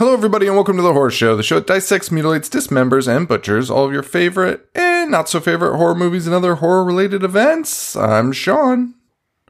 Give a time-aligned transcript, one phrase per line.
[0.00, 3.28] Hello, everybody, and welcome to the Horror Show, the show that dissects, mutilates, dismembers, and
[3.28, 7.22] butchers all of your favorite and not so favorite horror movies and other horror related
[7.22, 7.94] events.
[7.96, 8.94] I'm Sean.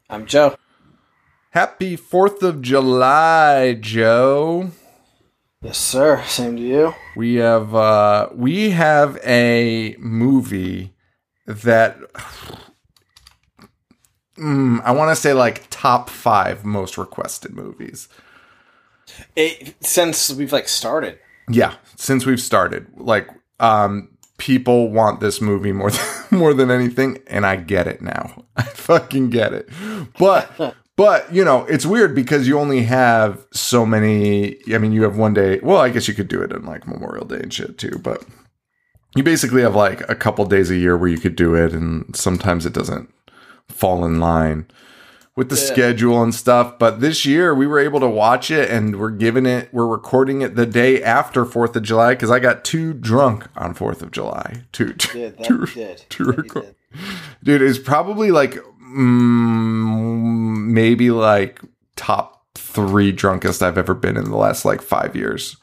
[0.09, 0.57] I'm Joe.
[1.51, 4.73] Happy 4th of July, Joe.
[5.63, 6.25] Yes, sir.
[6.27, 6.95] Same to you.
[7.15, 10.95] We have uh we have a movie
[11.47, 11.97] that
[14.37, 18.09] mm, I want to say like top 5 most requested movies.
[19.37, 21.19] It, since we've like started,
[21.49, 27.19] Yeah, since we've started, like um people want this movie more than, more than anything
[27.27, 28.45] and I get it now.
[28.57, 29.69] I fucking get it.
[30.19, 35.03] But but you know, it's weird because you only have so many I mean, you
[35.03, 35.61] have one day.
[35.61, 38.25] Well, I guess you could do it on like Memorial Day and shit too, but
[39.17, 42.15] you basically have like a couple days a year where you could do it and
[42.15, 43.13] sometimes it doesn't
[43.69, 44.67] fall in line
[45.41, 45.73] with the Yeah.
[45.73, 46.79] schedule and stuff.
[46.79, 50.43] But this year we were able to watch it and we're giving it, we're recording
[50.43, 54.11] it the day after 4th of July because I got too drunk on 4th of
[54.11, 56.75] July to, to, that to, to record.
[57.43, 58.53] Dude, it's probably like
[58.95, 61.63] mm, maybe like
[61.97, 65.57] top three drunkest I've ever been in the last like five years.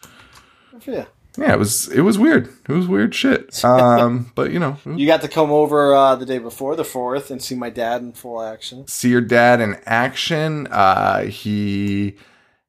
[0.87, 1.05] You.
[1.37, 2.49] Yeah, it was it was weird.
[2.67, 3.61] It was weird shit.
[3.63, 7.29] Um, but you know, You got to come over uh, the day before the fourth
[7.31, 8.87] and see my dad in full action.
[8.87, 10.67] see your dad in action.
[10.71, 12.15] Uh, he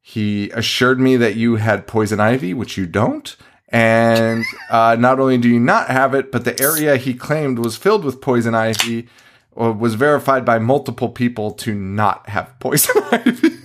[0.01, 3.37] he assured me that you had poison ivy, which you don't.
[3.71, 7.77] And uh, not only do you not have it, but the area he claimed was
[7.77, 9.09] filled with poison ivy
[9.61, 13.58] uh, was verified by multiple people to not have poison ivy.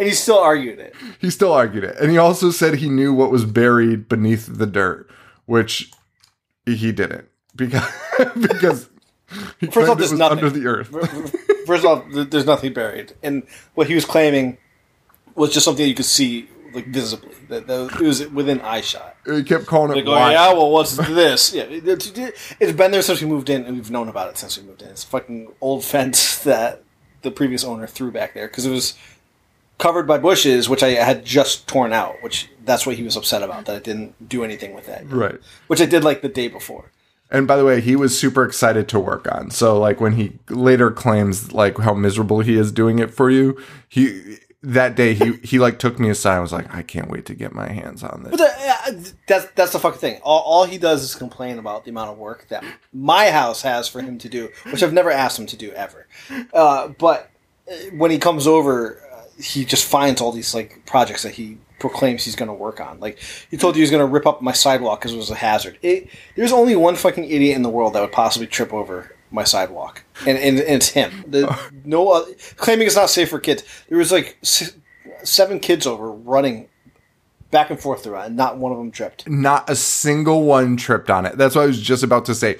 [0.00, 0.94] And he still argued it.
[1.20, 4.66] he still argued it, and he also said he knew what was buried beneath the
[4.66, 5.08] dirt,
[5.46, 5.92] which
[6.66, 7.84] he didn't because
[8.40, 8.88] because
[9.60, 10.38] he First off, there's was nothing.
[10.38, 10.88] under the earth.
[11.66, 13.12] First of all, there's nothing buried.
[13.22, 14.58] And what he was claiming
[15.36, 17.34] was just something you could see like visibly.
[17.48, 19.16] That, that it was within eye shot.
[19.26, 20.06] He kept calling it.
[20.06, 21.52] Yeah, well, what's this?
[21.52, 22.10] Yeah, it- it's,
[22.58, 24.82] it's been there since we moved in, and we've known about it since we moved
[24.82, 24.88] in.
[24.88, 26.82] It's a fucking old fence that
[27.22, 28.94] the previous owner threw back there because it was
[29.80, 32.22] covered by bushes, which I had just torn out.
[32.22, 35.10] Which that's what he was upset about that I didn't do anything with that.
[35.10, 35.40] Right.
[35.66, 36.92] Which I did like the day before.
[37.32, 39.50] And by the way, he was super excited to work on.
[39.50, 43.60] So like when he later claims like how miserable he is doing it for you,
[43.88, 47.26] he that day he he like took me aside and was like, I can't wait
[47.26, 48.32] to get my hands on this.
[48.32, 50.20] But the, uh, that's that's the fucking thing.
[50.22, 53.88] All, all he does is complain about the amount of work that my house has
[53.88, 56.06] for him to do, which I've never asked him to do ever.
[56.52, 57.30] Uh, but
[57.70, 59.00] uh, when he comes over,
[59.40, 63.00] he just finds all these like projects that he proclaims he's going to work on.
[63.00, 63.18] Like
[63.50, 65.78] he told you he's going to rip up my sidewalk because it was a hazard.
[65.82, 69.44] It, there's only one fucking idiot in the world that would possibly trip over my
[69.44, 71.24] sidewalk, and and, and it's him.
[71.26, 73.64] The, no, claiming it's not safe for kids.
[73.88, 74.74] There was like s-
[75.22, 76.68] seven kids over running
[77.50, 79.28] back and forth it, and not one of them tripped.
[79.28, 81.36] Not a single one tripped on it.
[81.36, 82.58] That's what I was just about to say.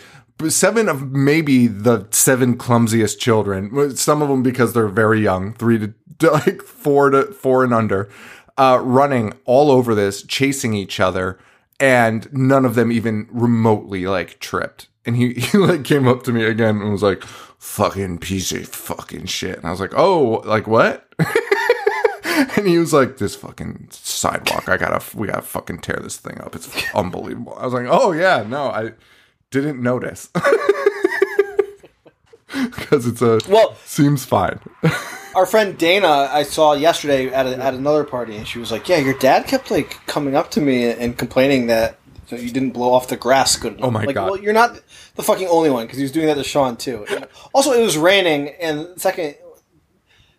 [0.48, 3.96] Seven of maybe the seven clumsiest children.
[3.96, 7.74] Some of them because they're very young, three to to, like four to four and
[7.74, 8.08] under,
[8.56, 11.38] uh, running all over this, chasing each other,
[11.80, 14.88] and none of them even remotely like tripped.
[15.04, 18.68] And he, he like came up to me again and was like, "Fucking piece of
[18.68, 21.12] fucking shit." And I was like, "Oh, like what?"
[22.56, 26.40] and he was like, "This fucking sidewalk, I gotta, we gotta fucking tear this thing
[26.40, 26.54] up.
[26.54, 28.92] It's unbelievable." I was like, "Oh yeah, no, I
[29.50, 30.28] didn't notice."
[32.52, 34.58] Because it's a Well, seems fine.
[35.34, 38.88] our friend Dana, I saw yesterday at, a, at another party, and she was like,
[38.88, 41.96] "Yeah, your dad kept like coming up to me and complaining that."
[42.32, 43.88] you didn't blow off the grass good enough.
[43.88, 44.30] Oh my like, God.
[44.30, 44.80] Well, you're not
[45.16, 47.04] the fucking only one because he was doing that to Sean too.
[47.10, 49.34] And also, it was raining, and second,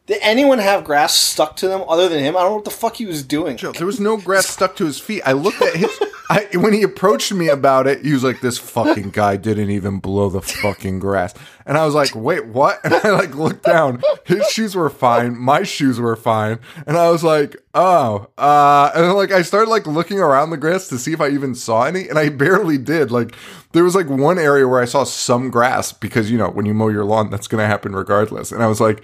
[0.07, 2.35] did anyone have grass stuck to them other than him?
[2.35, 3.57] I don't know what the fuck he was doing.
[3.57, 5.21] There was no grass stuck to his feet.
[5.25, 5.89] I looked at his.
[6.31, 9.99] I, when he approached me about it, he was like, "This fucking guy didn't even
[9.99, 11.33] blow the fucking grass,"
[11.65, 14.01] and I was like, "Wait, what?" And I like looked down.
[14.25, 15.37] His shoes were fine.
[15.37, 19.69] My shoes were fine, and I was like, "Oh," uh, and then like I started
[19.69, 22.77] like looking around the grass to see if I even saw any, and I barely
[22.77, 23.11] did.
[23.11, 23.35] Like
[23.73, 26.73] there was like one area where I saw some grass because you know when you
[26.73, 29.03] mow your lawn, that's gonna happen regardless, and I was like.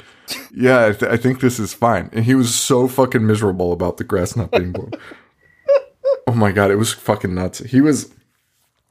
[0.54, 2.10] Yeah, I, th- I think this is fine.
[2.12, 4.92] And he was so fucking miserable about the grass not being blown.
[6.28, 7.60] oh my god, it was fucking nuts.
[7.60, 8.14] He was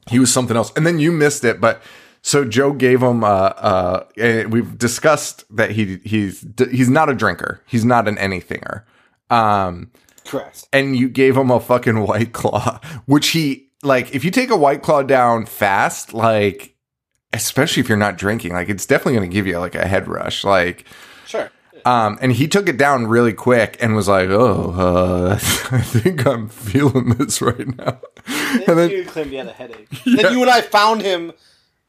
[0.08, 0.72] he was something else.
[0.76, 1.82] And then you missed it, but
[2.22, 3.22] So Joe gave him.
[3.22, 7.60] Uh, uh, and we've discussed that he he's he's not a drinker.
[7.66, 8.82] He's not an anythinger.
[9.30, 9.90] Um,
[10.24, 10.66] Correct.
[10.72, 14.14] and you gave him a fucking white claw, which he like.
[14.14, 16.74] If you take a white claw down fast, like
[17.32, 20.08] especially if you're not drinking, like it's definitely going to give you like a head
[20.08, 20.44] rush.
[20.44, 20.84] Like,
[21.26, 21.50] Sure.
[21.84, 25.32] um, and he took it down really quick and was like, "Oh, uh,
[25.70, 28.00] I think I'm feeling this right now."
[28.66, 29.88] And then you claimed he had a headache.
[30.04, 31.32] Then you and I found him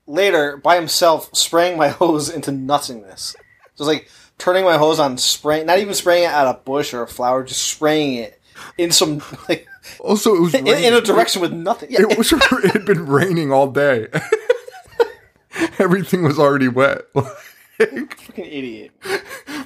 [0.05, 3.35] later by himself spraying my hose into nothingness.
[3.77, 7.03] Just like turning my hose on, spraying, not even spraying it at a bush or
[7.03, 8.39] a flower, just spraying it
[8.77, 9.67] in some like
[9.99, 11.91] also it was in, in a direction with nothing.
[11.91, 14.07] Yeah, It was it had been raining all day.
[15.79, 17.01] Everything was already wet.
[17.79, 18.91] fucking idiot.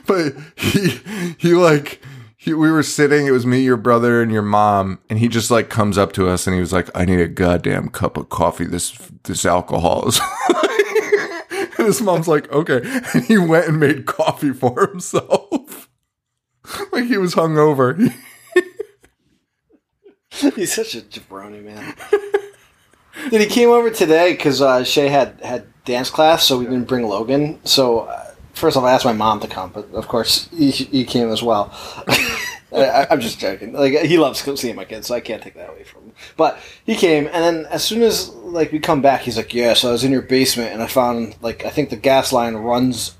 [0.05, 0.99] but he
[1.37, 2.01] he like
[2.35, 5.49] he, we were sitting it was me your brother and your mom and he just
[5.51, 8.27] like comes up to us and he was like i need a goddamn cup of
[8.29, 10.19] coffee this this alcohol is
[11.77, 12.81] and his mom's like okay
[13.13, 15.87] and he went and made coffee for himself
[16.91, 18.13] like he was hungover
[20.55, 21.95] He's such a jabroni, man.
[23.29, 26.85] Dude, he came over today because uh, Shay had had dance class, so we didn't
[26.85, 27.59] bring Logan.
[27.65, 31.03] So uh, first off, I asked my mom to come, but of course he, he
[31.03, 31.69] came as well.
[32.73, 33.73] I, I'm just joking.
[33.73, 36.13] Like he loves seeing my kids, so I can't take that away from him.
[36.37, 39.73] But he came, and then as soon as like we come back, he's like, "Yeah,
[39.73, 42.55] so I was in your basement, and I found like I think the gas line
[42.55, 43.17] runs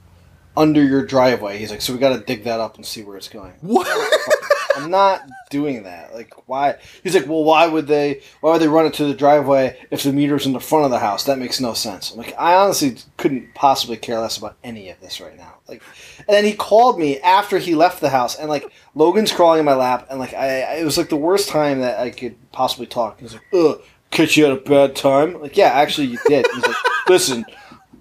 [0.55, 3.17] under your driveway." He's like, "So we got to dig that up and see where
[3.17, 3.87] it's going." what
[4.75, 6.13] I'm not doing that.
[6.13, 6.75] Like, why?
[7.03, 8.21] He's like, well, why would they?
[8.41, 10.91] Why would they run it to the driveway if the meter's in the front of
[10.91, 11.25] the house?
[11.25, 12.11] That makes no sense.
[12.11, 15.55] I'm like, I honestly couldn't possibly care less about any of this right now.
[15.67, 15.81] Like,
[16.19, 19.65] and then he called me after he left the house, and like Logan's crawling in
[19.65, 22.35] my lap, and like I, I- it was like the worst time that I could
[22.51, 23.19] possibly talk.
[23.19, 25.41] He's like, ugh, catch you at a bad time.
[25.41, 26.45] Like, yeah, actually, you did.
[26.53, 26.75] He's like,
[27.09, 27.45] listen.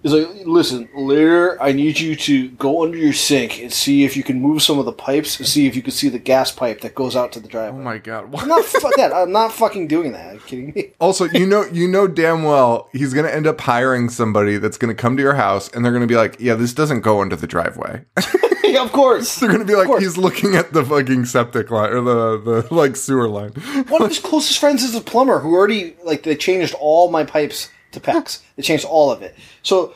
[0.02, 4.17] He's like, listen, later I need you to go under your sink and see if
[4.17, 6.50] you can move some of the pipes and see if you can see the gas
[6.50, 7.81] pipe that goes out to the driveway.
[7.81, 10.31] oh my god I'm not fu- Dad, I'm not fucking doing that.
[10.31, 10.93] Are you kidding me?
[11.00, 14.94] also you know you know damn well he's gonna end up hiring somebody that's gonna
[14.94, 17.47] come to your house and they're gonna be like yeah this doesn't go under the
[17.47, 18.05] driveway
[18.70, 19.41] Yeah, of course.
[19.41, 22.94] They're gonna be like, he's looking at the fucking septic line or the the like
[22.94, 23.50] sewer line.
[23.88, 27.25] One of his closest friends is a plumber who already like they changed all my
[27.25, 28.40] pipes to PEX.
[28.56, 29.34] They changed all of it.
[29.62, 29.94] So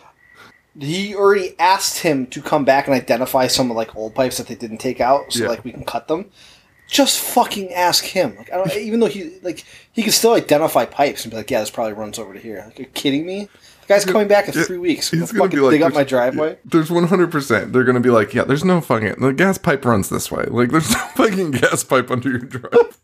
[0.78, 4.46] he already asked him to come back and identify some of like old pipes that
[4.48, 5.48] they didn't take out, so Yeah.
[5.50, 6.30] like we can cut them.
[6.88, 8.36] Just fucking ask him.
[8.36, 11.50] Like I don't, even though he like he can still identify pipes and be like,
[11.50, 12.62] yeah, this probably runs over to here.
[12.66, 13.48] Like, you're kidding me?
[13.82, 15.10] The guy's coming back in three weeks.
[15.10, 16.58] He's gonna fucking be like, dig up "There's- my driveway.
[16.64, 17.30] There's 100.
[17.30, 20.44] percent They're gonna be like, yeah, there's no fucking the gas pipe runs this way.
[20.48, 22.98] Like, there's no fucking gas pipe under your drive.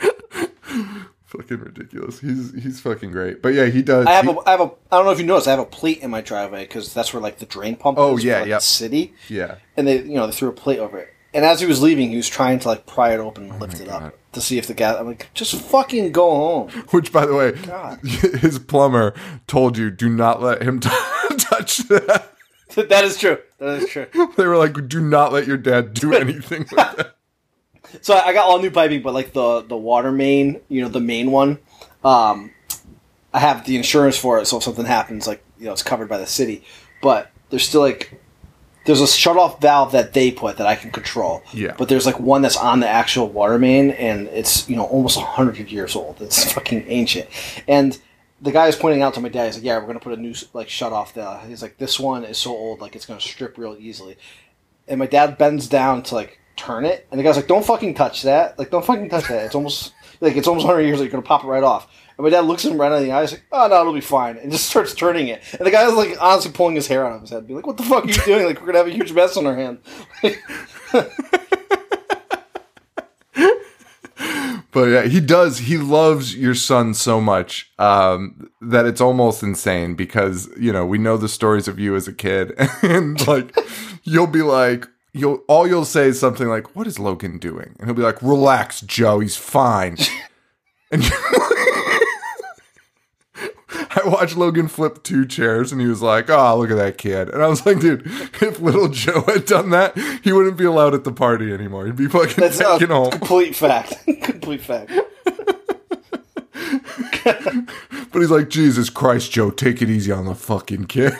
[1.28, 2.20] fucking ridiculous.
[2.20, 3.40] He's he's fucking great.
[3.42, 4.06] But yeah, he does.
[4.06, 5.60] I have he- a, I have a, I don't know if you noticed, I have
[5.60, 7.98] a plate in my driveway because that's where like the drain pump.
[7.98, 8.60] Oh, is for, yeah, like, yep.
[8.60, 9.14] the city.
[9.28, 9.56] yeah.
[9.76, 11.14] and they you know they threw a plate over it.
[11.34, 13.58] And as he was leaving, he was trying to like pry it open and oh
[13.58, 14.02] lift it God.
[14.02, 14.96] up to see if the gas.
[14.98, 16.68] I'm like, just fucking go home.
[16.90, 18.00] Which, by the way, God.
[18.02, 19.14] his plumber
[19.46, 20.88] told you do not let him t-
[21.38, 22.32] touch that.
[22.76, 23.38] that is true.
[23.58, 24.06] That is true.
[24.36, 27.14] They were like, do not let your dad do anything with that.
[28.02, 31.00] So I got all new piping, but like the the water main, you know, the
[31.00, 31.58] main one,
[32.04, 32.52] um,
[33.32, 34.46] I have the insurance for it.
[34.46, 36.64] So if something happens, like you know, it's covered by the city.
[37.02, 38.20] But there's still like
[38.84, 41.42] there's a shut off valve that they put that I can control.
[41.52, 41.74] Yeah.
[41.76, 45.18] But there's like one that's on the actual water main, and it's you know almost
[45.18, 46.20] hundred years old.
[46.20, 47.28] It's fucking ancient,
[47.66, 47.98] and.
[48.40, 49.46] The guy is pointing out to my dad.
[49.46, 51.98] He's like, "Yeah, we're gonna put a new like shut off there." He's like, "This
[51.98, 54.16] one is so old, like it's gonna strip real easily."
[54.88, 57.94] and my dad bends down to like turn it, and the guy's like, "Don't fucking
[57.94, 58.58] touch that!
[58.58, 59.46] Like, don't fucking touch that!
[59.46, 60.98] It's almost like it's almost 100 years.
[60.98, 63.12] Like, you're gonna pop it right off." And my dad looks him right in the
[63.12, 65.42] eyes, like, "Oh no, it'll be fine," and just starts turning it.
[65.52, 67.76] And the guy's like, honestly, pulling his hair out of his head, be like, "What
[67.76, 68.44] the fuck are you doing?
[68.44, 69.78] Like, we're gonna have a huge mess on our hand."
[74.70, 75.58] But yeah, he does.
[75.58, 80.98] He loves your son so much um, that it's almost insane because you know we
[80.98, 83.56] know the stories of you as a kid, and like
[84.02, 87.88] you'll be like, you'll all you'll say is something like, "What is Logan doing?" And
[87.88, 89.20] he'll be like, "Relax, Joe.
[89.20, 89.96] He's fine."
[90.90, 91.02] and
[93.90, 97.28] I watched Logan flip two chairs, and he was like, "Oh, look at that kid."
[97.28, 100.94] And I was like, "Dude, if little Joe had done that, he wouldn't be allowed
[100.94, 101.86] at the party anymore.
[101.86, 103.94] He'd be fucking That's a taken home." complete fact.
[104.22, 104.92] complete fact.
[108.10, 111.12] But he's like, Jesus Christ, Joe, take it easy on the fucking kid.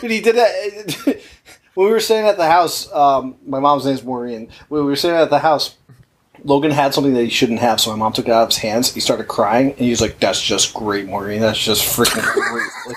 [0.00, 1.20] Dude, he did that
[1.74, 2.90] when we were staying at the house.
[2.92, 4.48] Um, my mom's name's Maureen.
[4.68, 5.76] When we were staying at the house,
[6.44, 8.58] Logan had something that he shouldn't have, so my mom took it out of his
[8.58, 8.92] hands.
[8.92, 11.40] He started crying, and he was like, "That's just great, Maureen.
[11.40, 12.96] That's just freaking great."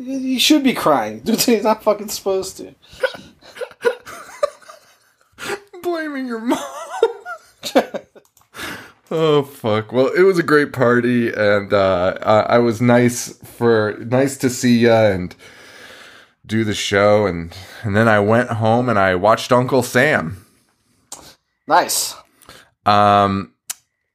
[0.00, 1.20] Like, he should be crying.
[1.24, 2.74] Dude, he's not fucking supposed to.
[5.82, 6.58] blaming your mom.
[9.12, 9.92] oh fuck!
[9.92, 14.50] Well, it was a great party, and uh, I, I was nice for nice to
[14.50, 15.34] see you and
[16.46, 20.44] do the show, and and then I went home and I watched Uncle Sam.
[21.66, 22.14] Nice.
[22.84, 23.54] Um,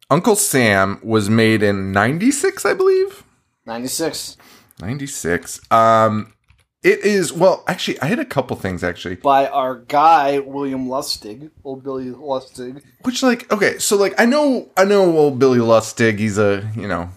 [0.09, 3.23] Uncle Sam was made in '96, I believe.
[3.65, 4.37] 96.
[4.81, 5.71] 96.
[5.71, 6.33] Um,
[6.81, 7.63] it is well.
[7.67, 9.15] Actually, I had a couple things actually.
[9.15, 11.51] By our guy, William Lustig.
[11.63, 12.81] Old Billy Lustig.
[13.03, 16.19] Which like okay, so like I know I know old Billy Lustig.
[16.19, 17.09] He's a you know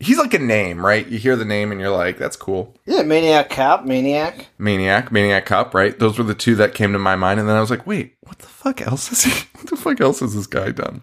[0.00, 1.06] he's like a name, right?
[1.06, 2.74] You hear the name and you're like, that's cool.
[2.86, 4.48] Yeah, Maniac Cop, Maniac.
[4.58, 5.96] Maniac, Maniac Cop, right?
[5.98, 8.16] Those were the two that came to my mind, and then I was like, wait,
[8.22, 9.44] what the fuck else has he?
[9.60, 11.02] What the fuck else has this guy done?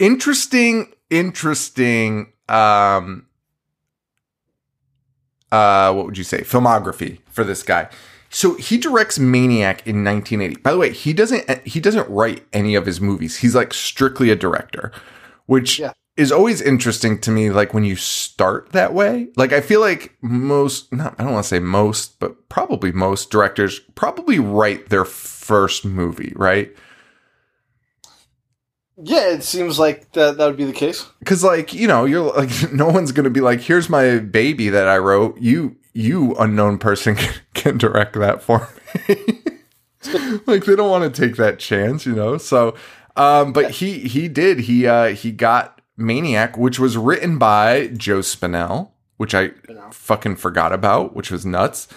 [0.00, 2.32] Interesting, interesting.
[2.48, 3.26] Um,
[5.52, 6.40] uh, what would you say?
[6.42, 7.88] Filmography for this guy.
[8.28, 10.60] So he directs Maniac in 1980.
[10.62, 13.36] By the way, he doesn't he doesn't write any of his movies.
[13.38, 14.90] He's like strictly a director,
[15.46, 15.92] which Yeah.
[16.16, 17.50] Is always interesting to me.
[17.50, 21.44] Like when you start that way, like I feel like most, not I don't want
[21.44, 26.74] to say most, but probably most directors probably write their first movie, right?
[29.02, 31.06] Yeah, it seems like that, that would be the case.
[31.18, 34.88] Because like you know, you're like no one's gonna be like, here's my baby that
[34.88, 35.38] I wrote.
[35.38, 37.16] You you unknown person
[37.54, 38.68] can direct that for
[39.08, 39.16] me.
[40.46, 42.38] like they don't want to take that chance, you know.
[42.38, 42.74] So,
[43.16, 48.20] um, but he he did he uh he got Maniac, which was written by Joe
[48.20, 49.50] Spinell, which I
[49.90, 51.88] fucking forgot about, which was nuts.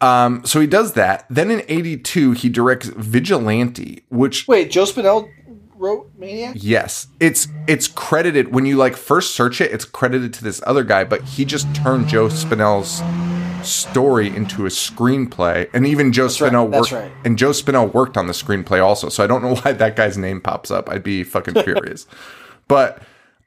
[0.00, 1.26] Um, so he does that.
[1.30, 5.30] Then in '82, he directs Vigilante, which Wait, Joe Spinell
[5.76, 6.56] wrote Maniac?
[6.58, 9.72] Yes, it's it's credited when you like first search it.
[9.72, 13.02] It's credited to this other guy, but he just turned Joe Spinell's
[13.66, 17.04] story into a screenplay, and even Joe right, Spinell that's worked.
[17.04, 17.12] right.
[17.24, 19.08] And Joe Spinell worked on the screenplay also.
[19.08, 20.88] So I don't know why that guy's name pops up.
[20.88, 22.06] I'd be fucking furious.
[22.68, 23.02] But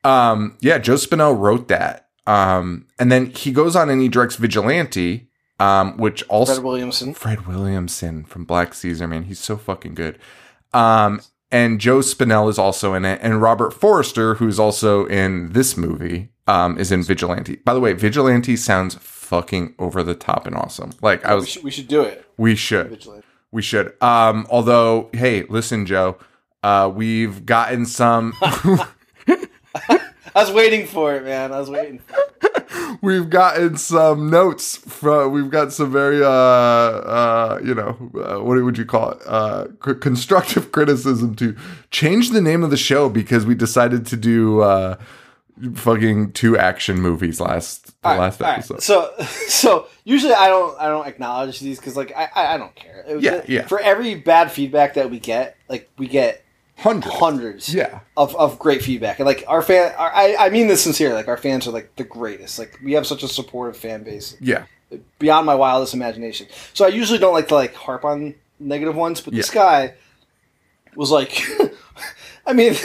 [0.05, 4.35] um, yeah, Joe Spinell wrote that, um, and then he goes on and he directs
[4.35, 7.13] Vigilante, um, which also Fred Williamson.
[7.13, 10.17] Fred Williamson from Black Caesar, man, he's so fucking good.
[10.73, 11.21] Um,
[11.51, 16.29] and Joe Spinell is also in it, and Robert Forster, who's also in this movie,
[16.47, 17.57] um, is in Vigilante.
[17.57, 20.91] By the way, Vigilante sounds fucking over the top and awesome.
[21.01, 22.25] Like I We was, should, we should do it.
[22.37, 23.25] we should, Vigilante.
[23.51, 23.93] we should.
[24.03, 26.17] Um, although, hey, listen, Joe,
[26.63, 28.33] uh, we've gotten some.
[29.89, 31.51] I was waiting for it, man.
[31.51, 32.01] I was waiting
[33.01, 38.61] we've gotten some notes from we've got some very uh uh you know uh, what
[38.63, 41.55] would you call it uh c- constructive criticism to
[41.91, 44.95] change the name of the show because we decided to do uh
[45.73, 48.57] fucking two action movies last the right, last all right.
[48.57, 49.11] episode So,
[49.47, 53.03] so usually I don't I don't acknowledge these because like I, I don't care.
[53.07, 53.67] It- Yeah, yeah.
[53.67, 56.43] For every bad feedback that we get, like we get
[56.77, 57.73] hundreds hundreds.
[57.73, 61.15] yeah Of, of great feedback and like our fan, our, I I mean this sincerely.
[61.15, 62.59] Like our fans are like the greatest.
[62.59, 64.65] Like we have such a supportive fan base yeah
[65.19, 66.47] beyond my wildest imagination.
[66.73, 69.95] So I usually don't like to like harp on negative ones, but this guy
[70.95, 71.41] was like,
[72.45, 72.75] I mean,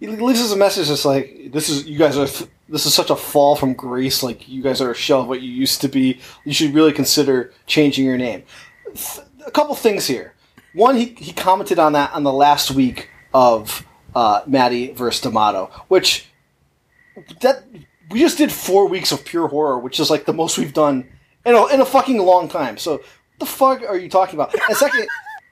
[0.00, 2.26] he leaves us a message that's like, "This is you guys are
[2.68, 4.22] this is such a fall from grace.
[4.22, 6.20] Like you guys are a shell of what you used to be.
[6.44, 8.42] You should really consider changing your name."
[8.94, 10.34] Th- a couple things here.
[10.74, 13.08] One, he he commented on that on the last week
[13.38, 16.26] of uh, Mattei versus D'Amato, which
[17.40, 17.62] that
[18.10, 21.08] we just did four weeks of pure horror, which is like the most we've done
[21.46, 22.78] in a, in a fucking long time.
[22.78, 24.52] So, what the fuck are you talking about?
[24.68, 25.06] And second,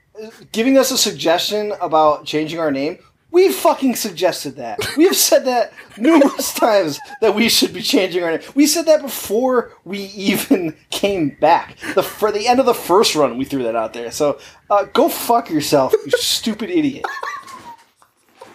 [0.52, 2.99] giving us a suggestion about changing our name.
[3.31, 4.78] We fucking suggested that.
[4.97, 8.40] We have said that numerous times that we should be changing our name.
[8.55, 11.76] We said that before we even came back.
[11.95, 14.11] The for the end of the first run, we threw that out there.
[14.11, 14.40] So
[14.71, 17.05] uh, go fuck yourself, you stupid idiot.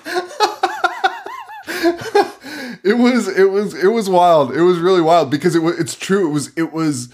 [2.84, 4.56] it was it was it was wild.
[4.56, 6.30] It was really wild because it was it's true.
[6.30, 7.10] It was it was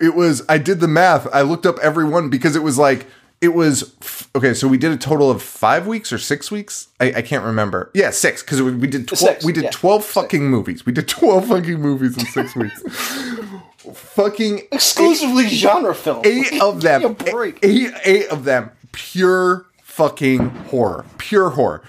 [0.00, 1.26] it was i did the math.
[1.32, 3.06] I looked up every one because it was like
[3.40, 3.94] it was
[4.34, 6.88] okay so we did a total of five weeks or six weeks?
[7.00, 7.90] I, I can't remember.
[7.94, 9.70] Yeah six because we did 12 Six, we did yeah.
[9.70, 10.86] 12 fucking movies.
[10.86, 12.82] We did 12 fucking movies in six weeks.
[13.94, 16.24] Fucking Exclusively genre films.
[16.24, 17.58] eight of them Give me a break.
[17.64, 21.82] eight eight of them pure fucking horror pure horror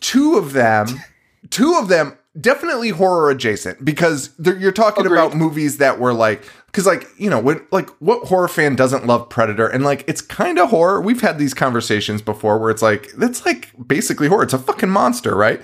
[0.00, 0.86] two of them
[1.50, 5.18] two of them definitely horror adjacent because you're talking Agreed.
[5.18, 9.06] about movies that were like because like you know when like what horror fan doesn't
[9.06, 9.66] love predator?
[9.66, 11.00] And like it's kind of horror.
[11.00, 14.44] We've had these conversations before where it's like that's like basically horror.
[14.44, 15.60] It's a fucking monster right?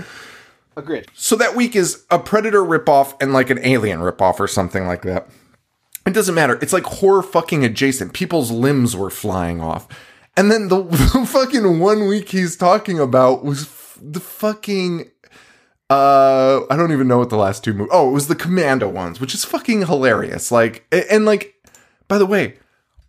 [0.79, 1.07] Agreed.
[1.15, 5.03] so that week is a predator ripoff and like an alien ripoff or something like
[5.03, 5.27] that.
[6.05, 6.59] It doesn't matter.
[6.61, 8.13] It's like horror fucking adjacent.
[8.13, 9.89] People's limbs were flying off.
[10.37, 13.65] And then the, the fucking one week he's talking about was
[14.01, 15.11] the fucking
[15.89, 18.89] uh i don't even know what the last two movies oh it was the commando
[18.89, 20.51] ones which is fucking hilarious.
[20.51, 21.55] Like and like
[22.09, 22.59] by the way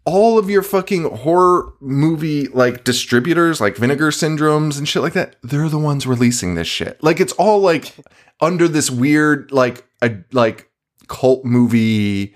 [0.06, 5.36] all of your fucking horror movie like distributors like vinegar syndromes and shit like that
[5.44, 7.02] they're the ones releasing this shit.
[7.04, 7.94] Like it's all like
[8.40, 10.70] under this weird like a like
[11.08, 12.36] cult movie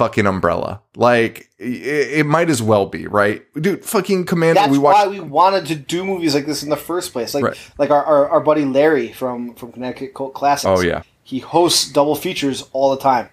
[0.00, 4.78] fucking umbrella like it, it might as well be right dude fucking commando That's we
[4.78, 7.34] why we wanted to do movies like this in the first place.
[7.34, 7.72] Like Right.
[7.76, 10.66] like our, our, our buddy Larry from from Connecticut Cult Classics.
[10.66, 11.02] Oh, yeah.
[11.22, 13.28] he hosts double features all the time,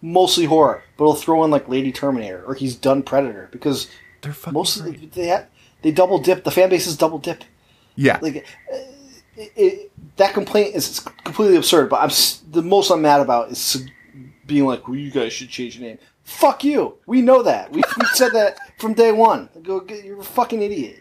[0.00, 3.88] mostly horror, but he'll throw in like Lady Terminator or he's done Predator because
[4.22, 5.44] they're fucking most of the, they
[5.82, 6.44] they double dip.
[6.44, 7.44] The fan base is double dip.
[7.94, 8.36] yeah Like
[8.72, 8.76] uh,
[9.36, 11.90] it, it, that complaint is completely absurd.
[11.90, 12.10] But I'm
[12.50, 13.86] the most I'm mad about is
[14.46, 15.98] being like, well, you guys should change your name.
[16.22, 16.98] Fuck you.
[17.06, 17.72] We know that.
[17.72, 19.48] We, we said that from day one.
[19.62, 20.98] Go, get, you're a fucking idiot.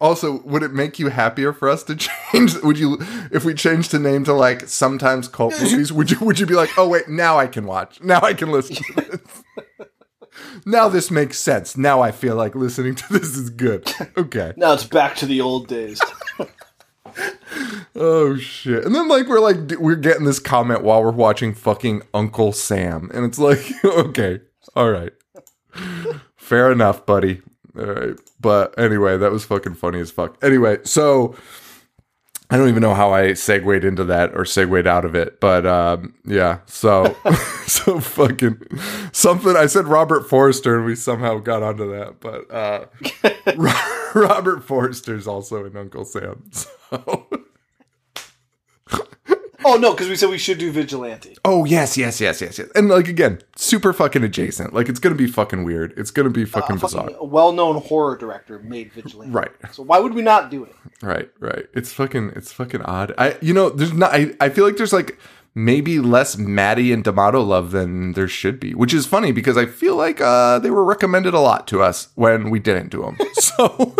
[0.00, 1.96] Also, would it make you happier for us to
[2.32, 2.54] change?
[2.62, 2.98] Would you,
[3.32, 5.92] if we changed the name to like sometimes cult movies?
[5.92, 6.18] Would you?
[6.20, 8.00] Would you be like, oh wait, now I can watch.
[8.00, 9.88] Now I can listen to this.
[10.66, 11.76] now this makes sense.
[11.76, 13.92] Now I feel like listening to this is good.
[14.16, 14.52] Okay.
[14.56, 16.00] Now it's back to the old days.
[18.00, 18.84] Oh shit.
[18.84, 23.10] And then like we're like we're getting this comment while we're watching fucking Uncle Sam,
[23.12, 24.40] and it's like, okay,
[24.76, 25.12] all right,
[26.36, 27.42] fair enough, buddy.
[27.76, 30.36] All right, but anyway, that was fucking funny as fuck.
[30.44, 31.34] Anyway, so
[32.50, 35.66] I don't even know how I segued into that or segued out of it, but
[35.66, 36.60] um, yeah.
[36.66, 37.14] So
[37.66, 38.60] so fucking
[39.12, 39.56] something.
[39.56, 42.86] I said Robert Forster, and we somehow got onto that, but uh,
[43.56, 46.50] Ro- Robert Forster's also in Uncle Sam.
[46.52, 47.28] So.
[49.70, 51.36] Oh no, because we said we should do vigilante.
[51.44, 52.68] Oh yes, yes, yes, yes, yes.
[52.74, 54.72] And like again, super fucking adjacent.
[54.72, 55.92] Like it's gonna be fucking weird.
[55.96, 57.10] It's gonna be fucking A bizarre.
[57.10, 59.30] fucking well-known horror director made vigilante.
[59.32, 59.50] Right.
[59.72, 60.74] So why would we not do it?
[61.02, 61.66] Right, right.
[61.74, 63.12] It's fucking it's fucking odd.
[63.18, 65.18] I you know, there's not I, I feel like there's like
[65.54, 69.66] maybe less Mattei and D'Amato love than there should be, which is funny because I
[69.66, 73.18] feel like uh they were recommended a lot to us when we didn't do them.
[73.40, 73.94] So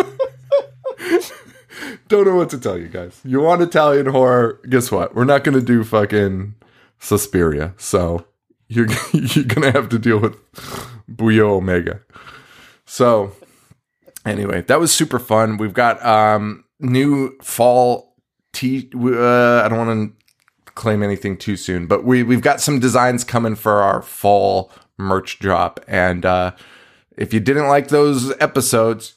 [2.08, 3.20] don't know what to tell you guys.
[3.24, 4.60] You want Italian horror?
[4.68, 5.14] Guess what?
[5.14, 6.54] We're not gonna do fucking
[6.98, 7.74] Suspiria.
[7.76, 8.26] So
[8.68, 10.36] you're you're gonna have to deal with
[11.10, 12.00] Buio Omega.
[12.84, 13.32] So
[14.24, 15.56] anyway, that was super fun.
[15.56, 18.14] We've got um new fall
[18.52, 20.16] t uh, I don't want
[20.66, 24.70] to claim anything too soon, but we we've got some designs coming for our fall
[24.96, 26.50] merch drop and uh
[27.18, 29.14] if you didn't like those episodes,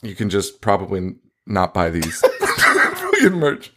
[0.00, 1.16] you can just probably
[1.50, 3.72] not buy these fucking merch.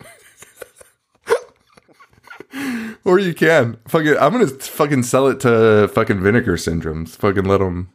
[3.04, 3.78] or you can.
[3.88, 7.10] Fucking I'm going to fucking sell it to fucking vinegar syndromes.
[7.10, 7.90] Fucking let them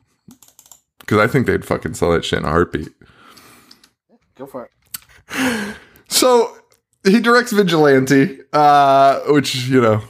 [1.06, 2.92] cuz I think they'd fucking sell that shit in a heartbeat.
[4.36, 4.64] Go for
[5.30, 5.74] it.
[6.08, 6.56] So
[7.04, 10.02] he directs Vigilante, uh, which you know,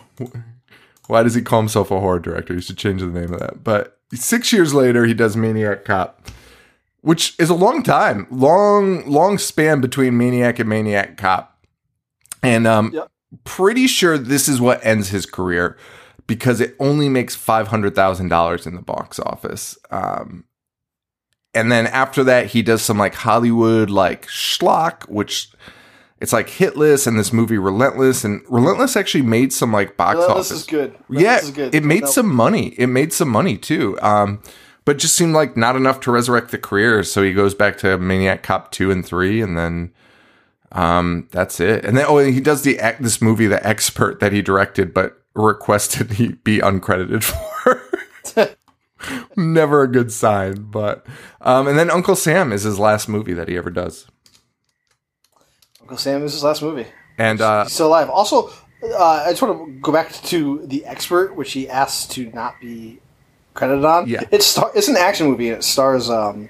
[1.07, 2.55] why does he call himself a horror director?
[2.55, 3.65] He should change the name of that.
[3.65, 6.29] But six years later, he does Maniac Cop,
[7.01, 11.65] which is a long time, long, long span between Maniac and Maniac Cop,
[12.43, 13.09] and um, Yep.
[13.45, 15.77] pretty sure this is what ends his career
[16.27, 19.79] because it only makes five hundred thousand dollars in the box office.
[19.91, 20.45] Um,
[21.55, 25.51] and then after that, he does some like Hollywood like schlock, which
[26.21, 30.19] it's like Hit List and this movie Relentless, and Relentless actually made some like box
[30.19, 30.49] Well, office.
[30.51, 30.97] this is good.
[31.09, 31.75] yeah, is good.
[31.75, 32.09] it made No.
[32.09, 32.69] some money.
[32.77, 33.99] It made some money too.
[34.03, 34.43] Um,
[34.89, 37.03] but just seemed like not enough to resurrect the career.
[37.03, 39.93] So he goes back to Maniac Cop two and three, and then
[40.73, 41.85] um, that's it.
[41.85, 45.23] And then oh, and he does the this movie, The Expert, that he directed, but
[45.35, 47.23] requested he be uncredited
[48.35, 48.57] for.
[49.37, 51.07] Never a good sign, but
[51.43, 54.07] um, and then Uncle Sam is his last movie that he ever does,
[55.83, 56.87] Uncle Sam is his last movie.
[57.19, 58.09] and uh, He's still alive.
[58.09, 58.49] Also,
[58.83, 62.59] uh, I just want to go back to the expert, which he asked to not
[62.59, 63.01] be
[63.59, 64.09] credited on.
[64.09, 64.23] Yeah.
[64.31, 66.49] it's star- it's an action movie and it stars um,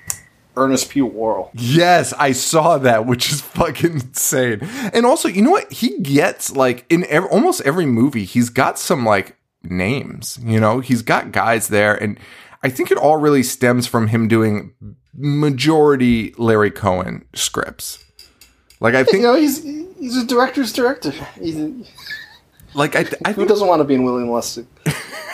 [0.56, 1.02] Ernest P.
[1.02, 1.50] Worrell.
[1.54, 4.60] Yes, I saw that, which is fucking insane.
[4.92, 5.72] And also, you know what?
[5.72, 10.38] He gets like in ev- almost every movie, he's got some like names.
[10.44, 12.18] You know, he's got guys there, and
[12.62, 14.72] I think it all really stems from him doing
[15.14, 18.04] majority Larry Cohen scripts.
[18.80, 19.62] Like I think You think know, he's
[19.98, 21.10] He's a director's director.
[21.40, 21.72] He's a,
[22.74, 24.66] Like I, th- I who doesn't want to be in William Lustig?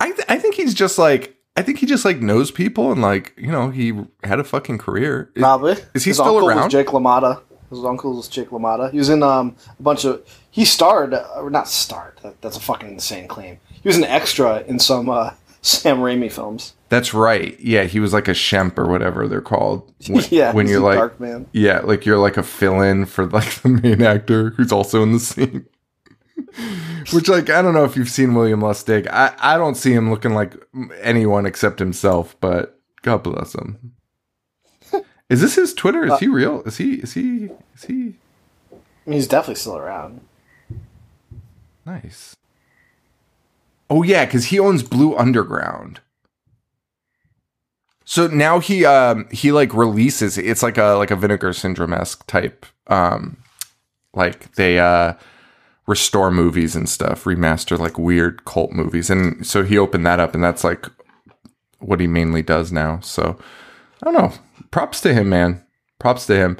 [0.00, 3.00] I, th- I think he's just like I think he just like knows people and
[3.00, 5.30] like you know he had a fucking career.
[5.34, 5.72] Is- Probably.
[5.94, 6.64] Is he His still uncle around?
[6.64, 7.42] Was Jake LaMotta.
[7.70, 8.90] His uncle was Jake LaMotta.
[8.92, 10.22] He was in um, a bunch of.
[10.50, 12.20] He starred, uh, or not starred.
[12.22, 13.58] That, that's a fucking insane claim.
[13.82, 15.30] He was an extra in some uh,
[15.62, 16.74] Sam Raimi films.
[16.88, 17.58] That's right.
[17.58, 19.92] Yeah, he was like a shemp or whatever they're called.
[20.08, 21.46] When, yeah, when you're like Darkman.
[21.52, 25.18] Yeah, like you're like a fill-in for like the main actor who's also in the
[25.18, 25.66] scene.
[27.12, 29.08] Which, like, I don't know if you've seen William Lustig.
[29.08, 30.54] I I don't see him looking like
[31.00, 32.36] anyone except himself.
[32.40, 33.92] But God bless him.
[35.28, 36.04] Is this his Twitter?
[36.04, 36.62] Is he real?
[36.62, 36.94] Is he?
[36.94, 37.50] Is he?
[37.74, 38.14] Is he?
[39.06, 40.20] He's definitely still around.
[41.86, 42.36] Nice.
[43.90, 46.00] Oh yeah, because he owns Blue Underground.
[48.04, 52.26] So now he um he like releases it's like a like a vinegar syndrome esque
[52.26, 53.38] type um
[54.12, 55.14] like they uh
[55.86, 59.10] restore movies and stuff, remaster like weird cult movies.
[59.10, 60.86] And so he opened that up and that's like
[61.78, 63.00] what he mainly does now.
[63.00, 63.38] So
[64.02, 64.32] I don't know.
[64.70, 65.64] Props to him, man.
[65.98, 66.56] Props to him.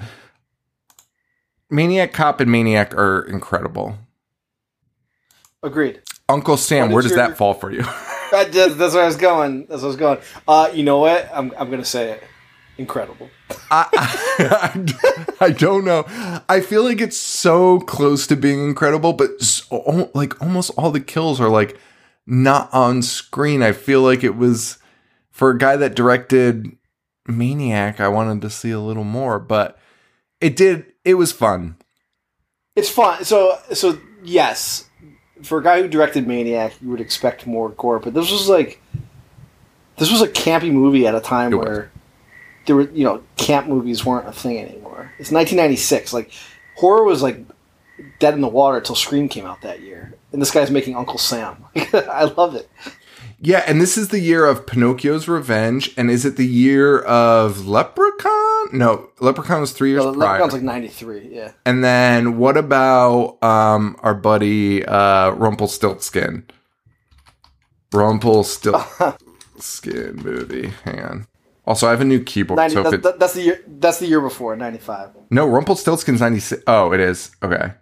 [1.71, 3.99] Maniac Cop and Maniac are incredible.
[5.63, 6.03] Agreed.
[6.29, 7.85] Uncle Sam, where does your- that fall for you?
[8.31, 9.67] That, that- that's where I was going.
[9.67, 10.19] That's where I was going.
[10.49, 11.31] Uh, you know what?
[11.33, 12.23] I'm, I'm going to say it.
[12.77, 13.31] Incredible.
[13.71, 13.89] I,
[14.39, 16.05] I, I don't know.
[16.49, 21.01] I feel like it's so close to being incredible, but so, like almost all the
[21.01, 21.79] kills are like
[22.27, 23.63] not on screen.
[23.63, 24.79] I feel like it was
[25.31, 26.77] for a guy that directed
[27.29, 28.01] Maniac.
[28.01, 29.79] I wanted to see a little more, but
[30.41, 30.87] it did.
[31.05, 31.77] It was fun.
[32.75, 33.25] It's fun.
[33.25, 34.89] So, so yes,
[35.43, 38.81] for a guy who directed Maniac, you would expect more gore, but this was like,
[39.97, 41.89] this was a campy movie at a time It was.
[42.67, 45.13] There were, you know, camp movies weren't a thing anymore.
[45.19, 46.13] It's 1996.
[46.13, 46.31] Like,
[46.77, 47.39] horror was like
[48.19, 51.19] dead in the water until Scream came out that year, and this guy's making Uncle
[51.19, 51.65] Sam.
[51.77, 52.69] I love it.
[53.41, 57.67] Yeah, and this is the year of Pinocchio's Revenge, and is it the year of
[57.67, 58.69] Leprechaun?
[58.73, 60.41] No, Leprechaun was three years Uh, prior.
[60.41, 61.29] Leprechaun's like 93.
[61.31, 61.53] Yeah.
[61.67, 66.47] And then what about um our buddy uh Rumpelstiltskin?
[67.93, 70.73] Rumpelstiltskin movie.
[70.85, 71.27] Hang on.
[71.67, 72.59] Also, I have a new keyboard.
[72.59, 73.61] 90, so if that, it, that's the year.
[73.67, 75.11] That's the year before 95.
[75.31, 76.63] no, Rumpelstiltskin's 96.
[76.67, 77.31] Oh, it is.
[77.43, 77.73] Okay.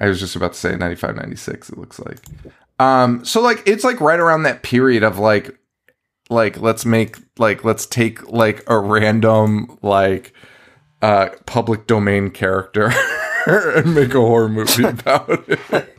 [0.00, 2.18] I was just about to say 95, 96, it looks like.
[2.80, 5.56] Um, so like it's like right around that period of like
[6.28, 10.32] like let's make like let's take like a random like
[11.02, 12.92] uh public domain character
[13.46, 15.93] and make a horror movie about it.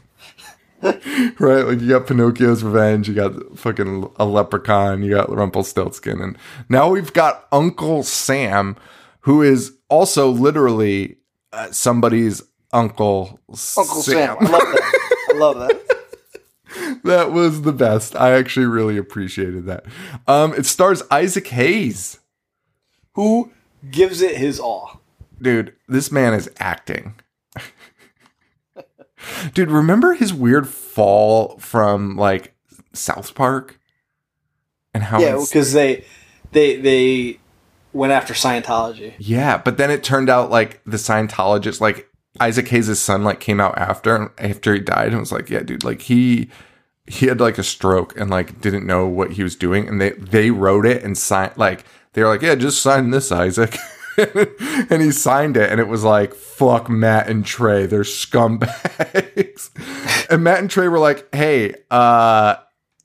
[1.39, 1.63] right?
[1.63, 6.37] Like you got Pinocchio's Revenge, you got fucking a leprechaun, you got Rumpelstiltskin, and
[6.69, 8.75] now we've got Uncle Sam,
[9.21, 11.17] who is also literally
[11.53, 13.39] uh, somebody's uncle.
[13.49, 14.37] Uncle Sam.
[14.39, 15.29] I love that.
[15.29, 15.85] I love that.
[17.03, 18.15] that was the best.
[18.15, 19.85] I actually really appreciated that.
[20.27, 22.19] Um, it stars Isaac Hayes.
[23.13, 23.51] Who
[23.89, 25.01] gives it his all?
[25.41, 27.15] Dude, this man is acting.
[29.53, 32.55] Dude, remember his weird fall from like
[32.93, 33.79] South Park?
[34.93, 36.05] And how Yeah, because they
[36.51, 37.39] they they
[37.93, 39.13] went after Scientology.
[39.17, 43.59] Yeah, but then it turned out like the Scientologist, like Isaac Hayes' son, like came
[43.59, 46.49] out after after he died and was like, "Yeah, dude, like he
[47.07, 50.11] he had like a stroke and like didn't know what he was doing." And they
[50.11, 53.77] they wrote it and signed like they were like, "Yeah, just sign this, Isaac."
[54.89, 59.69] and he signed it, and it was like, "Fuck Matt and Trey, they're scumbags."
[60.29, 62.55] and Matt and Trey were like, "Hey, uh."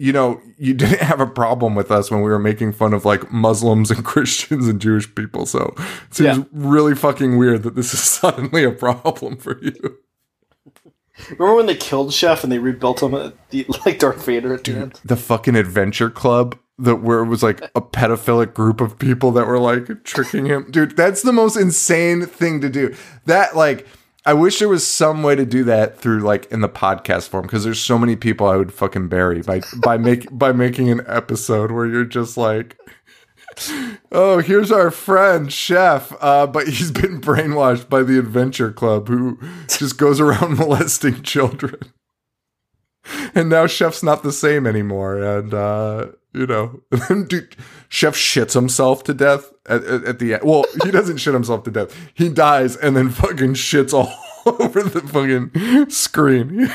[0.03, 3.05] You know, you didn't have a problem with us when we were making fun of
[3.05, 5.45] like Muslims and Christians and Jewish people.
[5.45, 6.45] So it seems Yeah.
[6.55, 9.99] really fucking weird that this is suddenly a problem for you.
[11.33, 14.65] Remember when they killed Chef and they rebuilt him at the, like Darth Vader at
[14.65, 14.99] the end?
[15.05, 19.47] The fucking adventure club that where it was like a pedophilic group of people that
[19.47, 20.71] were like tricking him.
[20.71, 22.95] Dude, that's the most insane thing to do.
[23.27, 23.87] That like
[24.27, 27.43] I wish there was some way to do that through like in the podcast form
[27.43, 31.03] because there's so many people I would fucking bury by by make by making an
[31.07, 32.77] episode where you're just like
[34.13, 39.39] Oh, here's our friend Chef, uh, but he's been brainwashed by the Adventure Club, who
[39.69, 41.79] just goes around molesting children.
[43.35, 46.81] And now Chef's not the same anymore, and uh, you know,
[47.29, 47.57] dude,
[47.89, 50.43] Chef shits himself to death at, at, at the end.
[50.45, 51.97] Well, he doesn't shit himself to death.
[52.15, 54.13] He dies and then fucking shits all
[54.47, 56.71] over the fucking screen.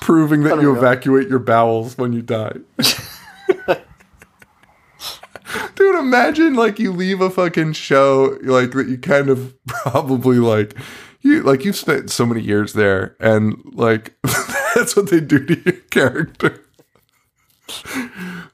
[0.00, 0.76] Proving that you Unreal.
[0.76, 2.56] evacuate your bowels when you die.
[5.74, 10.76] Dude, imagine like you leave a fucking show like that you kind of probably like
[11.20, 14.16] you like you've spent so many years there and like
[14.74, 16.64] that's what they do to your character.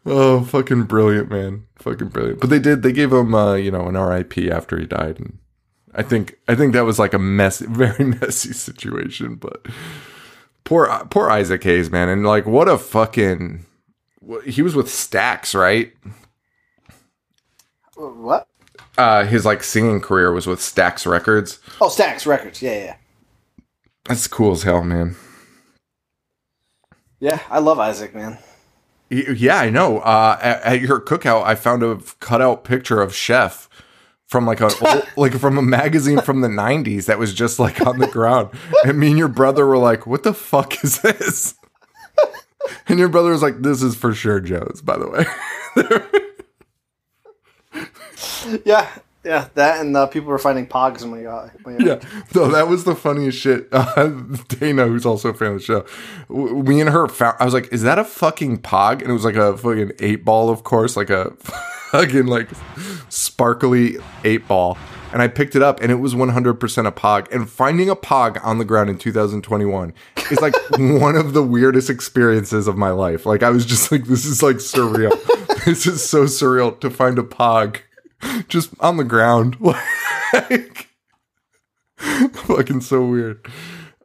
[0.04, 1.66] Oh, fucking brilliant, man.
[1.76, 2.40] Fucking brilliant.
[2.40, 5.38] But they did they gave him uh, you know, an RIP after he died and
[5.94, 9.66] I think I think that was like a messy very messy situation, but
[10.64, 12.08] poor poor Isaac Hayes, man.
[12.08, 13.64] And like what a fucking
[14.44, 15.92] he was with Stax, right?
[17.96, 18.48] What?
[18.98, 21.60] Uh, his like singing career was with Stax Records.
[21.80, 22.62] Oh, Stax Records.
[22.62, 22.96] Yeah, yeah.
[24.04, 25.16] That's cool as hell, man.
[27.18, 28.38] Yeah, I love Isaac, man.
[29.08, 29.98] Yeah, I know.
[29.98, 33.68] Uh, at, at your cookout, I found a cutout picture of Chef
[34.26, 37.84] from like a old, like from a magazine from the '90s that was just like
[37.86, 38.50] on the ground,
[38.84, 41.54] and me and your brother were like, "What the fuck is this?"
[42.88, 45.24] And your brother was like, "This is for sure Joe's." By the way,
[48.64, 48.88] Yeah,
[49.24, 49.48] yeah.
[49.54, 52.00] That and uh, people were finding pogs in my my yeah.
[52.34, 53.68] No, that was the funniest shit.
[53.72, 54.08] Uh,
[54.48, 55.86] Dana, who's also a fan of the show,
[56.28, 57.36] w- me and her found.
[57.40, 60.24] I was like, "Is that a fucking pog?" And it was like a fucking eight
[60.24, 61.30] ball, of course, like a
[61.90, 62.48] fucking like
[63.08, 64.76] sparkly eight ball.
[65.12, 67.32] And I picked it up, and it was 100% a pog.
[67.32, 69.94] And finding a pog on the ground in 2021
[70.30, 73.24] is like one of the weirdest experiences of my life.
[73.24, 75.12] Like I was just like, this is like surreal.
[75.64, 77.78] this is so surreal to find a pog
[78.48, 79.56] just on the ground.
[80.32, 80.88] Like
[81.98, 83.46] fucking so weird.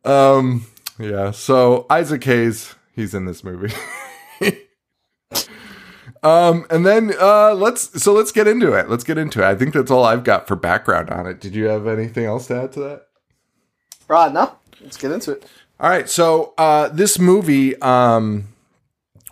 [0.05, 0.67] Um,
[0.99, 1.31] yeah.
[1.31, 3.73] So Isaac Hayes, he's in this movie.
[6.23, 8.89] um, and then uh, let's so let's get into it.
[8.89, 9.45] Let's get into it.
[9.45, 11.41] I think that's all I've got for background on it.
[11.41, 13.07] Did you have anything else to add to that?
[14.07, 14.55] Right, no.
[14.81, 15.45] Let's get into it.
[15.79, 16.07] All right.
[16.09, 18.47] So uh, this movie, um,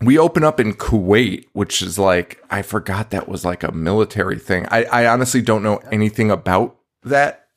[0.01, 4.39] we open up in Kuwait, which is like I forgot that was like a military
[4.39, 4.65] thing.
[4.71, 7.47] I, I honestly don't know anything about that.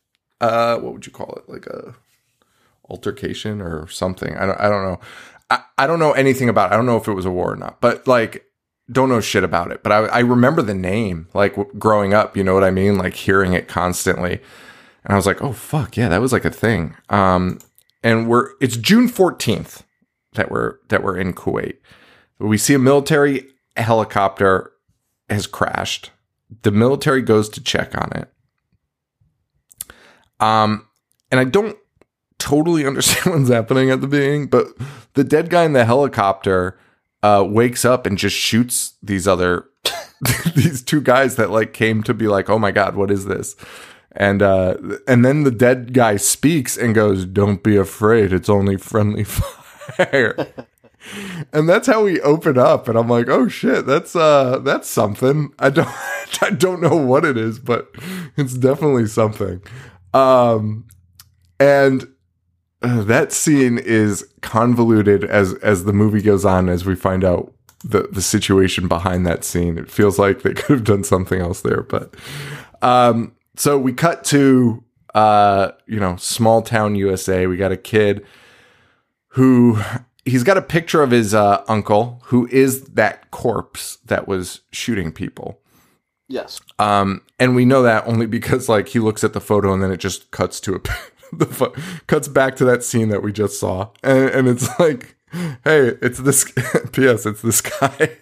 [0.40, 1.48] Uh, what would you call it?
[1.48, 1.94] Like a
[2.88, 4.36] altercation or something?
[4.36, 4.60] I don't.
[4.60, 5.00] I don't know.
[5.50, 6.70] I, I don't know anything about.
[6.70, 6.74] It.
[6.74, 7.80] I don't know if it was a war or not.
[7.80, 8.44] But like,
[8.90, 9.82] don't know shit about it.
[9.82, 12.36] But I I remember the name like w- growing up.
[12.36, 12.98] You know what I mean?
[12.98, 14.40] Like hearing it constantly,
[15.04, 16.96] and I was like, oh fuck yeah, that was like a thing.
[17.08, 17.60] Um,
[18.02, 19.84] and we're it's June fourteenth
[20.34, 21.76] that we're that we're in Kuwait.
[22.42, 24.72] We see a military helicopter
[25.28, 26.10] has crashed.
[26.62, 28.28] The military goes to check on it.
[30.40, 30.88] Um,
[31.30, 31.76] and I don't
[32.38, 34.66] totally understand what's happening at the beginning, but
[35.14, 36.78] the dead guy in the helicopter
[37.22, 39.66] uh, wakes up and just shoots these other
[40.54, 43.56] these two guys that like came to be like, oh my god, what is this?
[44.12, 44.76] And uh,
[45.08, 48.32] and then the dead guy speaks and goes, "Don't be afraid.
[48.32, 50.66] It's only friendly fire."
[51.52, 55.52] And that's how we open up and i'm like oh shit that's uh that's something.
[55.58, 55.88] I don't
[56.42, 57.94] i don't know what it is but
[58.36, 59.62] it's definitely something.
[60.14, 60.86] Um
[61.58, 62.08] and
[62.82, 67.52] uh, that scene is convoluted as as the movie goes on as we find out
[67.84, 69.78] the the situation behind that scene.
[69.78, 72.14] It feels like they could have done something else there but
[72.80, 74.82] um so we cut to
[75.14, 78.24] uh you know small town usa we got a kid
[79.28, 79.78] who
[80.24, 85.12] he's got a picture of his uh, uncle who is that corpse that was shooting
[85.12, 85.58] people
[86.28, 86.60] Yes.
[86.78, 89.90] um and we know that only because like he looks at the photo and then
[89.92, 90.80] it just cuts to a
[91.36, 91.74] the pho-
[92.06, 95.16] cuts back to that scene that we just saw and, and it's like
[95.64, 96.44] hey it's this
[96.92, 98.12] ps it's this guy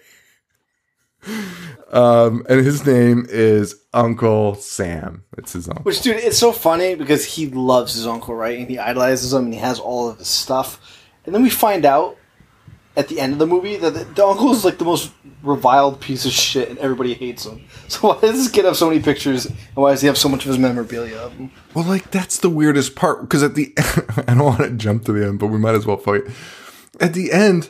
[1.91, 6.95] um and his name is uncle sam it's his uncle Which, dude, it's so funny
[6.95, 8.57] because he loves his uncle, right?
[8.59, 10.79] And he idolizes him, and he has all of his stuff.
[11.25, 12.17] And then we find out
[12.95, 15.11] at the end of the movie that the, the uncle is like the most
[15.43, 17.65] reviled piece of shit, and everybody hates him.
[17.87, 20.29] So why does this kid have so many pictures, and why does he have so
[20.29, 21.51] much of his memorabilia of him?
[21.73, 23.73] Well, like that's the weirdest part because at the
[24.27, 26.23] I don't want to jump to the end, but we might as well fight.
[27.01, 27.69] At the end,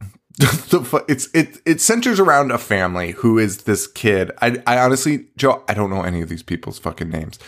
[0.38, 4.30] the it's it it centers around a family who is this kid.
[4.40, 7.38] I I honestly, Joe, I don't know any of these people's fucking names.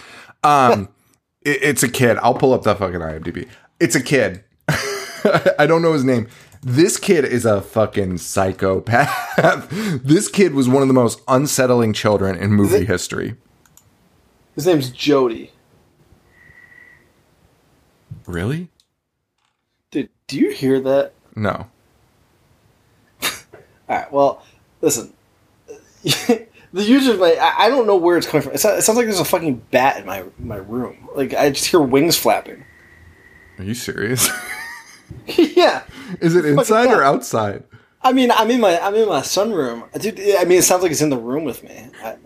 [0.45, 0.91] Um,
[1.41, 2.19] it, it's a kid.
[2.19, 3.49] I'll pull up that fucking IMDb.
[3.81, 4.45] It's a kid.
[5.59, 6.29] I don't know his name.
[6.63, 9.69] This kid is a fucking psychopath.
[10.05, 13.35] this kid was one of the most unsettling children in movie history.
[14.55, 15.51] His name's Jody.
[18.27, 18.69] Really?
[19.91, 21.15] Dude, do you hear that?
[21.35, 21.67] No.
[23.23, 23.31] All
[23.89, 24.13] right.
[24.13, 24.43] Well,
[24.81, 25.13] listen.
[26.03, 28.55] the user, like, I, I don't know where it's coming from.
[28.55, 31.09] It sounds, it sounds like there's a fucking bat in my my room.
[31.15, 32.65] Like I just hear wings flapping.
[33.59, 34.29] Are you serious?
[35.37, 35.83] yeah,
[36.21, 37.65] Is it inside or outside?
[38.03, 40.19] I mean, I'm in my I'm in my sunroom, dude.
[40.37, 41.87] I mean, it sounds like it's in the room with me.
[42.03, 42.17] I,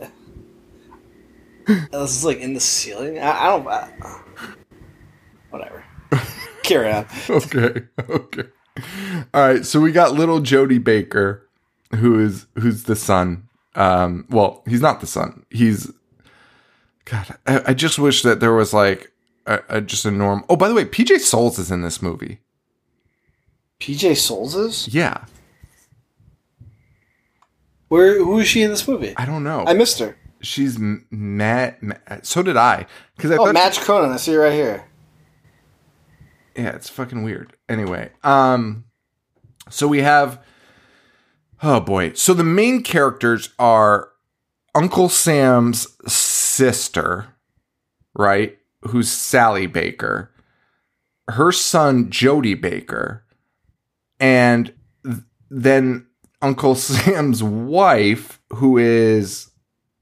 [1.90, 3.18] this is like in the ceiling.
[3.18, 3.68] I, I don't.
[3.68, 4.20] I,
[5.50, 5.84] whatever.
[6.62, 7.06] Carry on.
[7.28, 8.44] okay, okay.
[9.34, 11.48] All right, so we got little Jody Baker,
[11.94, 13.48] who is who's the son.
[13.74, 15.44] Um, well, he's not the son.
[15.50, 15.90] He's
[17.04, 17.36] God.
[17.46, 19.12] I, I just wish that there was like
[19.46, 20.44] a, a just a norm.
[20.48, 22.40] Oh, by the way, PJ Soles is in this movie.
[23.80, 25.24] PJ Soles is Yeah,
[27.88, 28.18] where?
[28.18, 29.14] Who is she in this movie?
[29.16, 29.64] I don't know.
[29.66, 30.16] I missed her.
[30.40, 31.78] She's m- Matt.
[32.22, 32.86] So did I.
[33.16, 34.12] Because I Oh, thought Match Conan.
[34.12, 34.86] I see her right here.
[36.56, 37.52] yeah, it's fucking weird.
[37.68, 38.84] Anyway, um,
[39.70, 40.42] so we have,
[41.62, 42.12] oh boy.
[42.14, 44.10] So the main characters are
[44.74, 47.26] Uncle Sam's sister,
[48.14, 48.56] right?
[48.82, 50.32] Who's Sally Baker,
[51.28, 53.24] her son Jody Baker,
[54.20, 54.72] and
[55.04, 55.16] th-
[55.50, 56.06] then
[56.42, 59.50] Uncle Sam's wife, who is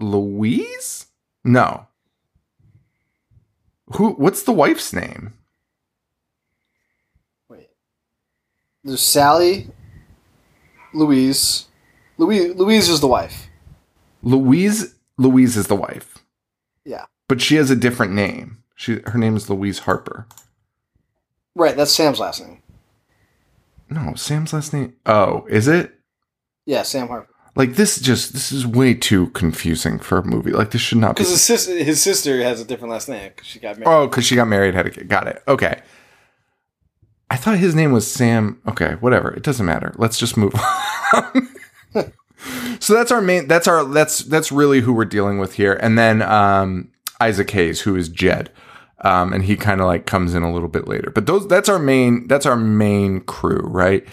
[0.01, 1.07] Louise.
[1.45, 1.87] No.
[3.97, 4.11] Who?
[4.13, 5.35] What's the wife's name?
[7.49, 7.69] Wait.
[8.83, 9.69] There's Sally,
[10.95, 11.67] Louise.
[12.17, 13.49] Louise Louise is the wife.
[14.23, 16.19] Louise Louise is the wife,
[16.85, 17.05] Yeah.
[17.29, 18.63] but she has a different name.
[18.75, 20.27] She her name is Louise Harper.
[21.55, 21.77] Right.
[21.77, 22.63] That's Sam's last name.
[23.91, 24.95] No, Sam's last name.
[25.07, 25.93] Oh, is it?
[26.67, 27.29] Yeah, Sam Harper.
[27.57, 30.51] Like this just this is way too confusing for a movie.
[30.51, 31.21] Like this should not be.
[31.21, 33.89] Because his sister, his sister has a different last name because she got married.
[33.95, 35.09] Oh, because she got married, had a kid.
[35.09, 35.43] Got it.
[35.47, 35.81] Okay.
[37.31, 38.61] I thought his name was Sam.
[38.69, 39.33] Okay, whatever.
[39.33, 39.95] It doesn't matter.
[39.97, 40.55] Let's just move
[41.15, 41.49] on.
[42.81, 43.47] so that's our main.
[43.47, 43.85] That's our.
[43.85, 45.75] That's that's really who we're dealing with here.
[45.75, 48.51] And then um, Isaac Hayes, who is Jed,
[49.05, 51.11] um, and he kind of like comes in a little bit later.
[51.11, 52.27] But those that's our main.
[52.27, 54.07] That's our main crew, right?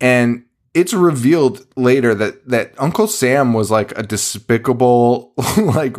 [0.00, 5.94] And it's revealed later that that Uncle Sam was like a despicable, like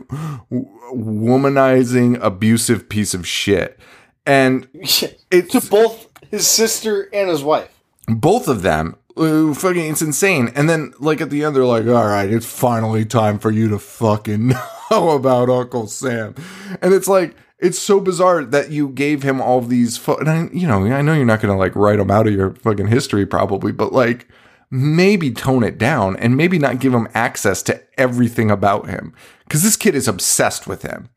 [0.91, 3.79] womanizing, abusive piece of shit.
[4.25, 7.69] And it's to both his sister and his wife.
[8.07, 11.85] both of them uh, fucking it's insane and then like at the end they're like
[11.85, 14.47] all right it's finally time for you to fucking
[14.91, 16.33] know about uncle sam
[16.81, 20.49] and it's like it's so bizarre that you gave him all these fo- and I,
[20.53, 23.25] you know i know you're not gonna like write them out of your fucking history
[23.25, 24.27] probably but like
[24.69, 29.13] maybe tone it down and maybe not give him access to everything about him
[29.45, 31.09] because this kid is obsessed with him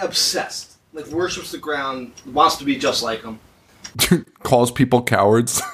[0.00, 0.76] Obsessed.
[0.92, 3.38] Like worships the ground, wants to be just like him.
[4.42, 5.60] calls people cowards.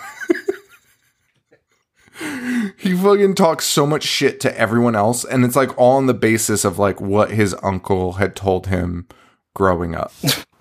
[2.84, 6.12] he fucking talks so much shit to everyone else, and it's like all on the
[6.12, 9.08] basis of like what his uncle had told him
[9.54, 10.12] growing up.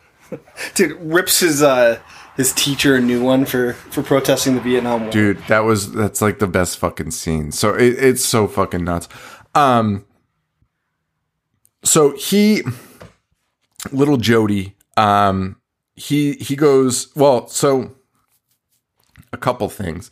[0.73, 1.99] Dude rips his uh
[2.37, 5.11] his teacher a new one for for protesting the Vietnam War.
[5.11, 7.51] Dude, that was that's like the best fucking scene.
[7.51, 9.09] So it, it's so fucking nuts.
[9.53, 10.05] Um
[11.83, 12.63] so he
[13.91, 15.57] little Jody, um
[15.95, 17.93] he he goes, well, so
[19.33, 20.09] a couple things.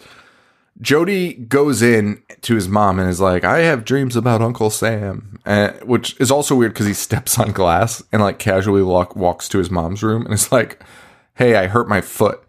[0.81, 5.39] Jody goes in to his mom and is like, "I have dreams about Uncle Sam,"
[5.83, 9.59] which is also weird because he steps on glass and like casually walk, walks to
[9.59, 10.81] his mom's room and is like,
[11.35, 12.43] "Hey, I hurt my foot."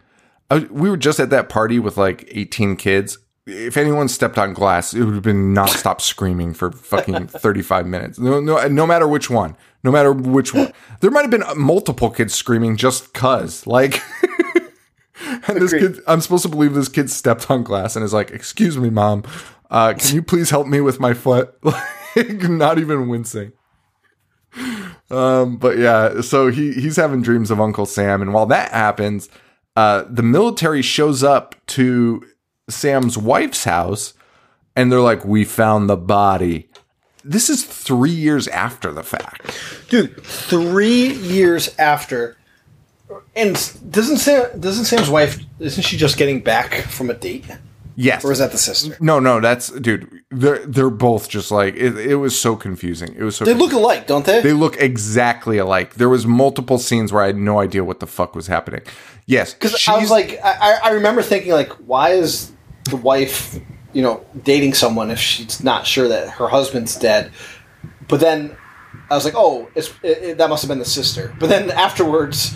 [0.50, 3.18] I, we were just at that party with like 18 kids.
[3.46, 8.18] If anyone stepped on glass, it would have been nonstop screaming for fucking 35 minutes.
[8.18, 10.72] No, no, no matter which one, no matter which one.
[11.00, 13.66] There might have been multiple kids screaming just cuz.
[13.66, 14.00] Like,
[15.46, 15.94] and this Agreed.
[15.94, 18.90] kid, I'm supposed to believe this kid stepped on glass and is like, "Excuse me,
[18.90, 19.24] mom,
[19.70, 21.54] uh, can you please help me with my foot?"
[22.14, 23.52] Like, not even wincing.
[25.10, 29.30] Um, but yeah, so he he's having dreams of Uncle Sam, and while that happens,
[29.76, 32.22] uh, the military shows up to
[32.68, 34.12] Sam's wife's house,
[34.76, 36.68] and they're like, "We found the body."
[37.24, 39.58] This is three years after the fact.
[39.88, 42.36] Dude, three years after,
[43.36, 43.54] and
[43.90, 47.44] doesn't Sam doesn't Sam's wife isn't she just getting back from a date,
[47.96, 48.96] Yes, or is that the sister?
[49.00, 50.08] no, no, that's dude.
[50.30, 51.96] They're they're both just like it.
[51.98, 53.14] It was so confusing.
[53.18, 53.44] It was so.
[53.44, 54.40] They look alike, don't they?
[54.40, 55.94] They look exactly alike.
[55.94, 58.80] There was multiple scenes where I had no idea what the fuck was happening.
[59.26, 62.50] Yes, Because I was like, I, I remember thinking like, why is
[62.90, 63.56] the wife,
[63.92, 67.30] you know, dating someone if she's not sure that her husband's dead?
[68.08, 68.56] But then
[69.10, 71.34] I was like, oh, it's it, it- that must have been the sister.
[71.38, 72.54] But then afterwards,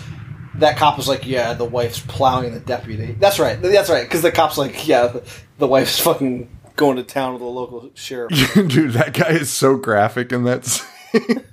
[0.57, 3.13] that cop was like, yeah, the wife's plowing the deputy.
[3.19, 3.61] That's right.
[3.61, 4.03] That's right.
[4.03, 5.23] Because the cop's like, yeah, the,
[5.57, 8.31] the wife's fucking going to town with the local sheriff.
[8.53, 10.63] dude that guy is so graphic in that
[11.11, 11.43] scene.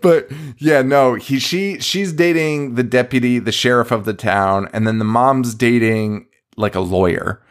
[0.00, 4.86] but yeah no he she she's dating the deputy the sheriff of the town and
[4.86, 7.42] then the mom's dating like a lawyer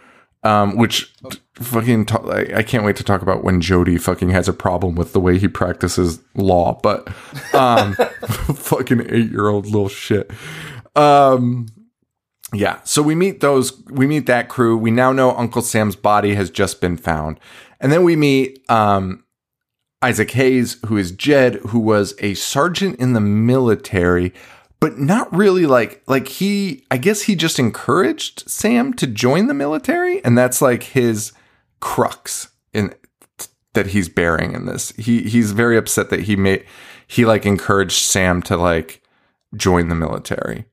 [0.44, 4.30] Um, which t- fucking ta- I I can't wait to talk about when Jody fucking
[4.30, 7.08] has a problem with the way he practices law, but
[7.54, 7.94] um,
[8.56, 10.32] fucking eight year old little shit.
[10.96, 11.68] Um,
[12.54, 14.78] yeah, so we meet those, we meet that crew.
[14.78, 17.40] We now know Uncle Sam's body has just been found,
[17.80, 19.24] and then we meet um,
[20.02, 24.34] Isaac Hayes, who is Jed, who was a sergeant in the military,
[24.80, 26.86] but not really like like he.
[26.92, 31.32] I guess he just encouraged Sam to join the military, and that's like his
[31.80, 32.94] crux in
[33.74, 34.92] that he's bearing in this.
[34.92, 36.66] He he's very upset that he made
[37.08, 39.02] he like encouraged Sam to like
[39.56, 40.66] join the military.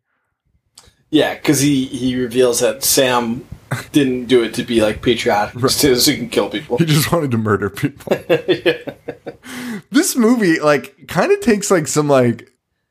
[1.10, 3.46] Yeah, because he he reveals that Sam
[3.92, 6.78] didn't do it to be like patriotic, just so he can kill people.
[6.78, 8.16] He just wanted to murder people.
[9.90, 12.50] This movie like kind of takes like some like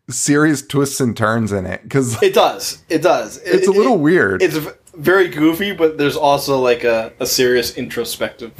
[0.09, 2.83] serious twists and turns in it because It does.
[2.89, 3.37] It does.
[3.37, 4.41] It- it's a little it- weird.
[4.41, 4.57] It's
[4.95, 8.51] very goofy, but there's also like a, a serious introspective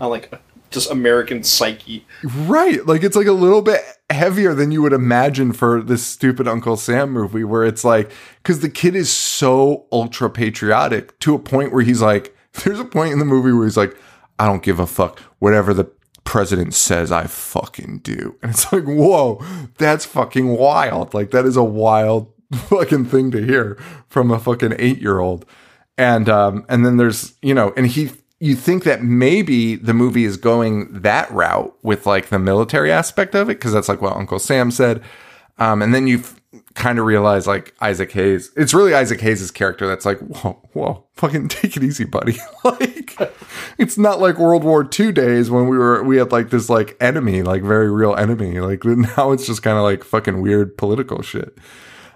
[0.00, 0.38] on like uh,
[0.70, 2.04] just American psyche.
[2.24, 2.84] Right.
[2.86, 3.80] Like it's like a little bit
[4.10, 8.10] heavier than you would imagine for this stupid Uncle Sam movie where it's like
[8.42, 12.34] cuz the kid is so ultra patriotic to a point where he's like
[12.64, 13.96] there's a point in the movie where he's like
[14.38, 15.90] I don't give a fuck whatever the
[16.26, 18.36] president says I fucking do.
[18.42, 19.42] And it's like whoa,
[19.78, 21.14] that's fucking wild.
[21.14, 25.46] Like that is a wild fucking thing to hear from a fucking 8-year-old.
[25.96, 30.24] And um and then there's, you know, and he you think that maybe the movie
[30.24, 34.16] is going that route with like the military aspect of it because that's like what
[34.16, 35.02] Uncle Sam said.
[35.58, 36.22] Um, and then you
[36.74, 41.04] kind of realize like Isaac Hayes, it's really Isaac Hayes' character that's like, whoa, whoa,
[41.14, 42.38] fucking take it easy, buddy.
[42.64, 43.18] like,
[43.78, 46.96] it's not like World War II days when we were, we had like this like
[47.00, 48.60] enemy, like very real enemy.
[48.60, 51.56] Like now it's just kind of like fucking weird political shit.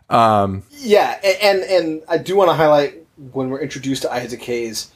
[0.09, 4.91] Um Yeah, and and I do want to highlight when we're introduced to Isaac Hayes,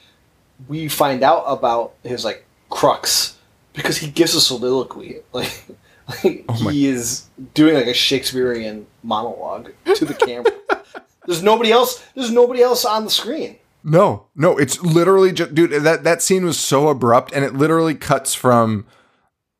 [0.67, 3.37] we find out about his like crux
[3.73, 5.17] because he gives a soliloquy.
[5.31, 5.65] Like,
[6.07, 10.51] like Oh he is doing like a Shakespearean monologue to the camera.
[11.25, 12.03] there's nobody else.
[12.15, 13.57] There's nobody else on the screen.
[13.83, 17.93] No, no, it's literally just, dude, that, that scene was so abrupt and it literally
[17.93, 18.87] cuts from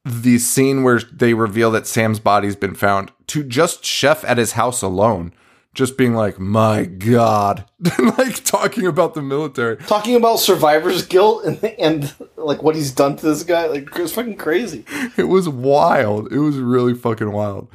[0.03, 4.53] the scene where they reveal that Sam's body's been found to just Chef at his
[4.53, 5.31] house alone,
[5.76, 7.65] just being like, my God,
[8.17, 9.76] like talking about the military.
[9.78, 14.13] Talking about survivor's guilt and and like what he's done to this guy, like it's
[14.13, 14.86] fucking crazy.
[15.17, 16.32] It was wild.
[16.32, 17.67] It was really fucking wild.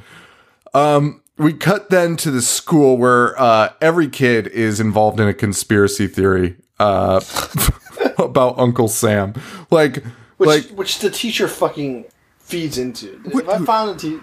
[0.73, 5.33] Um, we cut then to the school where uh, every kid is involved in a
[5.33, 7.21] conspiracy theory uh,
[8.17, 9.33] about Uncle Sam.
[9.69, 10.03] Like,
[10.37, 12.05] Which like which the teacher fucking
[12.51, 13.21] feeds into.
[13.25, 14.19] if I found a te-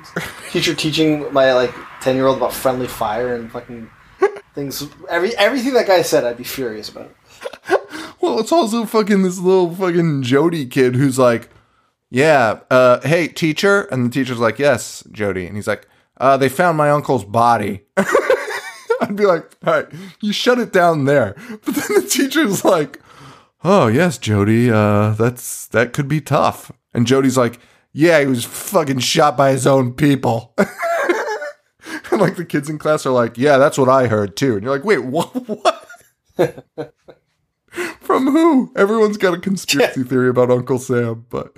[0.50, 3.90] teacher teaching my like ten year old about friendly fire and fucking
[4.54, 7.14] things, every everything that guy said, I'd be furious about.
[8.20, 11.50] Well, it's also fucking this little fucking Jody kid who's like,
[12.10, 13.82] yeah, uh, hey, teacher.
[13.92, 15.46] And the teacher's like, yes, Jody.
[15.46, 17.84] And he's like, uh, they found my uncle's body.
[19.00, 19.86] I'd be like, all right,
[20.20, 21.36] you shut it down there.
[21.64, 23.00] But then the teacher's like,
[23.62, 26.72] oh, yes, Jody, uh, that's, that could be tough.
[26.92, 27.60] And Jody's like,
[27.98, 30.54] yeah, he was fucking shot by his own people.
[30.58, 34.54] and like the kids in class are like, yeah, that's what I heard too.
[34.54, 35.34] And you're like, wait, what?
[35.48, 35.84] what?
[37.98, 38.72] From who?
[38.76, 41.52] Everyone's got a conspiracy theory about Uncle Sam, but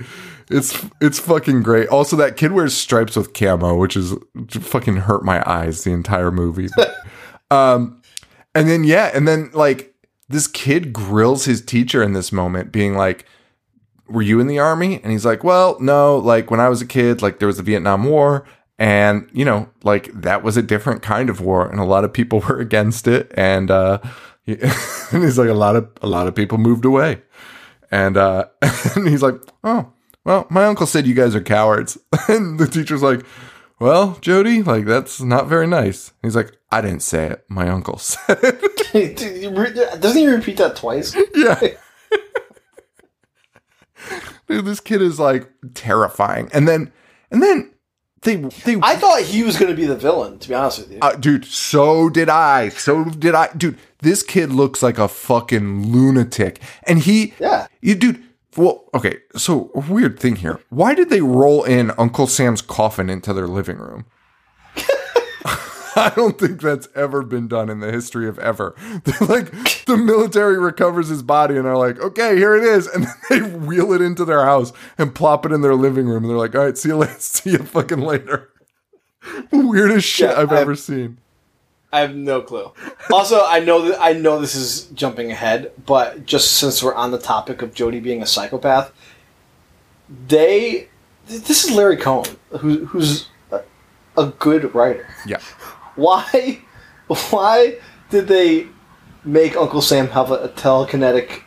[0.50, 1.88] it's it's fucking great.
[1.88, 4.14] Also, that kid wears stripes with camo, which is
[4.48, 6.68] fucking hurt my eyes the entire movie.
[7.50, 8.00] um,
[8.54, 9.94] and then yeah, and then like
[10.30, 13.26] this kid grills his teacher in this moment, being like,
[14.10, 16.18] "Were you in the army?" And he's like, "Well, no.
[16.18, 18.44] Like when I was a kid, like there was the Vietnam War."
[18.78, 22.14] And, you know, like that was a different kind of war and a lot of
[22.14, 23.30] people were against it.
[23.36, 23.98] And, uh,
[24.44, 24.56] he-
[25.12, 27.20] and he's like, a lot of, a lot of people moved away.
[27.90, 28.46] And, uh,
[28.96, 29.34] and he's like,
[29.64, 29.92] oh,
[30.24, 31.98] well, my uncle said you guys are cowards.
[32.26, 33.26] And the teacher's like,
[33.80, 36.14] well, Jody, like that's not very nice.
[36.22, 37.44] He's like, I didn't say it.
[37.50, 40.00] My uncle said it.
[40.00, 41.14] Doesn't he repeat that twice?
[41.34, 41.60] yeah.
[44.50, 46.50] Dude, this kid is like terrifying.
[46.52, 46.92] And then,
[47.30, 47.70] and then
[48.22, 50.38] they, they, I thought he was going to be the villain.
[50.40, 52.68] To be honest with you, Uh, dude, so did I.
[52.70, 53.48] So did I.
[53.56, 56.60] Dude, this kid looks like a fucking lunatic.
[56.82, 57.68] And he, Yeah.
[57.80, 58.22] you, dude,
[58.56, 59.18] well, okay.
[59.36, 60.58] So, a weird thing here.
[60.70, 64.04] Why did they roll in Uncle Sam's coffin into their living room?
[65.96, 68.74] I don't think that's ever been done in the history of ever.
[69.20, 69.50] like,
[69.86, 72.86] the military recovers his body and are like, okay, here it is.
[72.94, 76.24] And then they wheel it into their house and plop it in their living room.
[76.24, 77.14] And they're like, all right, see you later.
[77.18, 78.50] See you fucking later.
[79.52, 81.18] Weirdest shit Yeah, I've I- ever seen.
[81.92, 82.70] I have no clue.
[83.12, 87.10] Also, I know that I know this is jumping ahead, but just since we're on
[87.10, 88.92] the topic of Jody being a psychopath,
[90.28, 90.88] they
[91.26, 93.26] this is Larry Cohen, who, who's
[94.16, 95.06] a good writer.
[95.26, 95.40] Yeah.
[96.00, 96.60] Why,
[97.30, 97.76] why
[98.08, 98.66] did they
[99.24, 101.42] make Uncle Sam have a, a telekinetic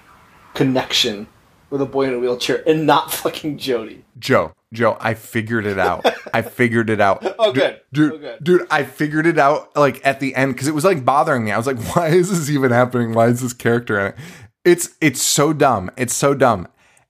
[0.53, 1.27] connection
[1.69, 4.05] with a boy in a wheelchair and not fucking Jody?
[4.19, 6.05] Joe, Joe, I figured it out.
[6.33, 7.25] I figured it out.
[7.39, 7.81] Oh, good.
[7.91, 8.43] Dude, Oh, good.
[8.43, 11.51] dude, I figured it out like at the end because it was like bothering me.
[11.51, 13.13] I was like, why is this even happening?
[13.13, 14.15] Why is this character in it?
[14.63, 15.89] It's it's so dumb.
[15.97, 16.67] It's so dumb.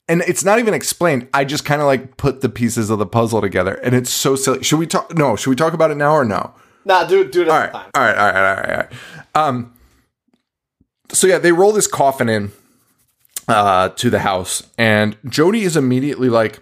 [0.08, 1.28] And it's not even explained.
[1.32, 4.34] I just kind of like put the pieces of the puzzle together and it's so
[4.34, 4.62] silly.
[4.64, 6.54] Should we talk no, should we talk about it now or no?
[6.84, 7.24] Nah, do.
[7.28, 7.90] Do it All right, time.
[7.94, 8.92] all right, all right, all right, all right.
[9.34, 9.74] Um,
[11.10, 12.52] so yeah, they roll this coffin in
[13.48, 16.60] uh, to the house, and Jody is immediately like,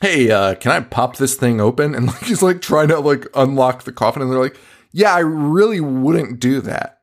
[0.00, 3.26] "Hey, uh, can I pop this thing open?" And like he's like trying to like
[3.34, 4.56] unlock the coffin, and they're like,
[4.92, 7.00] "Yeah, I really wouldn't do that."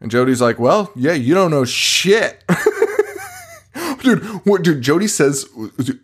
[0.00, 2.44] And Jody's like, "Well, yeah, you don't know shit."
[4.08, 5.46] Dude, what, dude, Jody says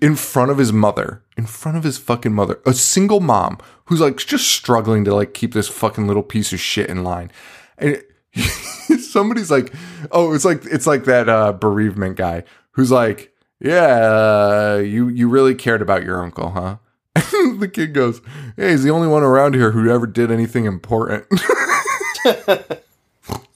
[0.02, 4.00] in front of his mother, in front of his fucking mother, a single mom who's
[4.00, 7.32] like just struggling to like keep this fucking little piece of shit in line.
[7.78, 8.02] And
[9.00, 9.72] somebody's like,
[10.10, 15.26] oh, it's like, it's like that uh, bereavement guy who's like, yeah, uh, you, you
[15.30, 16.76] really cared about your uncle, huh?
[17.14, 18.20] the kid goes,
[18.56, 21.24] hey, he's the only one around here who ever did anything important.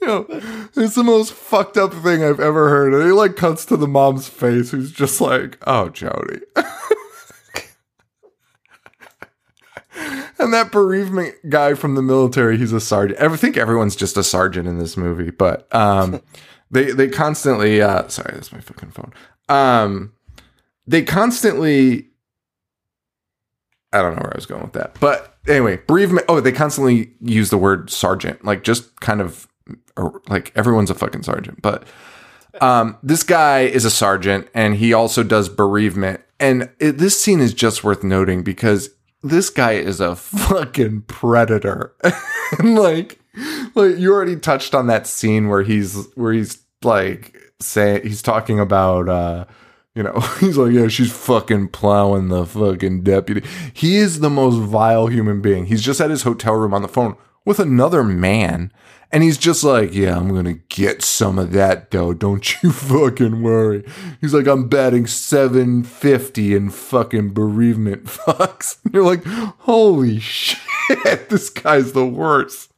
[0.08, 2.94] It's the most fucked up thing I've ever heard.
[2.94, 6.40] And he like cuts to the mom's face, who's just like, "Oh, Jody."
[10.38, 13.20] and that bereavement guy from the military, he's a sergeant.
[13.20, 16.22] I think everyone's just a sergeant in this movie, but um,
[16.70, 17.82] they they constantly.
[17.82, 19.12] Uh, sorry, that's my fucking phone.
[19.48, 20.12] Um,
[20.86, 22.06] they constantly.
[23.92, 26.26] I don't know where I was going with that, but anyway, bereavement.
[26.28, 29.48] Oh, they constantly use the word sergeant, like just kind of
[29.96, 31.86] or like everyone's a fucking sergeant, but
[32.60, 36.20] um, this guy is a sergeant and he also does bereavement.
[36.40, 38.90] And it, this scene is just worth noting because
[39.22, 41.94] this guy is a fucking predator.
[42.58, 43.20] and like,
[43.74, 48.60] like you already touched on that scene where he's where he's like saying he's talking
[48.60, 49.44] about uh
[49.94, 53.46] you know, he's like, yeah, she's fucking plowing the fucking deputy.
[53.72, 55.66] He is the most vile human being.
[55.66, 58.72] He's just at his hotel room on the phone with another man.
[59.10, 62.12] And he's just like, yeah, I'm going to get some of that dough.
[62.12, 63.84] Don't you fucking worry.
[64.20, 68.78] He's like, I'm batting 750 in fucking bereavement fucks.
[68.84, 70.58] And you're like, holy shit,
[71.28, 72.72] this guy's the worst.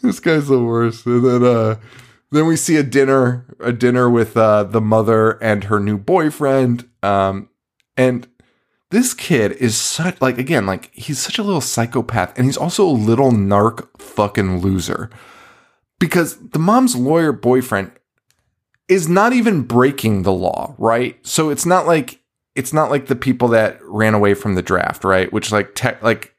[0.00, 1.06] this guy's the worst.
[1.06, 1.76] And then, uh,
[2.30, 6.88] then we see a dinner, a dinner with uh, the mother and her new boyfriend.
[7.02, 7.48] Um,
[7.96, 8.26] and
[8.94, 12.86] this kid is such like again, like he's such a little psychopath, and he's also
[12.86, 15.10] a little narc fucking loser.
[15.98, 17.92] Because the mom's lawyer boyfriend
[18.88, 21.18] is not even breaking the law, right?
[21.26, 22.20] So it's not like
[22.54, 25.32] it's not like the people that ran away from the draft, right?
[25.32, 26.34] Which like tech like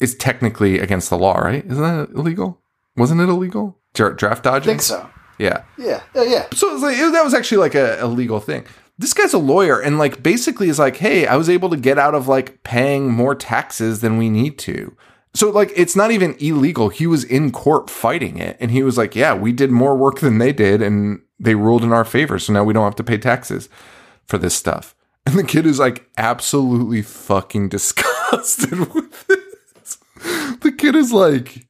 [0.00, 1.64] is technically against the law, right?
[1.64, 2.60] Isn't that illegal?
[2.96, 3.78] Wasn't it illegal?
[3.94, 4.66] Dra- Draft I dodging?
[4.72, 5.08] think so.
[5.38, 5.62] Yeah.
[5.78, 6.02] Yeah.
[6.14, 6.22] Yeah.
[6.24, 6.46] Yeah.
[6.52, 8.64] So it was like, it- that was actually like a, a legal thing.
[9.02, 11.98] This guy's a lawyer and like basically is like, hey, I was able to get
[11.98, 14.96] out of like paying more taxes than we need to.
[15.34, 16.88] So like it's not even illegal.
[16.88, 20.20] He was in court fighting it and he was like, yeah, we did more work
[20.20, 22.38] than they did and they ruled in our favor.
[22.38, 23.68] So now we don't have to pay taxes
[24.24, 24.94] for this stuff.
[25.26, 29.98] And the kid is like absolutely fucking disgusted with this.
[30.60, 31.66] The kid is like,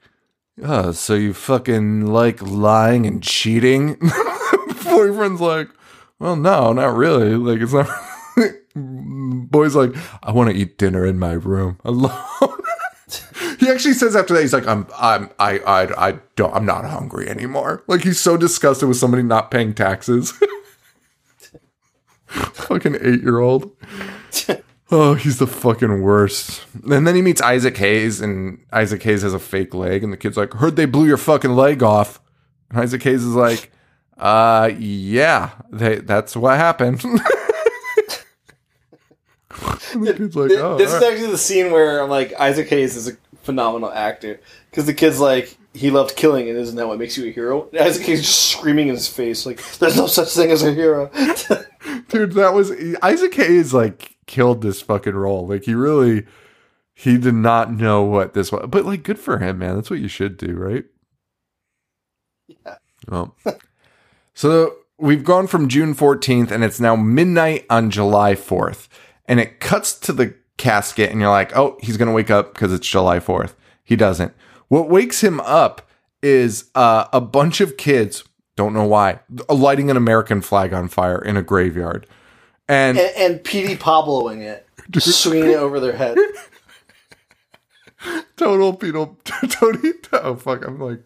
[0.63, 3.97] oh, so you fucking like lying and cheating?
[4.85, 5.69] Boyfriend's like,
[6.23, 7.35] well, no, not really.
[7.35, 7.89] Like, it's not.
[9.51, 9.93] Boy's like,
[10.23, 12.15] I want to eat dinner in my room alone.
[13.59, 16.85] he actually says after that, he's like, I'm, I'm, I, I, I don't, I'm not
[16.85, 17.83] hungry anymore.
[17.89, 20.33] Like, he's so disgusted with somebody not paying taxes.
[22.27, 23.73] fucking eight year old.
[24.93, 26.65] Oh, he's the fucking worst.
[26.89, 30.17] And then he meets Isaac Hayes, and Isaac Hayes has a fake leg, and the
[30.17, 32.21] kid's like, "Heard they blew your fucking leg off."
[32.71, 33.73] And Isaac Hayes is like,
[34.23, 37.03] "Uh, yeah, they, that's what happened."
[39.95, 42.97] the kid's like, "Oh, this is right." actually the scene where I'm like, Isaac Hayes
[42.97, 46.99] is a phenomenal actor because the kid's like, he loved killing, and isn't that what
[46.99, 47.69] makes you a hero?
[47.73, 50.63] And Isaac Hayes is just screaming in his face like, "There's no such thing as
[50.63, 51.09] a hero."
[52.09, 53.73] dude, that was Isaac Hayes.
[53.73, 55.47] Like, killed this fucking role.
[55.47, 56.27] Like, he really,
[56.95, 58.67] he did not know what this was.
[58.69, 59.77] But like, good for him, man.
[59.77, 60.85] That's what you should do, right?
[62.49, 62.77] Yeah.
[63.09, 63.35] Well,
[64.35, 68.89] so we've gone from June 14th and it's now midnight on July 4th.
[69.27, 72.55] And it cuts to the casket and you're like, oh, he's going to wake up
[72.55, 73.55] because it's July 4th.
[73.83, 74.33] He doesn't.
[74.69, 75.89] What wakes him up
[76.23, 78.25] is uh, a bunch of kids,
[78.57, 82.07] don't know why, lighting an American flag on fire in a graveyard.
[82.69, 84.67] And, and, and PD Pabloing it,
[85.01, 86.17] swinging it over their head.
[88.37, 89.07] total Peter,
[89.49, 91.05] Tony, oh fuck, I'm like,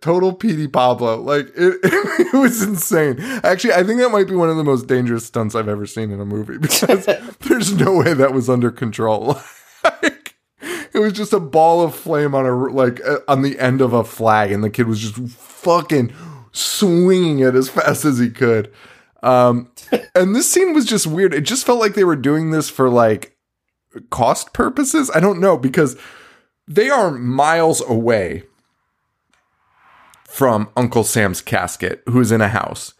[0.00, 1.20] total PD Pablo.
[1.20, 3.16] Like, it, it, was insane.
[3.42, 6.10] Actually, I think that might be one of the most dangerous stunts I've ever seen
[6.10, 7.06] in a movie because
[7.40, 9.40] there's no way that was under control.
[9.84, 10.34] like,
[10.92, 13.92] it was just a ball of flame on a, like, uh, on the end of
[13.92, 16.12] a flag, and the kid was just fucking
[16.52, 18.72] swinging it as fast as he could.
[19.22, 19.70] Um,
[20.14, 21.34] and this scene was just weird.
[21.34, 23.36] It just felt like they were doing this for like
[24.10, 25.10] cost purposes.
[25.14, 25.96] I don't know because
[26.66, 28.44] they are miles away
[30.24, 32.94] from Uncle Sam's casket, who's in a house.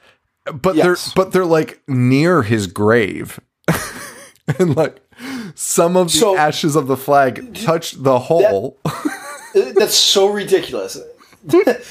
[0.52, 0.84] But yes.
[0.84, 3.38] they're but they're like near his grave.
[4.58, 5.00] and like
[5.54, 8.78] some of the so, ashes of the flag touch the hole.
[8.84, 9.14] That,
[9.54, 10.98] uh, that's so ridiculous.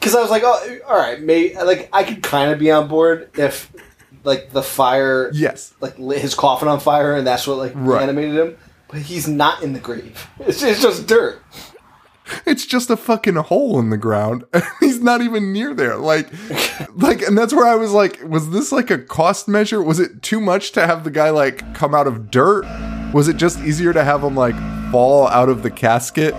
[0.00, 2.88] Because I was like, oh, all right, maybe like I could kind of be on
[2.88, 3.72] board if
[4.24, 8.02] like the fire, yes, like lit his coffin on fire, and that's what like right.
[8.02, 8.56] animated him.
[8.88, 10.28] But he's not in the grave.
[10.40, 11.42] It's, it's just dirt.
[12.46, 14.44] It's just a fucking hole in the ground.
[14.80, 15.96] he's not even near there.
[15.96, 16.28] Like,
[16.94, 19.82] like, and that's where I was like, was this like a cost measure?
[19.82, 22.64] Was it too much to have the guy like come out of dirt?
[23.12, 24.56] Was it just easier to have him like
[24.90, 26.34] fall out of the casket?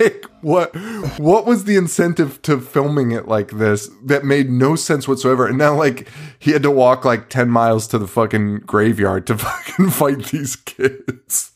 [0.00, 0.74] like what
[1.18, 5.46] what was the incentive to filming it like this that made no sense whatsoever?
[5.46, 9.38] And now like he had to walk like 10 miles to the fucking graveyard to
[9.38, 11.52] fucking fight these kids.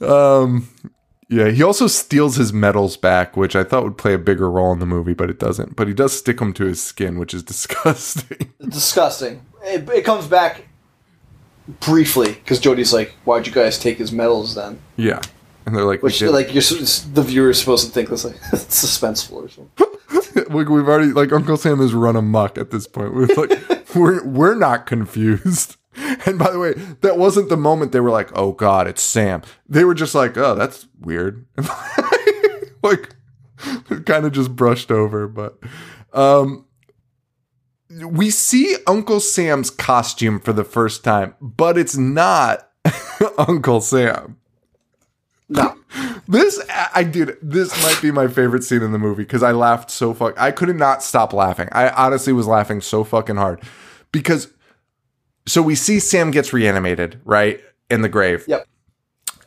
[0.00, 0.68] Um
[1.28, 4.72] yeah he also steals his medals back which i thought would play a bigger role
[4.72, 5.74] in the movie but it doesn't.
[5.74, 8.52] But he does stick them to his skin which is disgusting.
[8.60, 9.44] Disgusting.
[9.62, 10.68] It, it comes back
[11.80, 14.78] briefly because jody's like why'd you guys take his medals then?
[14.96, 15.20] Yeah
[15.66, 19.32] and they're like, which like you're the viewer is supposed to think this like suspenseful
[19.32, 19.86] or something.
[20.54, 23.12] like we've already like Uncle Sam has run amok at this point.
[23.12, 25.76] We're like, we're we're not confused.
[26.24, 29.42] And by the way, that wasn't the moment they were like, "Oh God, it's Sam."
[29.68, 31.46] They were just like, "Oh, that's weird,"
[32.82, 33.16] like
[34.04, 35.26] kind of just brushed over.
[35.26, 35.58] But
[36.12, 36.66] um,
[37.88, 42.70] we see Uncle Sam's costume for the first time, but it's not
[43.38, 44.36] Uncle Sam.
[45.48, 45.76] No.
[46.28, 46.60] This
[46.92, 47.36] I did.
[47.40, 50.34] This might be my favorite scene in the movie because I laughed so fuck.
[50.40, 51.68] I could not stop laughing.
[51.70, 53.62] I honestly was laughing so fucking hard
[54.10, 54.52] because.
[55.46, 58.44] So we see Sam gets reanimated right in the grave.
[58.48, 58.66] Yep.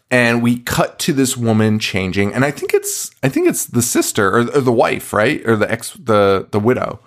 [0.09, 3.81] And we cut to this woman changing, and I think it's I think it's the
[3.81, 7.01] sister or, or the wife, right, or the ex the the widow.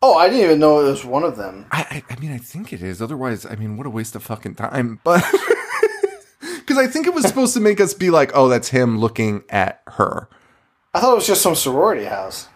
[0.00, 1.66] Oh, I didn't even know it was one of them.
[1.72, 3.02] I, I, I mean, I think it is.
[3.02, 5.00] Otherwise, I mean, what a waste of fucking time.
[5.02, 5.24] But
[6.66, 9.44] because I think it was supposed to make us be like, oh, that's him looking
[9.48, 10.28] at her.
[10.92, 12.48] I thought it was just some sorority house.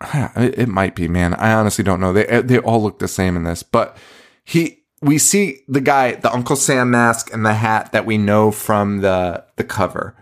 [0.36, 1.34] It might be, man.
[1.34, 2.12] I honestly don't know.
[2.12, 3.96] They uh, they all look the same in this, but
[4.44, 8.50] he we see the guy, the Uncle Sam mask and the hat that we know
[8.50, 10.14] from the the cover,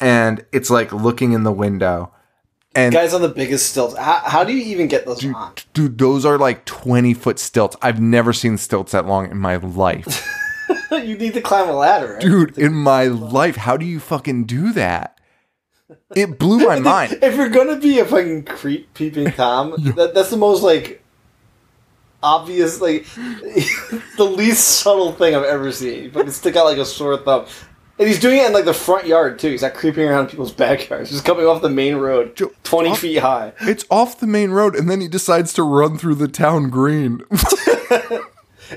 [0.00, 2.12] and it's like looking in the window.
[2.74, 3.96] And guys on the biggest stilts.
[3.96, 5.52] How, how do you even get those dude, on?
[5.74, 7.76] Dude, those are like twenty foot stilts.
[7.82, 10.26] I've never seen stilts that long in my life.
[11.04, 12.20] you need to climb a ladder, right?
[12.20, 12.58] dude.
[12.58, 15.18] In my life, how do you fucking do that?
[16.14, 17.18] It blew my mind.
[17.22, 21.02] if you're gonna be a fucking creep peeping tom, that, that's the most like
[22.22, 23.06] obvious, like
[24.16, 26.04] the least subtle thing I've ever seen.
[26.04, 27.46] You fucking stick out like a sore thumb.
[27.98, 29.50] And he's doing it in like the front yard too.
[29.50, 31.10] He's not creeping around people's backyards.
[31.10, 33.52] He's coming off the main road, twenty off, feet high.
[33.60, 37.22] It's off the main road, and then he decides to run through the town green.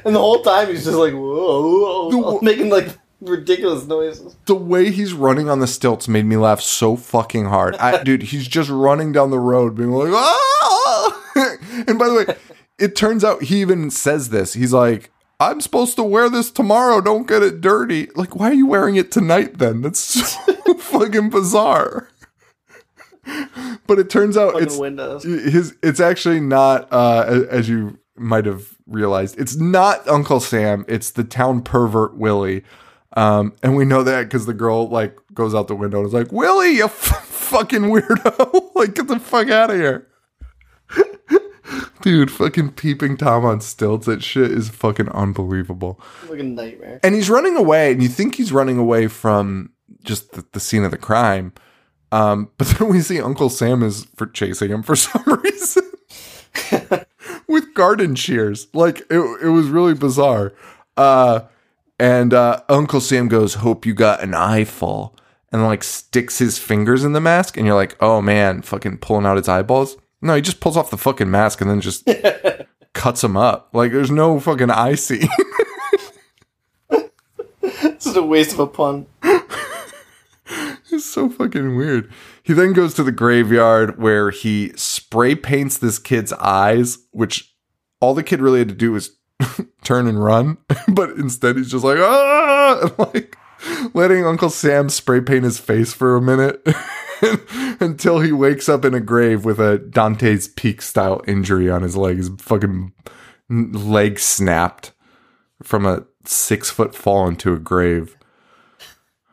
[0.05, 4.35] And the whole time he's just like whoa, whoa the, making like ridiculous noises.
[4.45, 7.75] The way he's running on the stilts made me laugh so fucking hard.
[7.75, 11.23] I, dude, he's just running down the road, being like, ah!
[11.87, 12.35] and by the way,
[12.79, 14.53] it turns out he even says this.
[14.53, 17.01] He's like, I'm supposed to wear this tomorrow.
[17.01, 18.07] Don't get it dirty.
[18.15, 19.81] Like, why are you wearing it tonight then?
[19.81, 22.09] That's so fucking bizarre.
[23.87, 25.23] But it turns out it's windows.
[25.23, 25.75] his.
[25.83, 31.23] It's actually not uh, as you might have realized it's not Uncle Sam, it's the
[31.23, 32.63] town pervert Willie.
[33.17, 36.13] Um, and we know that because the girl like goes out the window and is
[36.13, 38.71] like, Willie, you f- fucking weirdo.
[38.75, 40.07] like, get the fuck out of here.
[42.01, 44.05] Dude, fucking peeping Tom on stilts.
[44.05, 45.99] That shit is fucking unbelievable.
[46.29, 46.99] Like a nightmare.
[47.03, 49.71] And he's running away, and you think he's running away from
[50.03, 51.53] just the, the scene of the crime.
[52.11, 55.91] Um, but then we see Uncle Sam is for chasing him for some reason
[57.51, 58.67] with garden shears.
[58.73, 60.53] Like it, it was really bizarre.
[60.97, 61.41] Uh,
[61.99, 65.15] and uh, Uncle Sam goes, "Hope you got an eyeful."
[65.51, 69.25] and like sticks his fingers in the mask, and you're like, oh man, fucking pulling
[69.25, 69.97] out his eyeballs.
[70.21, 72.07] No, he just pulls off the fucking mask and then just
[72.93, 73.69] cuts him up.
[73.73, 75.27] Like there's no fucking eye scene.
[77.83, 79.05] This is a waste of a pun.
[80.91, 82.11] it's so fucking weird.
[82.43, 87.55] He then goes to the graveyard where he spray paints this kid's eyes, which
[87.99, 89.17] all the kid really had to do was
[89.83, 93.37] turn and run, but instead he's just like ah, like
[93.93, 96.65] letting Uncle Sam spray paint his face for a minute
[97.79, 101.95] until he wakes up in a grave with a Dante's Peak style injury on his
[101.95, 102.17] leg.
[102.17, 102.93] His fucking
[103.49, 104.93] leg snapped
[105.61, 108.17] from a six foot fall into a grave.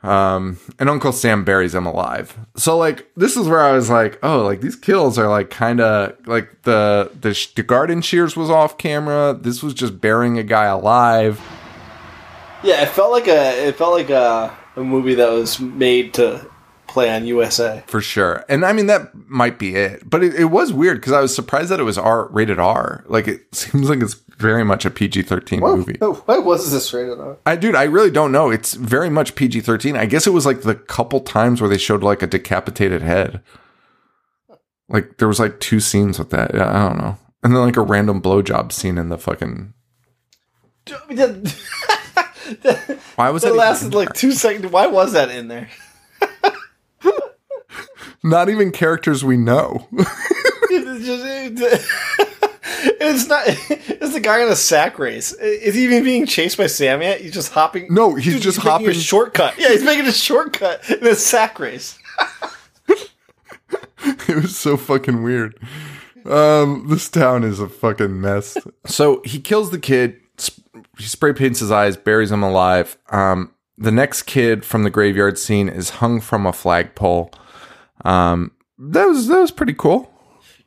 [0.03, 2.39] Um, and Uncle Sam buries him alive.
[2.57, 5.81] So like, this is where I was like, oh, like these kills are like kind
[5.81, 9.37] of like the, the the garden shears was off camera.
[9.39, 11.41] This was just burying a guy alive.
[12.63, 16.49] Yeah, it felt like a it felt like a, a movie that was made to
[16.87, 17.83] play on USA.
[17.87, 18.45] for sure.
[18.49, 21.35] And I mean that might be it, but it, it was weird because I was
[21.35, 23.05] surprised that it was R rated R.
[23.07, 25.97] Like it seems like it's very much a PG thirteen movie.
[26.01, 27.37] Why was this rated R?
[27.45, 28.51] I dude, I really don't know.
[28.51, 29.97] It's very much PG thirteen.
[29.97, 33.43] I guess it was like the couple times where they showed like a decapitated head.
[34.89, 36.55] Like there was like two scenes with that.
[36.55, 37.19] Yeah, I don't know.
[37.43, 39.75] And then like a random blowjob scene in the fucking.
[43.17, 43.55] Why was that?
[43.55, 44.73] lasted even- like two seconds.
[44.73, 45.69] Why was that in there?
[48.25, 49.87] not even characters we know.
[53.01, 53.45] It's, not.
[54.01, 55.33] It's the guy in a sack race.
[55.33, 57.21] Is he even being chased by Sam yet?
[57.21, 57.93] He's just hopping.
[57.93, 59.59] No, he's Dude, just making hopping- a shortcut.
[59.59, 61.99] Yeah, he's making a shortcut in a sack race.
[64.29, 65.59] it was so fucking weird.
[66.25, 68.57] Um, this town is a fucking mess.
[68.87, 70.17] So he kills the kid.
[70.39, 70.63] sp-
[70.99, 72.97] He spray paints his eyes, buries him alive.
[73.11, 77.31] Um, the next kid from the graveyard scene is hung from a flagpole.
[78.05, 80.13] Um, that was that was pretty cool.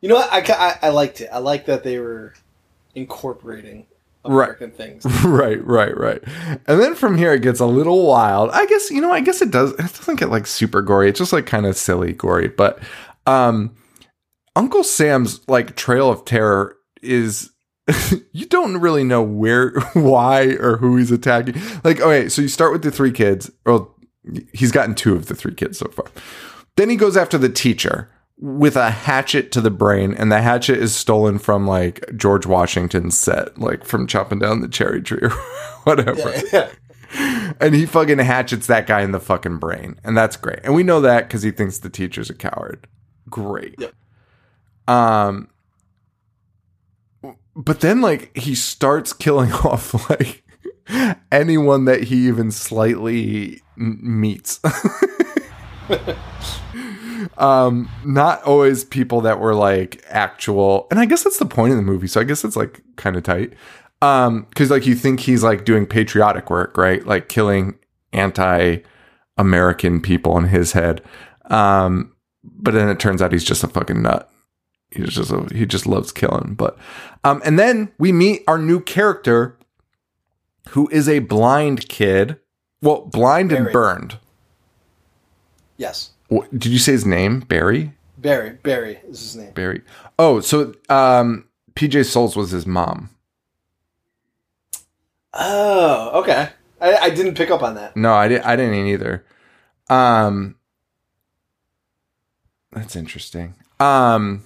[0.02, 0.32] You know what?
[0.32, 1.30] I, I, I liked it.
[1.32, 2.34] I like that they were
[2.96, 3.86] incorporating
[4.26, 5.06] American things.
[5.24, 6.22] right, right, right.
[6.68, 8.50] And then from here it gets a little wild.
[8.52, 9.12] I guess you know.
[9.12, 9.72] I guess it does.
[9.74, 11.10] It doesn't get like super gory.
[11.10, 12.48] It's just like kind of silly gory.
[12.48, 12.80] But
[13.26, 13.76] um,
[14.56, 17.52] Uncle Sam's like trail of terror is
[18.32, 21.56] you don't really know where, why, or who he's attacking.
[21.84, 23.52] Like, okay, so you start with the three kids.
[23.66, 23.96] Well,
[24.54, 26.06] he's gotten two of the three kids so far.
[26.78, 28.10] Then he goes after the teacher
[28.42, 33.18] with a hatchet to the brain, and the hatchet is stolen from like George Washington's
[33.18, 35.30] set, like from chopping down the cherry tree or
[35.84, 36.34] whatever.
[36.52, 36.70] Yeah.
[37.60, 40.00] And he fucking hatchets that guy in the fucking brain.
[40.04, 40.60] And that's great.
[40.64, 42.88] And we know that because he thinks the teacher's a coward.
[43.30, 43.76] Great.
[43.78, 43.94] Yep.
[44.88, 45.50] Um
[47.56, 50.44] but then like he starts killing off like
[51.32, 54.60] anyone that he even slightly meets.
[57.38, 61.78] um not always people that were like actual and I guess that's the point of
[61.78, 62.08] the movie.
[62.08, 63.54] So I guess it's like kind of tight.
[64.02, 67.06] Um cuz like you think he's like doing patriotic work, right?
[67.06, 67.76] Like killing
[68.14, 68.78] anti
[69.38, 71.02] American people in his head.
[71.46, 72.14] Um
[72.44, 74.32] but then it turns out he's just a fucking nut.
[74.92, 76.54] He's just a, he just loves killing.
[76.56, 76.78] But
[77.24, 79.58] um, and then we meet our new character,
[80.70, 82.38] who is a blind kid.
[82.82, 84.18] Well, blind and burned.
[85.82, 86.12] Yes.
[86.28, 87.40] What, did you say his name?
[87.40, 87.94] Barry.
[88.16, 88.52] Barry.
[88.52, 89.52] Barry is his name.
[89.54, 89.82] Barry.
[90.20, 93.10] Oh, so um, PJ Soles was his mom.
[95.34, 96.50] Oh, okay.
[96.80, 97.98] I, I didn't pick up on that.
[97.98, 98.46] No, I didn't.
[98.46, 99.26] I didn't either.
[99.90, 100.56] Um,
[102.72, 103.56] that's interesting.
[103.80, 104.44] Um,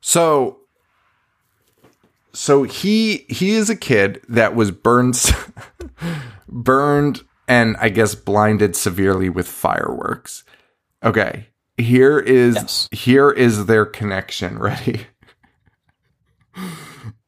[0.00, 0.60] so,
[2.32, 5.20] so he he is a kid that was burned,
[6.48, 10.42] burned, and I guess blinded severely with fireworks.
[11.04, 12.88] Okay, here is Yes.
[12.92, 14.58] here is their connection.
[14.60, 15.06] Ready?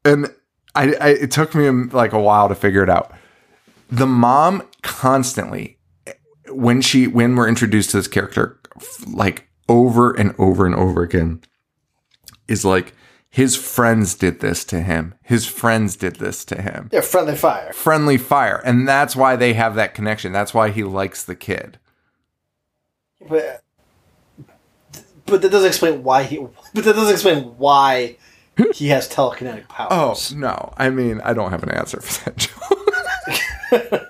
[0.04, 0.28] and
[0.74, 3.12] I, I it took me um, like a while to figure it out
[3.90, 5.78] the mom constantly
[6.48, 8.60] when she when we're introduced to this character
[9.12, 11.40] like over and over and over again
[12.46, 12.94] is like
[13.28, 17.72] his friends did this to him his friends did this to him Yeah, friendly fire.
[17.72, 21.78] friendly fire and that's why they have that connection that's why he likes the kid
[23.28, 23.62] But
[25.26, 26.38] but that doesn't explain why he.
[26.74, 28.16] But that doesn't explain why
[28.74, 30.32] he has telekinetic powers.
[30.32, 32.36] oh no i mean i don't have an answer for that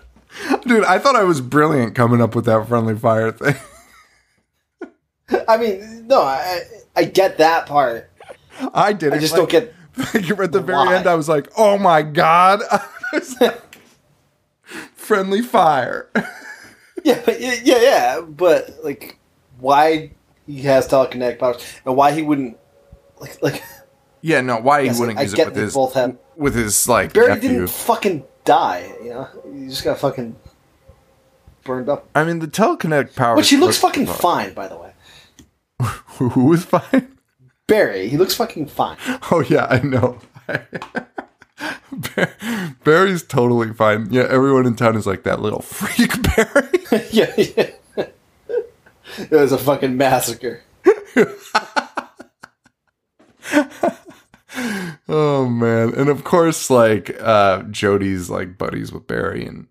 [0.52, 3.56] joke dude i thought i was brilliant coming up with that friendly fire thing
[5.48, 6.60] I mean, no, I
[6.94, 8.08] I get that part.
[8.72, 9.74] i did I just like- don't get.
[10.14, 10.94] Like, at the very Why?
[10.96, 12.60] end, I was like, "Oh my god!"
[13.40, 13.78] Like,
[14.94, 16.08] Friendly fire.
[17.02, 19.18] Yeah, yeah, yeah, but like,
[19.58, 20.12] why
[20.46, 22.56] he has telekinetic powers and why he wouldn't
[23.20, 23.62] like like
[24.20, 26.88] Yeah, no, why he wouldn't I use it get with his both have- with his
[26.88, 27.48] like Barry nephew.
[27.50, 28.92] didn't fucking die.
[29.02, 30.36] You know, he just got fucking
[31.64, 32.08] burned up.
[32.14, 33.36] I mean, the telekinetic power.
[33.36, 34.92] Which he looks fucking fine, by the way.
[36.18, 37.16] Who was fine?
[37.66, 38.96] Barry, he looks fucking fine.
[39.30, 40.18] Oh yeah, I know.
[42.84, 44.08] Barry's totally fine.
[44.12, 46.68] Yeah, everyone in town is like that little freak Barry.
[47.10, 47.70] yeah, yeah.
[49.30, 50.62] it was a fucking massacre.
[55.08, 59.66] oh man, and of course, like uh Jody's like buddies with Barry, and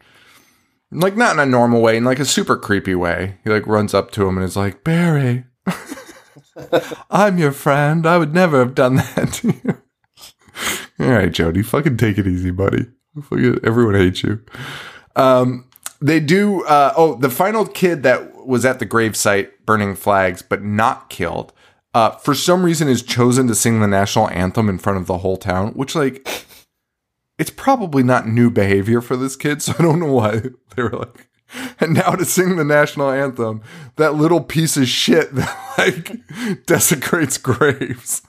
[0.91, 3.37] like not in a normal way, in like a super creepy way.
[3.43, 5.45] He like runs up to him and is like, Barry,
[7.11, 8.05] I'm your friend.
[8.05, 9.77] I would never have done that to you.
[10.99, 12.87] All right, Jody, fucking take it easy, buddy.
[13.63, 14.41] Everyone hates you.
[15.15, 15.69] Um,
[16.01, 16.63] they do.
[16.65, 21.53] Uh, oh, the final kid that was at the gravesite burning flags but not killed,
[21.93, 25.19] uh, for some reason is chosen to sing the national anthem in front of the
[25.19, 26.27] whole town, which like
[27.37, 29.61] it's probably not new behavior for this kid.
[29.61, 30.41] So I don't know why
[30.75, 31.29] they were like.
[31.79, 33.61] And now to sing the national anthem,
[33.95, 38.23] that little piece of shit that like desecrates graves.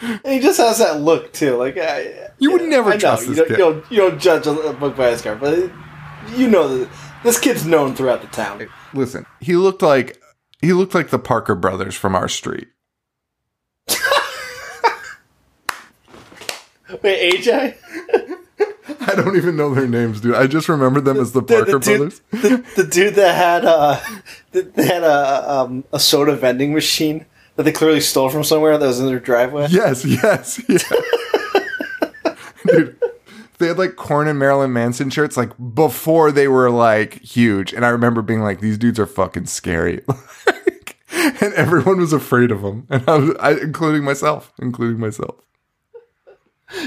[0.00, 1.56] And he just has that look too.
[1.56, 3.58] Like I, You would never I know, trust you this don't, kid.
[3.58, 6.88] You don't, you don't judge a book by its cover, but you know that
[7.22, 8.68] this kid's known throughout the town.
[8.94, 10.20] Listen, he looked like
[10.60, 12.68] he looked like the Parker brothers from our street.
[17.02, 17.76] Wait, AJ,
[19.00, 20.34] I don't even know their names, dude.
[20.34, 22.20] I just remember them as the the, Parker the dude, brothers.
[22.30, 24.00] the, the dude that had uh,
[24.52, 28.78] that that had a um, a soda vending machine that they clearly stole from somewhere
[28.78, 29.66] that was in their driveway.
[29.70, 30.78] Yes, yes, yeah.
[32.66, 32.96] dude.
[33.58, 37.84] They had like Korn and Marilyn Manson shirts like before they were like huge, and
[37.84, 40.02] I remember being like, "These dudes are fucking scary,"
[40.46, 45.34] Like, and everyone was afraid of them, and I was, I, including myself, including myself.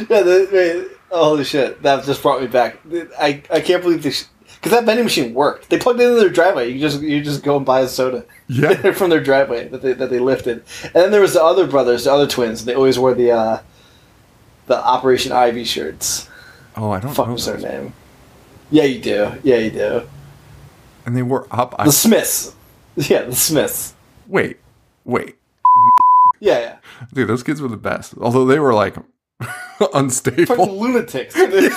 [0.09, 1.81] Yeah, the, wait, holy shit!
[1.83, 2.79] That just brought me back.
[3.19, 4.29] I, I can't believe this
[4.61, 5.69] because that vending machine worked.
[5.69, 6.71] They plugged it into their driveway.
[6.71, 8.25] You just you just go and buy a soda.
[8.47, 8.91] Yeah.
[8.93, 10.63] from their driveway that they that they lifted.
[10.83, 12.61] And then there was the other brothers, the other twins.
[12.61, 13.61] and They always wore the uh,
[14.67, 16.29] the Operation Ivy shirts.
[16.75, 17.33] Oh, I don't Fuck know.
[17.33, 17.93] was their name?
[18.69, 19.33] Yeah, you do.
[19.43, 20.07] Yeah, you do.
[21.05, 21.75] And they were up.
[21.77, 22.55] I, The Smiths.
[22.95, 23.93] Yeah, the Smiths.
[24.27, 24.57] wait,
[25.05, 25.35] wait,
[26.39, 26.77] Yeah, yeah.
[27.13, 28.13] dude, those kids were the best.
[28.19, 28.95] Although they were like
[29.93, 30.45] unstable.
[30.55, 31.33] Fucking lunatics.
[31.35, 31.69] they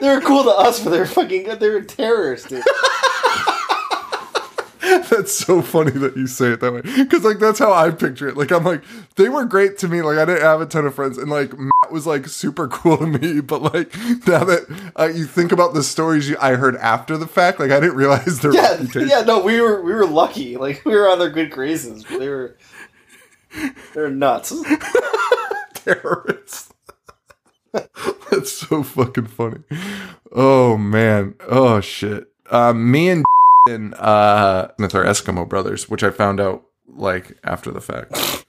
[0.00, 1.60] were cool to us, but they were fucking good.
[1.60, 2.62] they were terrorists, dude.
[5.10, 6.80] That's so funny that you say it that way.
[6.82, 8.36] Because like that's how I picture it.
[8.36, 8.82] Like I'm like
[9.16, 10.02] they were great to me.
[10.02, 11.52] Like I didn't have a ton of friends, and like
[11.90, 13.40] Was like super cool to me.
[13.50, 17.26] But like now that uh, you think about the stories you, I heard after the
[17.26, 19.08] fact, like I didn't realize their Yeah, reputation.
[19.08, 19.22] yeah.
[19.22, 20.56] No, we were we were lucky.
[20.56, 22.04] Like we were on their good graces.
[22.04, 22.56] But they were
[23.94, 24.52] they're nuts.
[25.74, 26.72] terrorists.
[27.72, 29.62] That's so fucking funny.
[30.32, 31.34] Oh man.
[31.48, 32.28] Oh shit.
[32.50, 33.24] Um, me and
[33.68, 38.44] and uh, with our Eskimo brothers, which I found out like after the fact.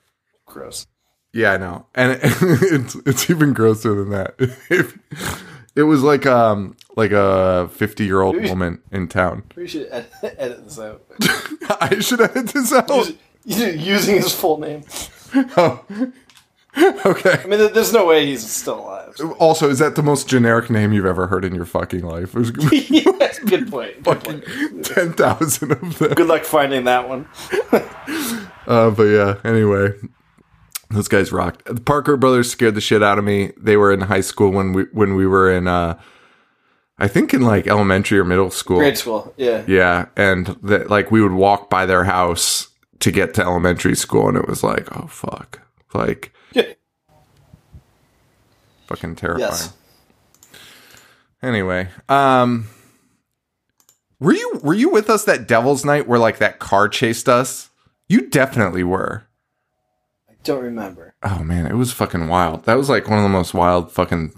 [0.45, 0.87] Gross.
[1.33, 4.35] Yeah, I know, and it's it's even grosser than that.
[5.75, 9.43] it was like um like a fifty year old woman in town.
[9.55, 11.03] We should ed- edit this out.
[11.79, 12.91] I should edit this out.
[12.91, 13.13] Us-
[13.45, 14.83] Using his full name.
[15.57, 15.83] Oh.
[16.77, 17.37] Okay.
[17.43, 19.19] I mean, there's no way he's still alive.
[19.39, 22.33] Also, is that the most generic name you've ever heard in your fucking life?
[22.71, 24.03] Yes, good point.
[24.03, 24.85] Good, point.
[24.85, 26.13] ten thousand of them.
[26.13, 27.27] good luck finding that one.
[28.67, 29.91] Uh, but yeah, anyway,
[30.91, 31.65] those guys rocked.
[31.65, 33.51] The Parker brothers scared the shit out of me.
[33.57, 35.99] They were in high school when we when we were in, uh,
[36.99, 38.77] I think in like elementary or middle school.
[38.77, 39.33] Grade school.
[39.37, 39.63] Yeah.
[39.67, 42.69] Yeah, and that like we would walk by their house
[42.99, 45.61] to get to elementary school, and it was like, oh fuck,
[45.93, 46.73] like Yeah.
[48.87, 49.49] fucking terrifying.
[49.49, 49.73] Yes.
[51.43, 52.67] Anyway, um,
[54.19, 57.69] were you were you with us that Devil's Night where like that car chased us?
[58.07, 59.25] You definitely were.
[60.43, 61.13] Don't remember.
[61.23, 62.65] Oh man, it was fucking wild.
[62.65, 64.33] That was like one of the most wild fucking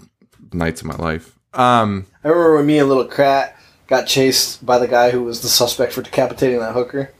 [0.52, 1.38] nights of my life.
[1.54, 3.54] Um, I remember when me and Little Krat
[3.86, 7.12] got chased by the guy who was the suspect for decapitating that hooker.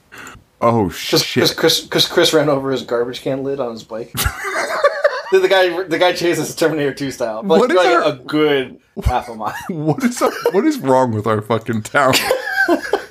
[0.61, 1.57] oh Because shit.
[1.57, 4.12] Chris, Chris, Chris ran over his garbage can lid on his bike.
[5.32, 8.12] the, the guy, the guy chases Terminator 2 style, but What is like our- a
[8.16, 9.55] good half a mile.
[9.70, 12.14] What is up, what is wrong with our fucking town?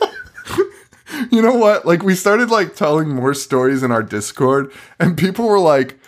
[1.31, 1.85] you know what?
[1.85, 5.99] Like we started like telling more stories in our Discord, and people were like,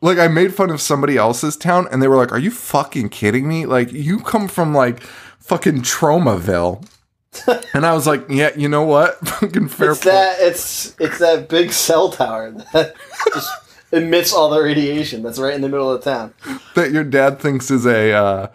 [0.00, 3.08] Like I made fun of somebody else's town and they were like, "Are you fucking
[3.08, 3.66] kidding me?
[3.66, 5.00] Like you come from like
[5.40, 6.86] fucking Tromaville."
[7.74, 9.18] and I was like, "Yeah, you know what?
[9.28, 12.94] fucking fair It's point." that it's it's that big cell tower that
[13.34, 13.50] just
[13.92, 16.34] emits all the radiation that's right in the middle of the town.
[16.74, 18.46] that your dad thinks is a uh,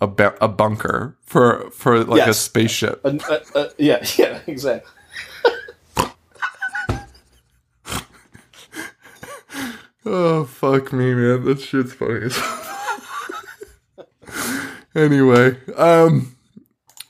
[0.00, 0.06] a,
[0.40, 3.00] a bunker for for like a spaceship.
[3.04, 4.90] Uh, uh, uh, yeah, yeah, exactly.
[10.12, 11.44] Oh fuck me, man.
[11.44, 12.30] That shit's funny.
[14.96, 16.36] anyway, um,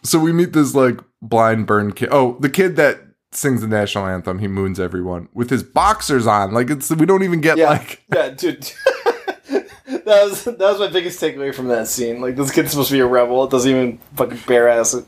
[0.03, 2.11] so we meet this like blind burn kid.
[2.13, 3.01] Oh, the kid that
[3.33, 4.39] sings the national anthem.
[4.39, 6.53] He moons everyone with his boxers on.
[6.53, 8.71] Like it's we don't even get Yeah, like yeah, dude.
[9.49, 12.21] that was that was my biggest takeaway from that scene.
[12.21, 13.45] Like this kid's supposed to be a rebel.
[13.45, 15.07] It doesn't even fucking bare ass it.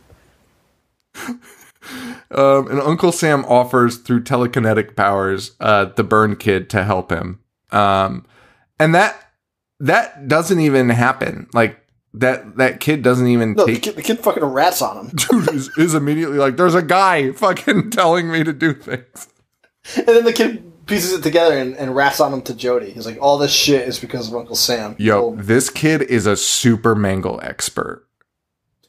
[2.30, 7.41] Um, and Uncle Sam offers through telekinetic powers uh, the burn kid to help him.
[7.72, 8.26] Um,
[8.78, 9.16] and that
[9.80, 11.48] that doesn't even happen.
[11.52, 11.78] Like
[12.14, 15.54] that that kid doesn't even No, the kid, the kid fucking rats on him, dude
[15.54, 19.28] is, is immediately like, "There's a guy fucking telling me to do things."
[19.96, 22.90] and then the kid pieces it together and, and rats on him to Jody.
[22.90, 26.26] He's like, "All this shit is because of Uncle Sam." Yo, Oh, this kid is
[26.26, 28.06] a super mangle expert.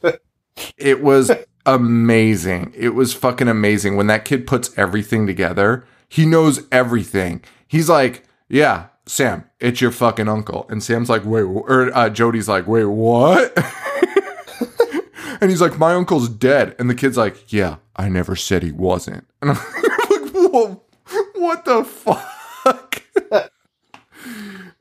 [0.78, 1.32] it was
[1.66, 2.74] amazing.
[2.76, 5.86] It was fucking amazing when that kid puts everything together.
[6.10, 7.42] He knows everything.
[7.68, 12.48] He's like, "Yeah, Sam, it's your fucking uncle." And Sam's like, "Wait," or uh, Jody's
[12.50, 13.54] like, "Wait, what?"
[15.41, 18.72] and he's like, "My uncle's dead." And the kid's like, "Yeah, I never said he
[18.72, 19.58] wasn't." And I'm
[20.10, 20.84] like, "Whoa,
[21.36, 23.02] what the fuck?"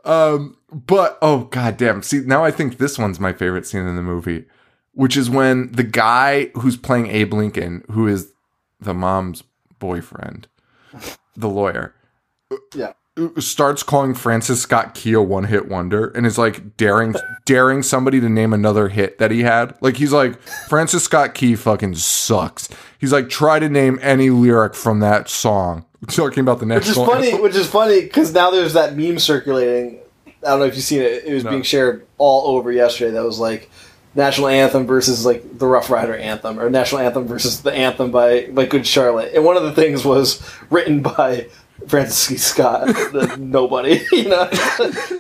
[0.05, 2.03] Um, but oh god damn.
[2.03, 4.47] See, now I think this one's my favorite scene in the movie,
[4.93, 8.33] which is when the guy who's playing Abe Lincoln, who is
[8.81, 9.45] the mom's
[9.79, 10.49] boyfriend,
[11.37, 11.95] the lawyer,
[12.75, 12.93] yeah.
[13.39, 18.21] Starts calling Francis Scott Key a one hit wonder and is like daring daring somebody
[18.21, 19.75] to name another hit that he had.
[19.81, 22.69] Like he's like Francis Scott Key fucking sucks.
[22.99, 25.85] He's like try to name any lyric from that song.
[26.09, 27.41] Talking about the next Which is funny.
[27.41, 29.99] Which is funny because now there's that meme circulating.
[30.27, 31.25] I don't know if you've seen it.
[31.25, 31.51] It was No.
[31.51, 33.13] being shared all over yesterday.
[33.13, 33.71] That was like
[34.15, 38.47] national anthem versus like the Rough Rider anthem, or national anthem versus the anthem by
[38.47, 39.33] by Good Charlotte.
[39.35, 41.47] And one of the things was written by
[41.89, 42.45] Francis.
[42.45, 42.87] Scott.
[42.87, 44.49] the nobody, you know,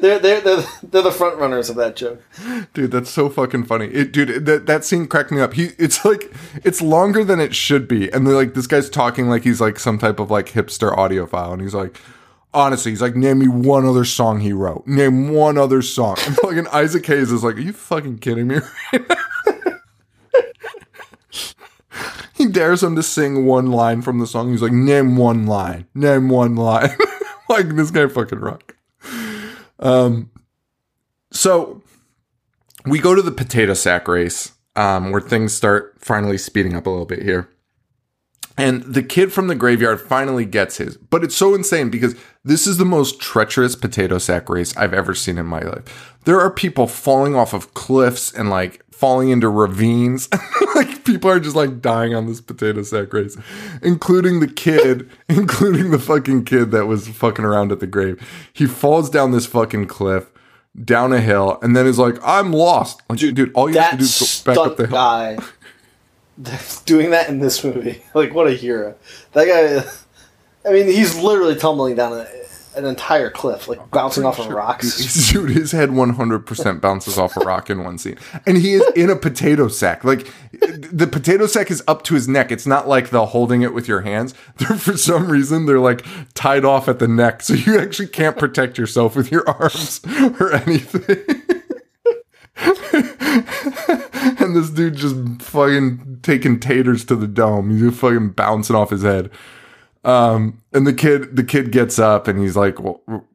[0.00, 2.22] they're they're they're they're the front runners of that joke.
[2.74, 3.86] Dude, that's so fucking funny.
[3.86, 5.54] It, dude, that that scene cracked me up.
[5.54, 6.32] He, it's like
[6.64, 9.78] it's longer than it should be, and they're like this guy's talking like he's like
[9.78, 11.98] some type of like hipster audiophile, and he's like,
[12.54, 14.86] honestly, he's like, name me one other song he wrote.
[14.86, 16.16] Name one other song.
[16.26, 18.58] And fucking Isaac Hayes is like, are you fucking kidding me?
[18.92, 19.16] Right now?
[22.43, 24.51] He dares him to sing one line from the song.
[24.51, 25.86] He's like, name one line.
[25.95, 26.97] Name one line.
[27.49, 28.76] like this guy fucking rock.
[29.78, 30.30] Um.
[31.32, 31.82] So
[32.84, 36.90] we go to the potato sack race um, where things start finally speeding up a
[36.90, 37.49] little bit here.
[38.59, 40.99] And the kid from the graveyard finally gets his.
[40.99, 42.14] But it's so insane because
[42.45, 46.16] this is the most treacherous potato sack race I've ever seen in my life.
[46.24, 50.28] There are people falling off of cliffs and like falling into ravines.
[50.76, 53.36] like people are just like dying on this potato sack race,
[53.82, 58.24] including the kid, including the fucking kid that was fucking around at the grave.
[58.53, 60.30] He falls down this fucking cliff,
[60.84, 63.03] down a hill, and then is like, I'm lost.
[63.11, 64.94] Like, dude, all you have to do is go back up the hill.
[64.94, 65.38] guy
[66.84, 68.05] doing that in this movie.
[68.14, 68.94] Like, what a hero!
[69.32, 69.90] That guy.
[70.64, 72.26] I mean, he's literally tumbling down a,
[72.74, 75.30] an entire cliff, like bouncing off of rocks.
[75.32, 78.18] Dude, his head 100% bounces off a rock in one scene.
[78.46, 80.04] And he is in a potato sack.
[80.04, 82.50] Like, the potato sack is up to his neck.
[82.52, 84.34] It's not like the holding it with your hands.
[84.56, 86.04] They're, for some reason, they're like
[86.34, 87.42] tied off at the neck.
[87.42, 90.00] So you actually can't protect yourself with your arms
[90.40, 91.18] or anything.
[94.38, 97.70] and this dude just fucking taking taters to the dome.
[97.70, 99.30] He's fucking bouncing off his head.
[100.05, 102.76] Um, and the kid, the kid gets up and he's like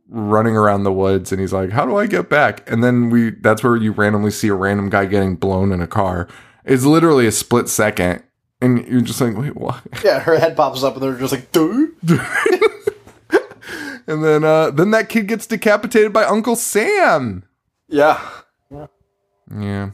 [0.09, 3.31] running around the woods and he's like, "How do I get back?" And then we,
[3.31, 6.27] that's where you randomly see a random guy getting blown in a car.
[6.65, 8.23] It's literally a split second,
[8.61, 11.51] and you're just like, "Wait, what?" Yeah, her head pops up, and they're just like,
[11.51, 11.95] dude.
[14.07, 17.43] And then, uh, then that kid gets decapitated by Uncle Sam.
[17.89, 18.25] Yeah.
[19.53, 19.91] Yeah.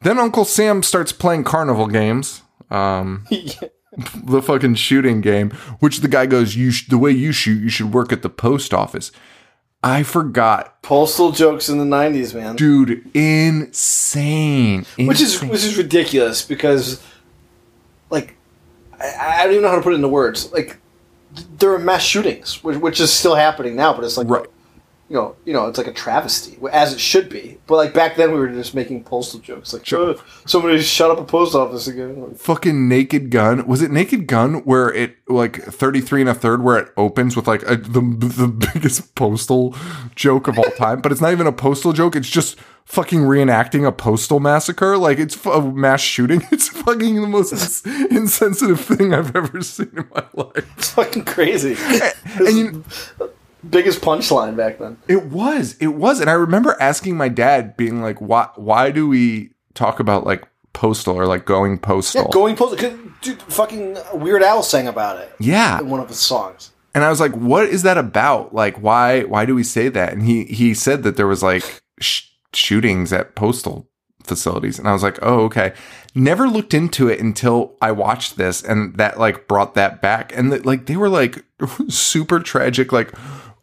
[0.00, 2.42] Then Uncle Sam starts playing carnival games.
[2.70, 3.26] Um,
[4.14, 7.68] the fucking shooting game, which the guy goes, "You sh- the way you shoot, you
[7.68, 9.10] should work at the post office."
[9.82, 12.56] I forgot, Postal jokes in the '90s, man.
[12.56, 13.08] dude.
[13.14, 14.84] Insane.
[14.98, 17.02] which is which is ridiculous because,
[18.10, 18.36] like,
[19.00, 20.50] I, I don't even know how to put it into words.
[20.52, 20.78] Like,
[21.58, 24.46] there are mass shootings, which, which is still happening now, but it's like right.
[25.08, 27.58] You know, you know, it's like a travesty, as it should be.
[27.68, 30.10] But like back then, we were just making postal jokes, like Sure.
[30.14, 32.20] "Uh, somebody shut up a post office again.
[32.20, 33.66] Like, fucking Naked Gun.
[33.66, 37.46] Was it Naked Gun where it like 33 and a third where it opens with
[37.46, 39.76] like a, the the biggest postal
[40.16, 42.16] joke of all time, but it's not even a postal joke.
[42.16, 44.96] It's just fucking reenacting a postal massacre.
[44.98, 46.42] Like it's a mass shooting.
[46.52, 50.72] It's fucking the most ins- insensitive thing I've ever seen in my life.
[50.78, 51.76] It's fucking crazy.
[52.38, 52.84] And you,
[53.68, 54.98] Biggest punchline back then.
[55.08, 55.76] It was.
[55.80, 56.20] It was.
[56.20, 60.46] And I remember asking my dad, being like, why why do we talk about like
[60.72, 62.22] postal or like going postal?
[62.22, 62.98] Yeah, going postal.
[63.22, 65.80] Dude, fucking Weird Al sang about it yeah.
[65.80, 66.70] in one of his songs.
[66.94, 68.54] And I was like, what is that about?
[68.54, 70.12] Like, why why do we say that?
[70.12, 73.88] And he he said that there was like sh- shootings at postal
[74.26, 74.78] facilities.
[74.78, 75.72] And I was like, oh, okay.
[76.14, 80.36] Never looked into it until I watched this and that like brought that back.
[80.36, 81.44] And that like they were like
[81.88, 83.12] super tragic, like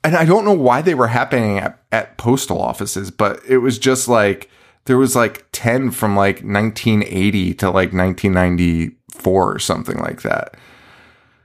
[0.04, 3.80] and I don't know why they were happening at, at postal offices, but it was
[3.80, 4.50] just like
[4.86, 10.56] there was like 10 from like 1980 to like 1994 or something like that.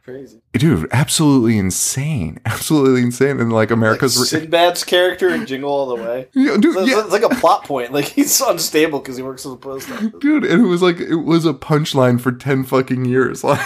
[0.04, 0.40] Crazy.
[0.54, 2.40] Dude, absolutely insane.
[2.46, 3.38] Absolutely insane.
[3.38, 6.28] And like Like America's re- Sinbad's character in Jingle All the Way.
[6.34, 7.00] Yeah, dude, It's, yeah.
[7.02, 7.92] it's like a plot point.
[7.92, 10.10] Like he's unstable because he works at the post office.
[10.18, 13.44] dude, and it was like it was a punchline for 10 fucking years.
[13.48, 13.60] Like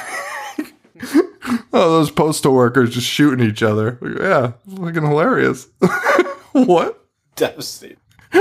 [1.73, 3.99] oh, those postal workers just shooting each other.
[4.03, 5.69] Yeah, fucking hilarious.
[6.53, 7.05] what?
[7.37, 7.99] Devastating.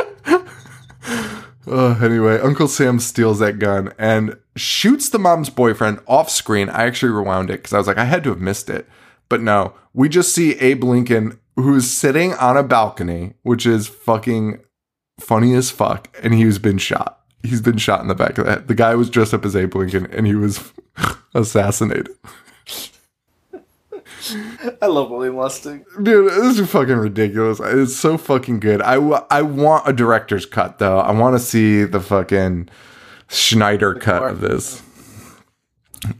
[1.67, 6.69] Uh, anyway, Uncle Sam steals that gun and shoots the mom's boyfriend off screen.
[6.69, 8.89] I actually rewound it because I was like, I had to have missed it.
[9.29, 14.59] But no, we just see Abe Lincoln who's sitting on a balcony, which is fucking
[15.19, 17.19] funny as fuck, and he's been shot.
[17.43, 18.67] He's been shot in the back of the head.
[18.67, 20.71] The guy was dressed up as Abe Lincoln and he was
[21.33, 22.09] assassinated.
[24.81, 25.83] I love William Lustig.
[26.01, 27.59] Dude, this is fucking ridiculous.
[27.59, 28.81] It's so fucking good.
[28.81, 30.99] I, I want a director's cut though.
[30.99, 32.69] I want to see the fucking
[33.29, 34.81] Schneider cut of this.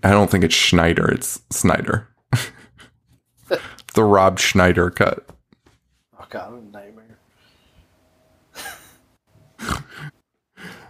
[0.04, 1.10] I don't think it's Schneider.
[1.12, 2.08] It's Snyder.
[3.94, 5.28] the Rob Schneider cut.
[6.20, 7.18] Oh god, what a nightmare.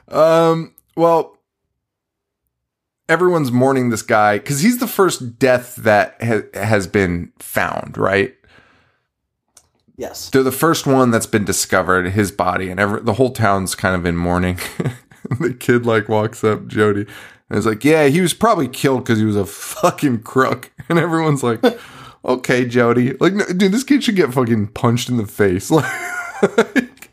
[0.07, 0.75] Um.
[0.95, 1.37] Well,
[3.11, 7.97] everyone's mourning this guy because he's the first death that ha- has been found.
[7.97, 8.35] Right.
[9.97, 10.29] Yes.
[10.29, 13.95] They're the first one that's been discovered, his body, and every, the whole town's kind
[13.95, 14.57] of in mourning.
[15.39, 17.05] the kid like walks up, Jody,
[17.49, 20.99] and is like, "Yeah, he was probably killed because he was a fucking crook." And
[20.99, 21.63] everyone's like,
[22.25, 25.71] "Okay, Jody, like, no, dude, this kid should get fucking punched in the face."
[26.41, 27.11] Like,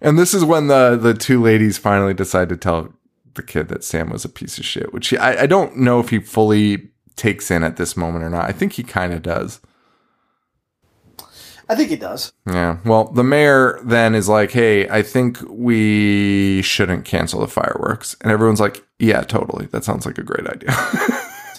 [0.00, 2.94] and this is when the the two ladies finally decide to tell
[3.34, 6.00] the kid that Sam was a piece of shit, which he, I, I don't know
[6.00, 8.48] if he fully takes in at this moment or not.
[8.48, 9.60] I think he kind of does.
[11.70, 12.32] I think he does.
[12.46, 12.78] Yeah.
[12.86, 18.32] Well, the mayor then is like, "Hey, I think we shouldn't cancel the fireworks," and
[18.32, 19.66] everyone's like, "Yeah, totally.
[19.66, 20.74] That sounds like a great idea."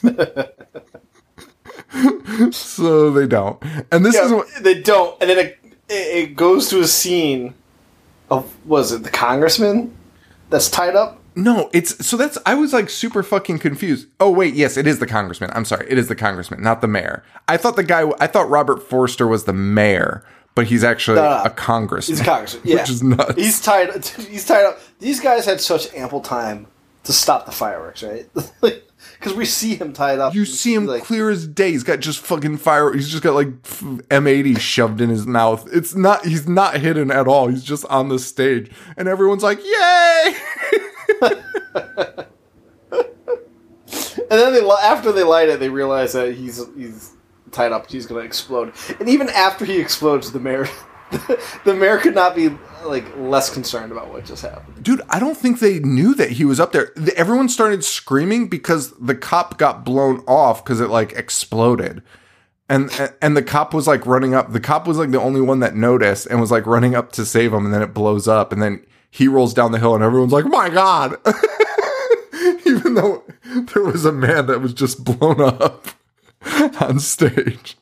[2.52, 3.62] so they don't,
[3.92, 4.48] and this is Yeah, what.
[4.62, 5.58] they don't, and then it,
[5.90, 7.54] it goes to a scene
[8.32, 9.96] of was it the congressman
[10.50, 11.19] that's tied up?
[11.36, 14.08] No, it's so that's I was like super fucking confused.
[14.20, 15.52] Oh wait, yes, it is the congressman.
[15.54, 17.24] I'm sorry, it is the congressman, not the mayor.
[17.48, 18.10] I thought the guy.
[18.20, 20.24] I thought Robert Forster was the mayor,
[20.56, 21.44] but he's actually No, no.
[21.44, 22.18] a congressman.
[22.18, 22.76] He's a congressman, yeah.
[22.82, 23.36] which is nuts.
[23.36, 24.06] He's tied.
[24.06, 24.80] He's tied up.
[25.00, 26.68] These guys had such ample time
[27.04, 28.30] to stop the fireworks, right?
[29.18, 30.34] Because we see him tied up.
[30.34, 31.72] You see him like, clear as day.
[31.72, 32.94] He's got just fucking fire.
[32.94, 35.68] He's just got like M80 shoved in his mouth.
[35.74, 36.26] It's not.
[36.26, 37.48] He's not hidden at all.
[37.48, 40.36] He's just on the stage, and everyone's like, "Yay!"
[41.22, 42.26] And
[44.30, 47.14] then they after they light it, they realize that he's he's
[47.52, 47.90] tied up.
[47.90, 48.74] He's going to explode.
[49.00, 50.68] And even after he explodes, the mayor,
[51.66, 52.50] the mayor could not be
[52.86, 54.84] like less concerned about what just happened.
[54.84, 56.92] Dude, I don't think they knew that he was up there.
[56.96, 62.04] The- Everyone started screaming because the cop got blown off because it like exploded.
[62.72, 64.54] And and the cop was like running up.
[64.54, 67.26] The cop was like the only one that noticed and was like running up to
[67.26, 70.04] save him and then it blows up and then he rolls down the hill and
[70.04, 71.16] everyone's like, "My god."
[72.66, 73.24] Even though
[73.74, 75.88] there was a man that was just blown up
[76.82, 77.78] on stage.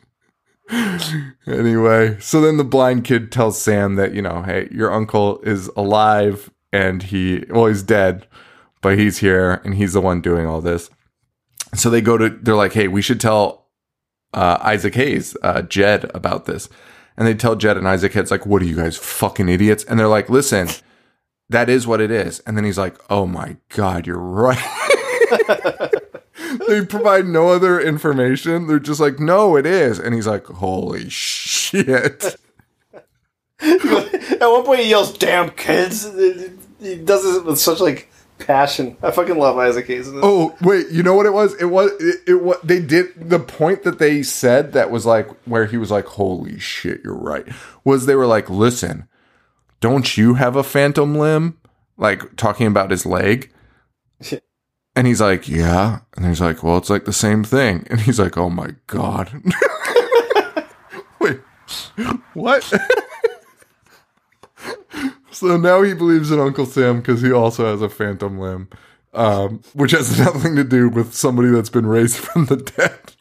[1.45, 5.67] Anyway, so then the blind kid tells Sam that, you know, hey, your uncle is
[5.77, 8.27] alive and he, well, he's dead,
[8.81, 10.89] but he's here and he's the one doing all this.
[11.75, 13.67] So they go to, they're like, hey, we should tell
[14.33, 16.69] uh, Isaac Hayes, uh, Jed, about this.
[17.17, 19.83] And they tell Jed and Isaac Hayes, like, what are you guys, fucking idiots?
[19.85, 20.67] And they're like, listen,
[21.49, 22.40] that is what it is.
[22.41, 24.57] And then he's like, oh my God, you're right.
[26.68, 28.68] they provide no other information.
[28.68, 29.99] They're just like, no, it is.
[29.99, 32.38] And he's like, holy shit.
[33.61, 36.03] At one point, he yells, "Damn kids!"
[36.80, 38.07] He does this with such like
[38.38, 38.98] passion.
[39.02, 40.07] I fucking love Isaac Hayes.
[40.14, 41.56] Oh wait, you know what it was?
[41.56, 45.28] It was it, it what they did the point that they said that was like
[45.45, 47.48] where he was like, "Holy shit, you're right."
[47.84, 49.07] Was they were like, "Listen,
[49.79, 51.57] don't you have a phantom limb?"
[51.97, 53.51] Like talking about his leg.
[54.95, 58.19] And he's like, "Yeah." And he's like, "Well, it's like the same thing." And he's
[58.19, 59.31] like, "Oh my god."
[61.19, 61.39] wait.
[62.33, 62.73] What?
[65.37, 68.69] So now he believes in Uncle Sam because he also has a phantom limb,
[69.13, 73.13] um, which has nothing to do with somebody that's been raised from the dead.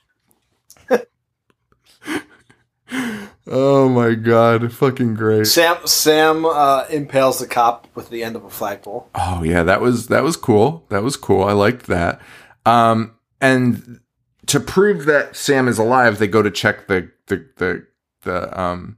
[3.46, 5.46] Oh my god, fucking great!
[5.46, 9.08] Sam Sam uh, impales the cop with the end of a flagpole.
[9.14, 10.84] Oh yeah, that was that was cool.
[10.88, 11.44] That was cool.
[11.44, 12.20] I liked that.
[12.64, 14.00] Um, and
[14.46, 17.86] to prove that Sam is alive, they go to check the the the
[18.22, 18.96] the um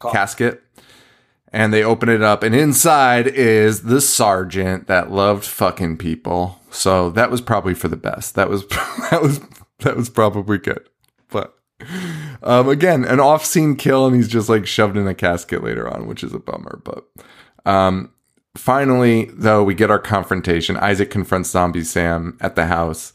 [0.00, 0.62] casket
[1.52, 7.10] and they open it up and inside is the sergeant that loved fucking people so
[7.10, 8.66] that was probably for the best that was
[9.10, 9.40] that was
[9.80, 10.88] that was probably good
[12.42, 16.06] um again an off-scene kill and he's just like shoved in a casket later on
[16.06, 17.04] which is a bummer but
[17.66, 18.10] um
[18.56, 23.12] finally though we get our confrontation isaac confronts zombie sam at the house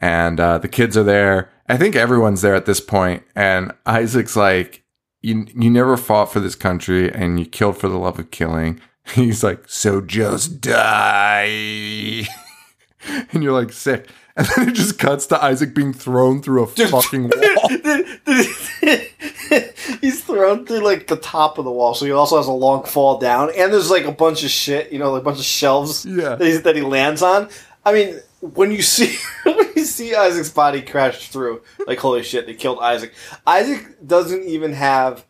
[0.00, 4.36] and uh, the kids are there i think everyone's there at this point and isaac's
[4.36, 4.82] like
[5.22, 8.80] you you never fought for this country and you killed for the love of killing.
[9.14, 12.26] He's like, so just die.
[13.32, 14.08] and you're like, sick.
[14.36, 17.70] And then it just cuts to Isaac being thrown through a fucking wall.
[20.00, 22.84] He's thrown through like the top of the wall, so he also has a long
[22.84, 25.44] fall down, and there's like a bunch of shit, you know, like a bunch of
[25.44, 26.36] shelves Yeah.
[26.36, 27.48] that, he, that he lands on.
[27.84, 32.46] I mean, when you see when you see Isaac's body crash through, like holy shit,
[32.46, 33.12] they killed Isaac.
[33.46, 35.24] Isaac doesn't even have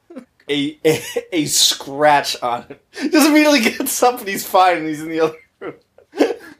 [0.48, 1.02] a a,
[1.32, 2.78] a scratch on him.
[3.10, 5.74] Just immediately gets up and he's fine, and he's in the other room.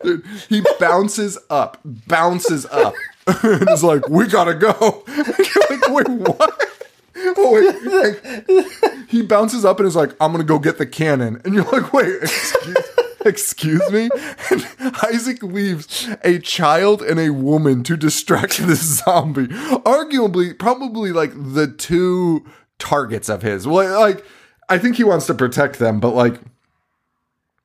[0.03, 2.95] Dude, he bounces up, bounces up,
[3.43, 6.69] and is like, "We gotta go." You're like, "Wait, what?"
[7.15, 8.55] Oh, wait.
[8.55, 11.65] Like, he bounces up and is like, "I'm gonna go get the cannon," and you're
[11.65, 12.77] like, "Wait, excuse,
[13.25, 14.09] excuse me?"
[14.51, 14.67] And
[15.05, 19.49] Isaac leaves a child and a woman to distract this zombie.
[19.49, 22.45] Arguably, probably like the two
[22.79, 23.67] targets of his.
[23.67, 24.25] Well, like,
[24.69, 26.41] I think he wants to protect them, but like.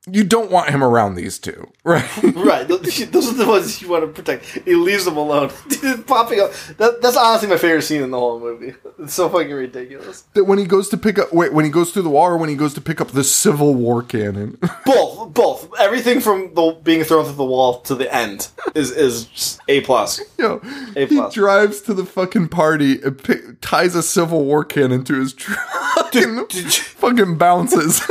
[0.09, 2.05] You don't want him around these two, right?
[2.23, 4.45] Right, those are the ones you want to protect.
[4.65, 5.49] He leaves them alone.
[6.07, 6.51] Popping up.
[6.77, 8.73] That, that's honestly my favorite scene in the whole movie.
[8.99, 10.21] It's so fucking ridiculous.
[10.34, 12.38] that when he goes to pick up wait when he goes through the wall or
[12.38, 14.57] when he goes to pick up the Civil War cannon.
[14.85, 15.69] Both, both.
[15.79, 20.21] Everything from the being thrown through the wall to the end is is a plus.
[20.38, 20.61] Yo,
[20.95, 21.34] A plus.
[21.34, 25.34] he drives to the fucking party and pick, ties a Civil War cannon to his
[25.34, 28.01] truck and fucking bounces.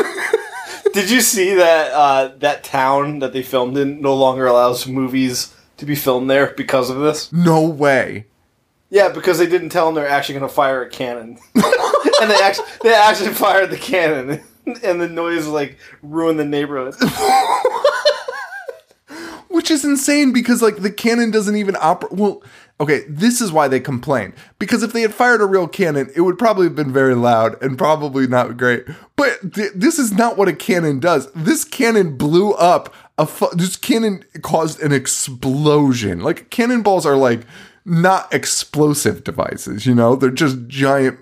[0.96, 5.54] Did you see that uh, that town that they filmed in no longer allows movies
[5.76, 7.30] to be filmed there because of this?
[7.30, 8.24] no way.
[8.88, 12.40] Yeah, because they didn't tell them they're actually going to fire a cannon, and they
[12.40, 14.42] actually they actually fired the cannon,
[14.82, 16.94] and the noise like ruined the neighborhood.
[19.56, 22.12] Which is insane because like the cannon doesn't even operate.
[22.12, 22.42] Well,
[22.78, 24.34] okay, this is why they complain.
[24.58, 27.60] Because if they had fired a real cannon, it would probably have been very loud
[27.62, 28.84] and probably not great.
[29.16, 31.32] But th- this is not what a cannon does.
[31.32, 33.24] This cannon blew up a.
[33.24, 36.20] Fu- this cannon caused an explosion.
[36.20, 37.46] Like cannonballs are like
[37.86, 39.86] not explosive devices.
[39.86, 41.18] You know, they're just giant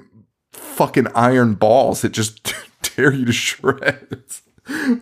[0.52, 2.52] fucking iron balls that just
[2.82, 4.42] tear you to shreds.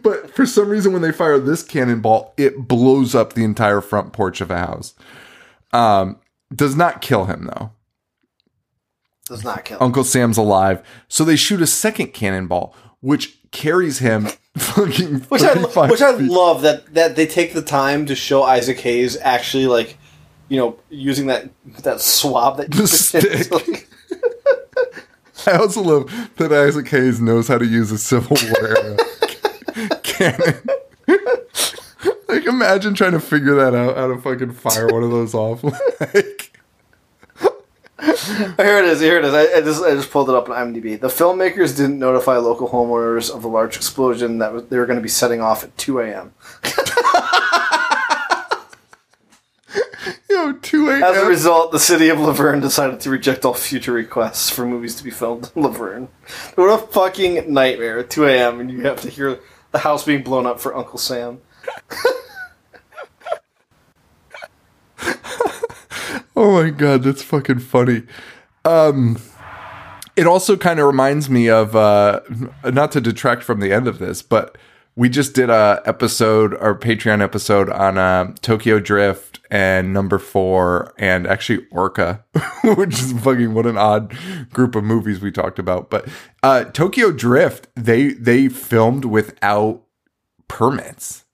[0.03, 4.13] But for some reason, when they fire this cannonball, it blows up the entire front
[4.13, 4.95] porch of a house.
[5.73, 6.19] Um,
[6.55, 7.71] does not kill him though.
[9.27, 9.79] Does not kill.
[9.81, 14.27] Uncle Sam's alive, so they shoot a second cannonball, which carries him
[14.57, 18.43] fucking Which I 35 which I love that that they take the time to show
[18.43, 19.97] Isaac Hayes actually like,
[20.49, 21.49] you know, using that
[21.83, 23.53] that swab that The stick.
[25.47, 28.97] I also love that Isaac Hayes knows how to use a Civil War era
[30.03, 30.63] cannon.
[32.29, 35.65] like, imagine trying to figure that out, how to fucking fire one of those off.
[36.01, 36.59] like,
[38.57, 39.01] Here it is.
[39.01, 39.33] Here it is.
[39.33, 40.99] I, I just I just pulled it up on IMDb.
[40.99, 44.99] The filmmakers didn't notify local homeowners of the large explosion that was, they were going
[44.99, 46.33] to be setting off at 2 a.m.
[50.47, 53.93] know, 2 As a result, the city of La Verne decided to reject all future
[53.93, 56.09] requests for movies to be filmed in La Verne.
[56.55, 58.01] What a fucking nightmare!
[58.01, 58.61] At 2 a.m.
[58.61, 59.41] and you have to hear
[59.73, 61.41] the house being blown up for Uncle Sam.
[66.35, 68.03] Oh my god, that's fucking funny.
[68.65, 69.19] Um
[70.15, 72.21] it also kind of reminds me of uh
[72.65, 74.57] not to detract from the end of this but
[74.97, 80.95] we just did a episode our patreon episode on uh tokyo drift and number four
[80.99, 82.25] and actually orca
[82.65, 84.15] which is fucking what an odd
[84.53, 86.07] group of movies we talked about but
[86.43, 89.83] uh tokyo drift they they filmed without
[90.49, 91.25] permits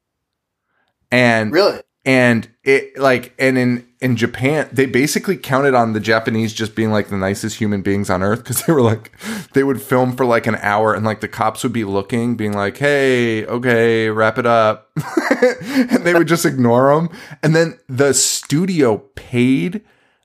[1.11, 1.81] and Really?
[2.09, 6.91] And it like and in in Japan they basically counted on the Japanese just being
[6.91, 9.13] like the nicest human beings on earth because they were like
[9.53, 12.55] they would film for like an hour and like the cops would be looking being
[12.55, 14.91] like hey okay wrap it up.
[15.41, 17.11] And they would just ignore them
[17.43, 19.83] and then the studio paid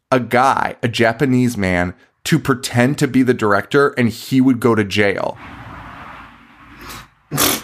[0.10, 1.94] a guy a Japanese man
[2.24, 5.38] to pretend to be the director and he would go to jail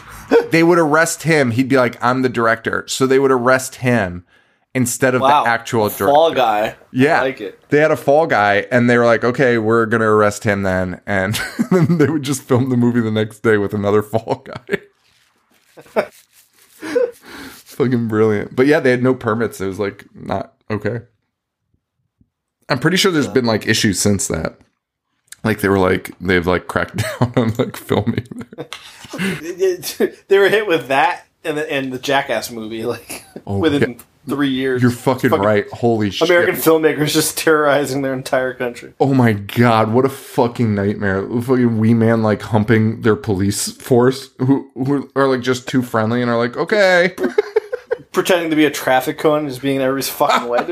[0.52, 1.52] they would arrest him.
[1.52, 2.86] He'd be like, I'm the director.
[2.88, 4.26] So they would arrest him
[4.76, 5.44] instead of Wow.
[5.44, 6.06] the actual director.
[6.08, 6.76] Fall guy.
[6.92, 7.20] Yeah.
[7.20, 7.60] I like it.
[7.70, 10.62] They had a fall guy and they were like, okay, we're going to arrest him
[10.64, 11.02] then.
[11.06, 11.40] And
[11.72, 14.82] then they would just film the movie the next day with another fall guy.
[16.80, 18.56] Fucking brilliant.
[18.56, 19.62] But yeah, they had no permits.
[19.62, 21.02] It was like not okay.
[22.68, 24.60] I'm pretty sure there's been like issues since that.
[25.44, 28.28] Like they were like, they've like cracked down on like filming.
[30.28, 33.88] they were hit with that and the, and the Jackass movie, like oh, within Oh,
[33.88, 34.36] yeah.
[34.36, 34.82] three years.
[34.82, 35.68] You're fucking, right.
[35.72, 36.30] Holy shit.
[36.30, 38.94] American filmmakers just terrorizing their entire country.
[39.00, 41.28] Oh my god, what a fucking nightmare!
[41.42, 46.22] Fucking wee man like humping their police force who who are like just too friendly
[46.22, 47.16] and are like, okay,
[48.12, 50.66] Pretending to be a traffic cone and just being in everybody's fucking way.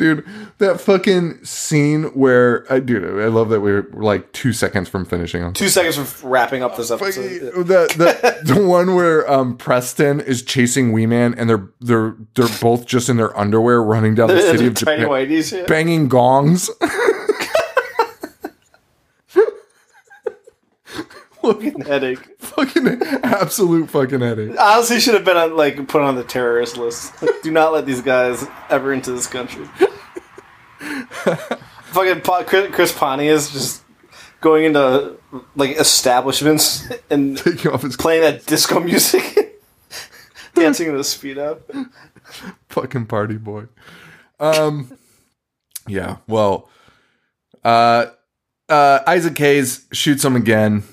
[0.00, 5.04] Dude, that fucking scene where I dude, I love that we're like two seconds from
[5.04, 7.40] finishing on Two seconds from wrapping up this episode.
[7.66, 12.48] the the the one where um Preston is chasing Wee Man and they're they're they're
[12.62, 15.52] both just in their underwear running down the city of Japan, whiteys.
[15.56, 15.66] Yeah.
[15.66, 16.70] banging gongs.
[21.42, 22.26] fucking Headache.
[22.38, 24.58] fucking absolute fucking headache.
[24.58, 27.12] Honestly, should have been on, like put on the terrorist list.
[27.42, 29.66] Do not let these guys ever into this country.
[31.92, 33.82] Fucking Pa- Chris, Chris Pontius just
[34.40, 35.18] going into
[35.56, 39.60] like establishments and Taking off his playing that disco music,
[40.54, 41.70] dancing to the speed up.
[42.68, 43.66] fucking party boy.
[44.38, 44.96] Um,
[45.86, 46.16] yeah.
[46.26, 46.70] Well,
[47.64, 48.06] uh,
[48.68, 50.84] uh, Isaac Hayes shoots him again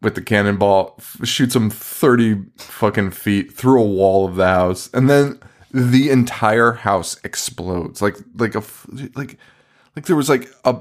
[0.00, 0.96] with the cannonball.
[0.98, 5.38] f- Shoots him thirty fucking feet through a wall of the house, and then
[5.72, 8.00] the entire house explodes.
[8.02, 8.62] Like like a
[9.14, 9.38] like.
[9.94, 10.74] Like there was like a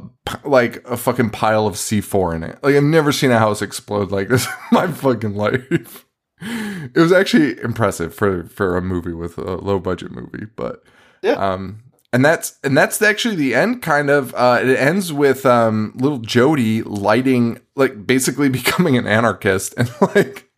[0.45, 2.57] like a fucking pile of C four in it.
[2.63, 6.05] Like I've never seen a house explode like this in my fucking life.
[6.41, 10.83] It was actually impressive for for a movie with a low budget movie, but
[11.21, 11.33] Yeah.
[11.33, 13.81] um, and that's and that's actually the end.
[13.81, 19.73] Kind of, uh, it ends with um, little Jody lighting, like basically becoming an anarchist
[19.77, 20.49] and like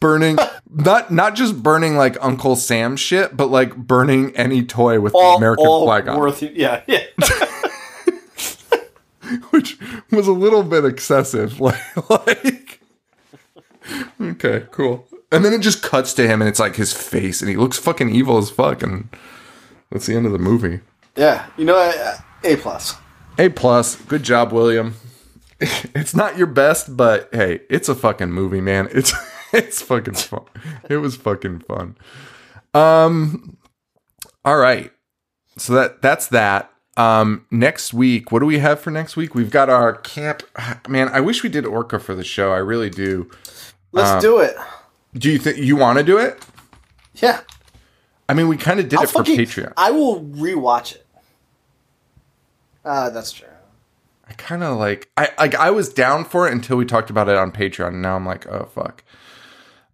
[0.00, 5.12] burning not not just burning like Uncle Sam shit, but like burning any toy with
[5.12, 6.42] the American all flag on, it, worth.
[6.42, 7.04] Yeah, yeah.
[9.50, 9.78] which
[10.10, 11.60] was a little bit excessive.
[12.08, 12.80] Like, like
[14.20, 15.06] okay, cool.
[15.32, 17.78] And then it just cuts to him, and it's like his face, and he looks
[17.78, 19.08] fucking evil as fuck, and
[19.90, 20.80] that's the end of the movie.
[21.16, 21.92] Yeah, you know,
[22.44, 22.96] A plus.
[23.38, 23.96] A plus.
[23.96, 24.94] Good job, William.
[25.94, 28.88] It's not your best, but hey, it's a fucking movie, man.
[28.92, 29.12] It's
[29.52, 30.44] it's fucking fun.
[30.88, 31.96] It was fucking fun.
[32.74, 33.56] Um
[34.44, 34.92] all right.
[35.56, 36.70] So that that's that.
[36.96, 39.34] Um next week, what do we have for next week?
[39.34, 40.42] We've got our camp
[40.88, 42.52] man, I wish we did Orca for the show.
[42.52, 43.30] I really do.
[43.92, 44.56] Let's Uh, do it.
[45.14, 46.40] Do you think you want to do it?
[47.16, 47.40] Yeah,
[48.28, 49.72] I mean, we kind of did I'll it for fucking- Patreon.
[49.76, 51.04] I will rewatch it.
[52.84, 53.48] Uh, that's true.
[54.28, 57.28] I kind of like I like I was down for it until we talked about
[57.28, 57.88] it on Patreon.
[57.88, 59.02] And now I'm like, oh fuck.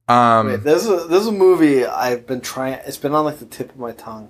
[0.08, 2.74] Um, Wait, there's a there's a movie I've been trying.
[2.86, 4.28] It's been on like the tip of my tongue.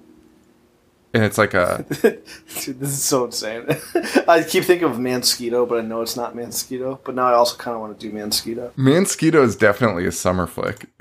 [1.13, 3.67] and it's like a Dude, this is so insane.
[4.29, 6.99] I keep thinking of Mansquito, but I know it's not Mansquito.
[7.05, 8.73] But now I also kind of want to do Mansquito.
[8.73, 10.87] Mansquito is definitely a summer flick.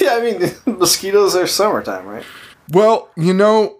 [0.00, 2.24] yeah, I mean, mosquitoes are summertime, right?
[2.72, 3.78] well, you know,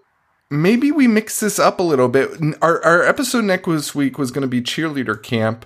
[0.49, 2.29] maybe we mix this up a little bit.
[2.61, 5.65] Our our episode next week was going to be cheerleader camp.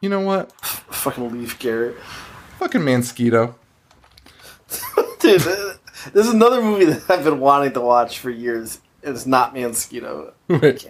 [0.00, 0.52] You know what?
[0.62, 1.96] Fucking Leif Garrett.
[2.60, 3.54] Fucking Mansquito.
[5.18, 5.72] Dude, uh,
[6.12, 8.80] there's another movie that I've been wanting to watch for years.
[9.02, 10.34] It's not Mansquito.
[10.50, 10.86] I Wait,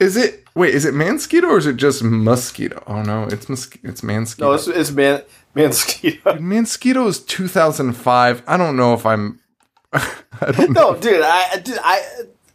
[0.00, 0.44] is it?
[0.56, 2.82] Wait, is it Mansquito or is it just Mosquito?
[2.88, 4.40] Oh no, it's mos- it's Mansquito.
[4.40, 5.22] No, it's, it's Man
[5.54, 6.38] Mansquito.
[6.40, 8.42] Mansquito is 2005.
[8.44, 9.38] I don't know if I'm.
[9.92, 10.94] I don't know.
[10.94, 12.02] No, dude, I, dude, I,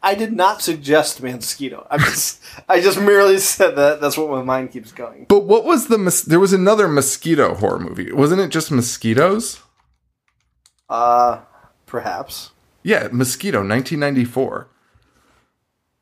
[0.01, 1.85] I did not suggest Mosquito.
[1.89, 3.99] I just I just merely said that.
[4.01, 5.25] That's what my mind keeps going.
[5.27, 8.11] But what was the mos- there was another mosquito horror movie.
[8.11, 9.61] Wasn't it just mosquitoes?
[10.89, 11.41] Uh,
[11.85, 12.51] perhaps.
[12.83, 14.67] Yeah, Mosquito 1994.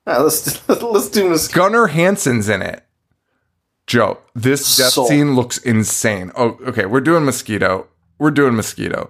[0.07, 1.59] Yeah, let's do, let's do Mosquito.
[1.59, 2.83] Gunnar Hansen's in it.
[3.87, 5.07] Joe, this death Sold.
[5.09, 6.31] scene looks insane.
[6.35, 7.87] Oh, okay, we're doing Mosquito.
[8.19, 9.09] We're doing Mosquito.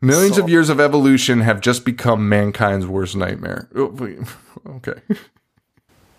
[0.00, 3.68] Millions of years of evolution have just become mankind's worst nightmare.
[3.74, 3.94] Oh.
[4.66, 5.00] Okay.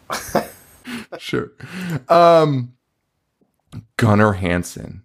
[1.19, 1.51] sure.
[2.07, 2.73] Um
[3.97, 5.03] Gunnar Hansen.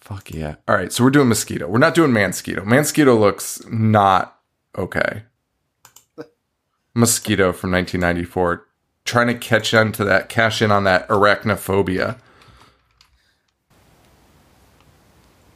[0.00, 0.56] Fuck yeah.
[0.66, 1.68] All right, so we're doing Mosquito.
[1.68, 2.64] We're not doing Mansquito.
[2.64, 4.38] Mansquito looks not
[4.76, 5.24] okay.
[6.94, 8.66] Mosquito from 1994
[9.04, 12.18] trying to catch on to that cash in on that arachnophobia.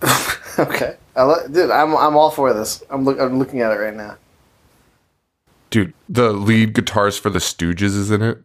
[0.57, 2.83] Okay, I li- dude, I'm I'm all for this.
[2.91, 4.17] I'm look I'm looking at it right now.
[5.71, 8.39] Dude, the lead guitarist for the Stooges is in it.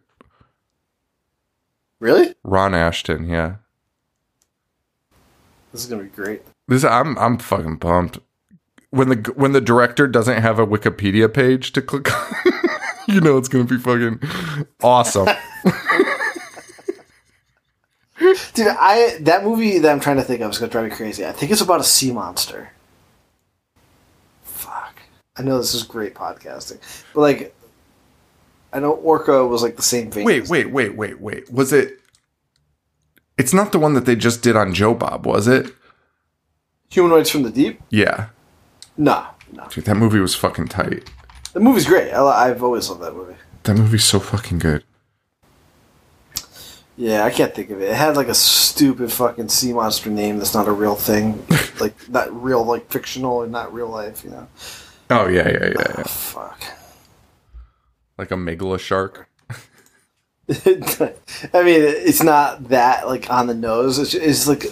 [2.00, 2.34] Really?
[2.42, 3.56] Ron Ashton, yeah.
[5.72, 6.42] This is gonna be great.
[6.68, 8.18] This I'm I'm fucking pumped.
[8.90, 12.34] When the when the director doesn't have a Wikipedia page to click on,
[13.08, 14.20] you know it's gonna be fucking
[14.82, 15.28] awesome.
[18.54, 21.24] Dude, I that movie that I'm trying to think of is gonna drive me crazy.
[21.26, 22.70] I think it's about a sea monster.
[24.42, 24.98] Fuck.
[25.36, 26.78] I know this is great podcasting,
[27.14, 27.54] but like,
[28.72, 30.24] I know Orca was like the same thing.
[30.24, 31.50] wait, wait, wait, wait, wait.
[31.50, 31.98] Was it?
[33.38, 35.72] It's not the one that they just did on Joe Bob, was it?
[36.90, 37.80] Humanoids from the Deep?
[37.88, 38.26] Yeah,
[38.98, 39.66] Nah, nah.
[39.68, 41.08] dude, that movie was fucking tight.
[41.54, 42.10] The movie's great.
[42.12, 43.36] I, I've always loved that movie.
[43.62, 44.84] That movie's so fucking good.
[47.00, 47.88] Yeah, I can't think of it.
[47.88, 51.42] It had like a stupid fucking sea monster name that's not a real thing,
[51.80, 54.22] like not real, like fictional and not real life.
[54.22, 54.48] You know?
[55.08, 56.02] Oh yeah, yeah, yeah, yeah.
[56.02, 56.62] Fuck.
[58.18, 59.30] Like a megala shark.
[60.50, 63.98] I mean, it's not that like on the nose.
[63.98, 64.64] It's, it's like,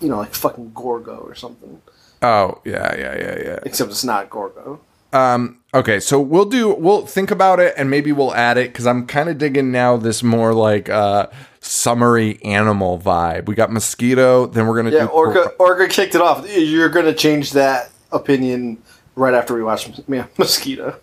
[0.00, 1.80] you know, like fucking Gorgo or something.
[2.22, 3.58] Oh yeah, yeah, yeah, yeah.
[3.62, 4.80] Except it's not Gorgo.
[5.12, 8.86] Um, okay, so we'll do we'll think about it and maybe we'll add it because
[8.88, 11.28] I'm kind of digging now this more like uh
[11.62, 13.46] summery animal vibe.
[13.46, 15.52] We got mosquito, then we're gonna Yeah, do Orca.
[15.58, 16.44] Orca kicked it off.
[16.54, 18.82] You're gonna change that opinion
[19.14, 20.98] right after we watch yeah, Mosquito.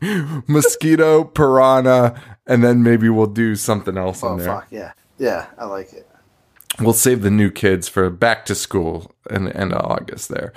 [0.46, 4.46] mosquito, piranha, and then maybe we'll do something else oh in there.
[4.46, 6.06] fuck yeah, yeah, I like it.
[6.80, 10.52] We'll save the new kids for back to school in the end of August there.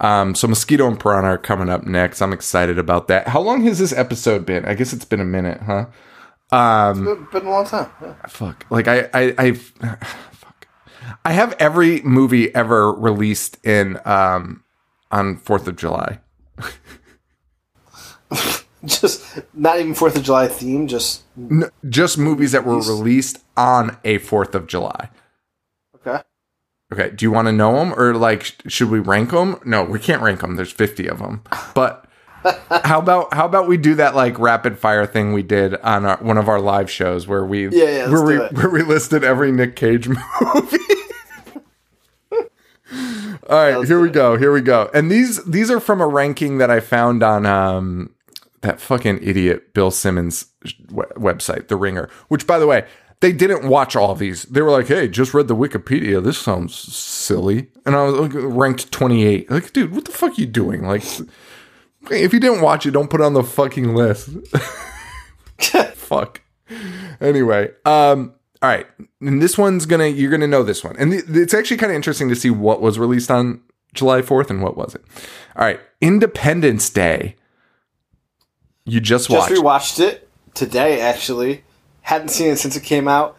[0.00, 2.20] Um, so mosquito and piranha are coming up next.
[2.20, 3.28] I'm excited about that.
[3.28, 4.64] How long has this episode been?
[4.66, 5.86] I guess it's been a minute, huh?
[6.54, 7.90] Um, It's been a long time.
[8.02, 8.14] Yeah.
[8.28, 9.52] fuck like i i i
[10.32, 10.66] fuck
[11.24, 14.62] i have every movie ever released in um
[15.10, 16.20] on fourth of july
[18.84, 20.86] Just not even Fourth of July theme.
[20.88, 25.08] Just N- just movies that were released on a fourth of july
[25.96, 26.20] okay.
[26.92, 29.98] okay do you want to know them or like should we rank them no we
[29.98, 31.42] can't rank them there's 50 of them
[31.74, 32.04] but
[32.84, 36.16] how about how about we do that like rapid fire thing we did on our,
[36.18, 39.50] one of our live shows where we Yeah, yeah, where we where we listed every
[39.52, 40.08] Nick Cage
[40.54, 40.78] movie.
[43.48, 44.14] All right, let's here we it.
[44.14, 44.36] go.
[44.38, 44.90] Here we go.
[44.94, 48.10] And these these are from a ranking that I found on um
[48.62, 50.46] that fucking idiot Bill Simmons
[50.90, 52.08] we- website, The Ringer.
[52.28, 52.86] Which, by the way,
[53.20, 54.44] they didn't watch all these.
[54.44, 56.22] They were like, "Hey, just read the Wikipedia.
[56.24, 59.50] This sounds silly." And I was like, ranked twenty eight.
[59.50, 60.82] Like, dude, what the fuck are you doing?
[60.86, 61.04] Like,
[62.10, 64.28] if you didn't watch it, don't put it on the fucking list.
[65.94, 66.40] fuck.
[67.20, 68.86] Anyway, um, all right.
[69.20, 71.96] And this one's gonna you're gonna know this one, and th- it's actually kind of
[71.96, 73.60] interesting to see what was released on
[73.94, 75.04] July 4th and what wasn't.
[75.56, 77.36] All right, Independence Day.
[78.84, 79.50] You just watched.
[79.50, 79.54] It.
[79.54, 79.96] Just watched.
[79.96, 81.00] rewatched it today.
[81.00, 81.64] Actually,
[82.02, 83.38] hadn't seen it since it came out.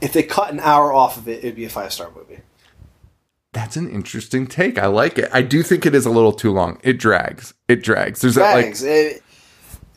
[0.00, 2.25] If they cut an hour off of it, it'd be a five star movie.
[3.56, 4.78] That's an interesting take.
[4.78, 5.30] I like it.
[5.32, 6.78] I do think it is a little too long.
[6.82, 7.54] It drags.
[7.68, 8.20] It drags.
[8.20, 8.82] There's that like Drags.
[8.82, 9.22] It-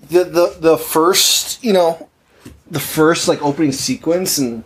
[0.09, 2.07] the the the first you know
[2.71, 4.63] the first like opening sequence and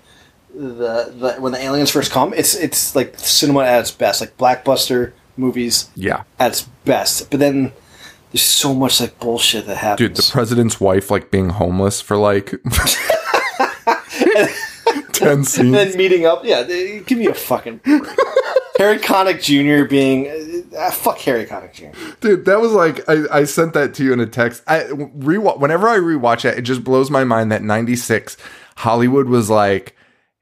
[0.53, 4.37] the, the when the aliens first come it's it's like cinema at its best like
[4.37, 7.71] blockbuster movies yeah, at its best but then
[8.31, 10.15] there's so much like bullshit that happens dude.
[10.15, 12.51] The president's wife like being homeless for like
[15.13, 17.81] ten scenes, and then meeting up yeah give me a fucking.
[18.77, 19.87] Harry Connick Jr.
[19.87, 20.27] being
[20.75, 21.97] uh, fuck Harry Connick Jr.
[22.21, 24.63] Dude, that was like I, I sent that to you in a text.
[24.67, 28.37] I re whenever I rewatch it, it just blows my mind that '96
[28.77, 29.95] Hollywood was like,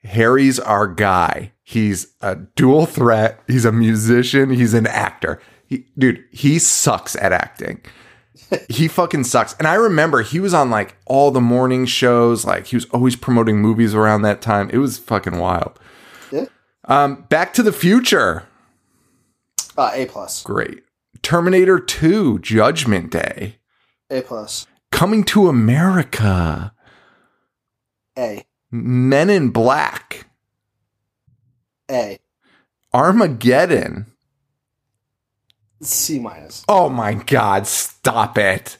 [0.03, 1.51] Harry's our guy.
[1.63, 3.41] He's a dual threat.
[3.47, 4.49] He's a musician.
[4.49, 5.41] He's an actor.
[5.67, 7.81] He, dude, he sucks at acting.
[8.69, 9.55] he fucking sucks.
[9.57, 12.45] And I remember he was on like all the morning shows.
[12.45, 14.69] Like he was always promoting movies around that time.
[14.71, 15.79] It was fucking wild.
[16.91, 18.43] Um, Back to the Future.
[19.77, 20.43] Uh, A plus.
[20.43, 20.83] Great.
[21.21, 23.57] Terminator 2, Judgment Day.
[24.09, 24.67] A plus.
[24.91, 26.73] Coming to America.
[28.17, 28.45] A.
[28.71, 30.25] Men in Black.
[31.89, 32.19] A.
[32.93, 34.07] Armageddon.
[35.81, 36.63] C minus.
[36.67, 38.77] Oh my god, stop it.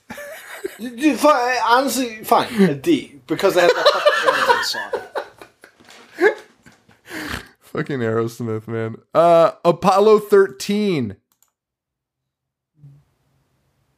[0.80, 2.62] Honestly, fine.
[2.62, 3.88] A D because they have that
[4.24, 4.64] fucking
[6.24, 6.32] song.
[7.72, 8.98] Fucking Aerosmith, man.
[9.14, 11.15] Uh Apollo 13.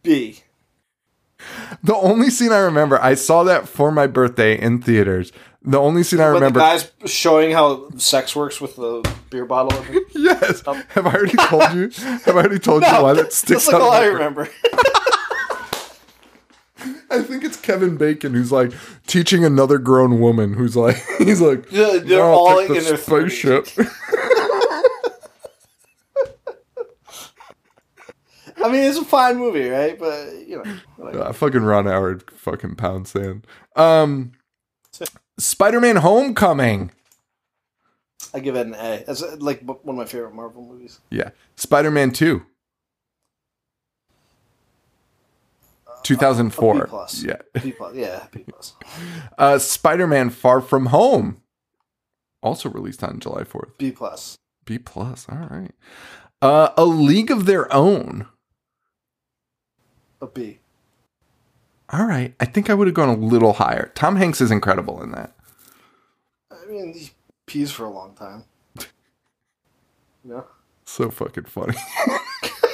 [0.03, 0.39] B.
[1.83, 5.31] The only scene I remember, I saw that for my birthday in theaters.
[5.63, 9.45] The only scene I But remember the guys showing how sex works with the beer
[9.45, 9.83] bottle.
[10.15, 10.61] Yes.
[10.65, 11.89] Have I already told you?
[12.25, 13.81] Have I already told you why that sticks That's like out?
[13.81, 14.47] all I remember.
[17.09, 18.71] I think it's Kevin Bacon who's like
[19.07, 23.67] teaching another grown woman who's like he's like Yeah, they're "Now all in their spaceship.
[28.57, 29.97] I mean, it's a fine movie, right?
[29.99, 31.23] But you know, whatever.
[31.23, 33.45] Uh, fucking Ron Howard fucking pound sand.
[33.75, 34.33] Um
[35.39, 36.91] Spider-Man Homecoming.
[38.33, 39.03] I give it an A.
[39.07, 40.99] It's like one of my favorite Marvel movies.
[41.09, 41.31] Yeah.
[41.55, 42.43] Spider-Man 2.
[46.03, 46.75] 2004.
[46.75, 47.23] Uh, A B plus.
[47.23, 47.37] Yeah.
[47.61, 47.95] B plus.
[47.95, 48.73] Yeah, B plus.
[49.37, 51.37] Uh Spider-Man Far From Home.
[52.41, 53.77] Also released on July 4th.
[53.77, 54.37] B plus.
[54.65, 55.27] B plus.
[55.29, 55.71] All right.
[56.41, 58.27] Uh A League of Their Own.
[60.21, 60.59] A B.
[61.89, 62.33] All right.
[62.39, 63.91] I think I would have gone a little higher.
[63.95, 65.35] Tom Hanks is incredible in that.
[66.51, 67.11] I mean, he
[67.45, 68.45] pees for a long time.
[70.23, 70.45] no.
[70.85, 71.75] So fucking funny.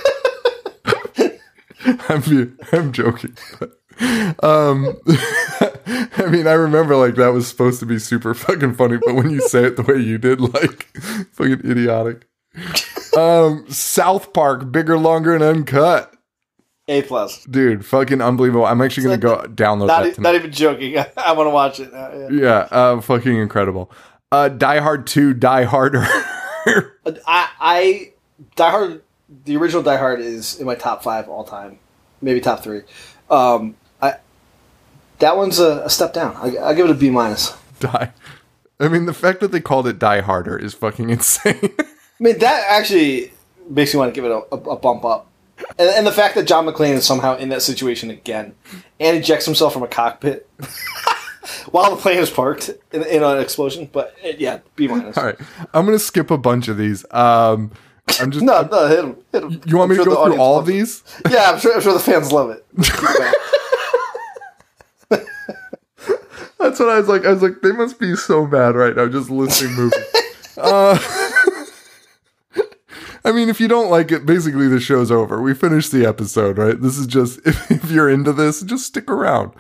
[2.10, 3.38] I'm I'm joking.
[3.60, 3.72] but,
[4.44, 9.16] um I mean, I remember like that was supposed to be super fucking funny, but
[9.16, 10.86] when you say it the way you did, like
[11.34, 12.28] fucking idiotic.
[13.18, 16.14] Um South Park, bigger, longer, and uncut.
[16.88, 17.44] A plus.
[17.46, 18.66] Dude, fucking unbelievable.
[18.66, 20.30] I'm actually gonna go download Not, that tonight.
[20.32, 20.98] not even joking.
[21.18, 22.12] I, want to watch it now.
[22.12, 22.28] Yeah.
[22.32, 23.92] yeah, uh fucking incredible.
[24.32, 26.06] Uh Die Hard 2, Die Harder.
[26.66, 28.14] I, I
[28.56, 29.04] Die Hard,
[29.50, 31.80] the original Die Hard is in my top five all time,
[32.22, 32.84] maybe top three.
[33.32, 34.18] Um, I
[35.18, 36.36] that one's a, a step down.
[36.36, 37.58] I, I'll give it a B minus.
[37.80, 38.14] Die.
[38.80, 41.74] I mean, the fact that they called it Die Harder is fucking insane.
[41.80, 41.86] I
[42.20, 43.34] mean, that actually
[43.68, 45.26] makes me want to give it a, a, a bump up.
[45.80, 48.54] And, and the fact that John McClane is somehow in that situation again
[49.00, 50.48] and ejects himself from a cockpit
[51.72, 53.90] while the plane is parked in, in an explosion.
[53.92, 55.18] But yeah, B minus.
[55.18, 55.40] All right,
[55.74, 57.04] I'm gonna skip a bunch of these.
[57.12, 57.72] Um,
[58.20, 58.44] I'm just.
[58.46, 59.18] No, no, hit him.
[59.32, 59.62] Hit him.
[59.66, 60.74] you want me I'm to sure the go through all of loves it.
[60.74, 61.04] these?
[61.32, 62.66] Yeah, I'm sure, I'm sure the fans love it.
[66.60, 67.26] That's what I was like.
[67.26, 70.04] I was like, they must be so mad right now just listing movies.
[70.58, 71.00] uh,
[73.26, 75.42] I mean, if you don't like it, basically the show's over.
[75.42, 76.80] We finished the episode, right?
[76.80, 79.54] This is just if, if you're into this, just stick around.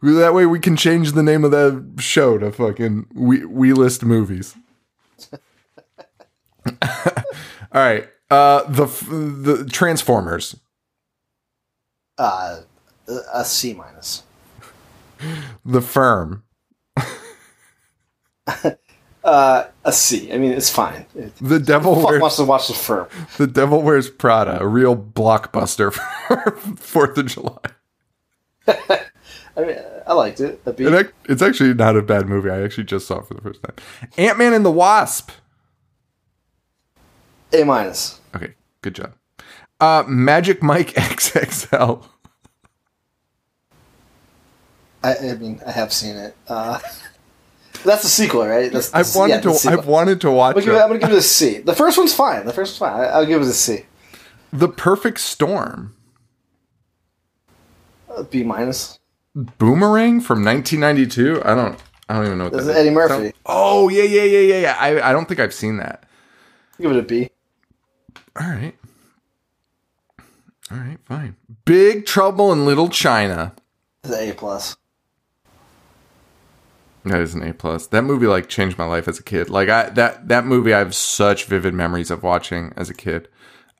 [0.00, 4.04] That way, we can change the name of the show to fucking we we list
[4.04, 4.54] movies.
[7.72, 10.56] All right, uh, the the Transformers.
[12.16, 12.60] Uh,
[13.32, 14.22] a C minus.
[15.64, 16.44] The Firm.
[19.24, 20.32] Uh, a C.
[20.32, 21.04] I mean, it's fine.
[21.14, 23.08] It, The Devil fuck Wears wants to watch the firm.
[23.36, 27.58] The Devil Wears Prada, a real blockbuster for Fourth of July.
[28.66, 29.76] I mean,
[30.06, 30.62] I liked it.
[30.64, 32.48] It it's actually not a bad movie.
[32.48, 33.74] I actually just saw it for the first time.
[34.16, 35.30] Ant Man and the Wasp.
[37.52, 38.20] A minus.
[38.34, 39.12] Okay, good job.
[39.80, 42.04] Uh, Magic Mike XXL.
[45.02, 46.36] I, I mean, I have seen it.
[46.48, 46.78] Uh,
[47.84, 48.70] that's the sequel, right?
[48.72, 49.70] That's, I've wanted yeah, to.
[49.70, 51.58] I've wanted to watch I'm gonna, give it, I'm gonna give it a C.
[51.58, 52.44] The first one's fine.
[52.44, 53.00] The first one's fine.
[53.00, 53.84] I, I'll give it a C.
[54.52, 55.94] The Perfect Storm.
[58.30, 58.98] B minus.
[59.34, 61.42] Boomerang from 1992.
[61.44, 61.78] I don't.
[62.08, 63.32] I don't even know what This that is Eddie Murphy.
[63.46, 64.76] Oh yeah, yeah, yeah, yeah, yeah.
[64.78, 66.04] I I don't think I've seen that.
[66.80, 67.30] Give it a B.
[68.36, 68.74] All right.
[70.70, 71.36] All right, fine.
[71.64, 73.54] Big Trouble in Little China.
[74.04, 74.76] It's an A plus.
[77.04, 77.86] That is an A plus.
[77.86, 79.48] That movie like changed my life as a kid.
[79.48, 83.28] Like I that that movie I have such vivid memories of watching as a kid.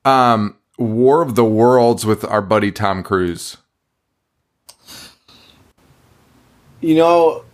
[0.05, 3.57] Um War of the Worlds with our buddy Tom Cruise.
[6.81, 7.45] You know,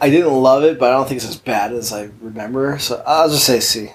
[0.00, 2.78] I didn't love it, but I don't think it's as bad as I remember.
[2.78, 3.90] So I'll just say C.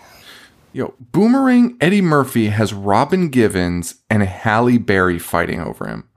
[0.73, 6.09] Yo, Boomerang Eddie Murphy has Robin Givens and Halle Berry fighting over him.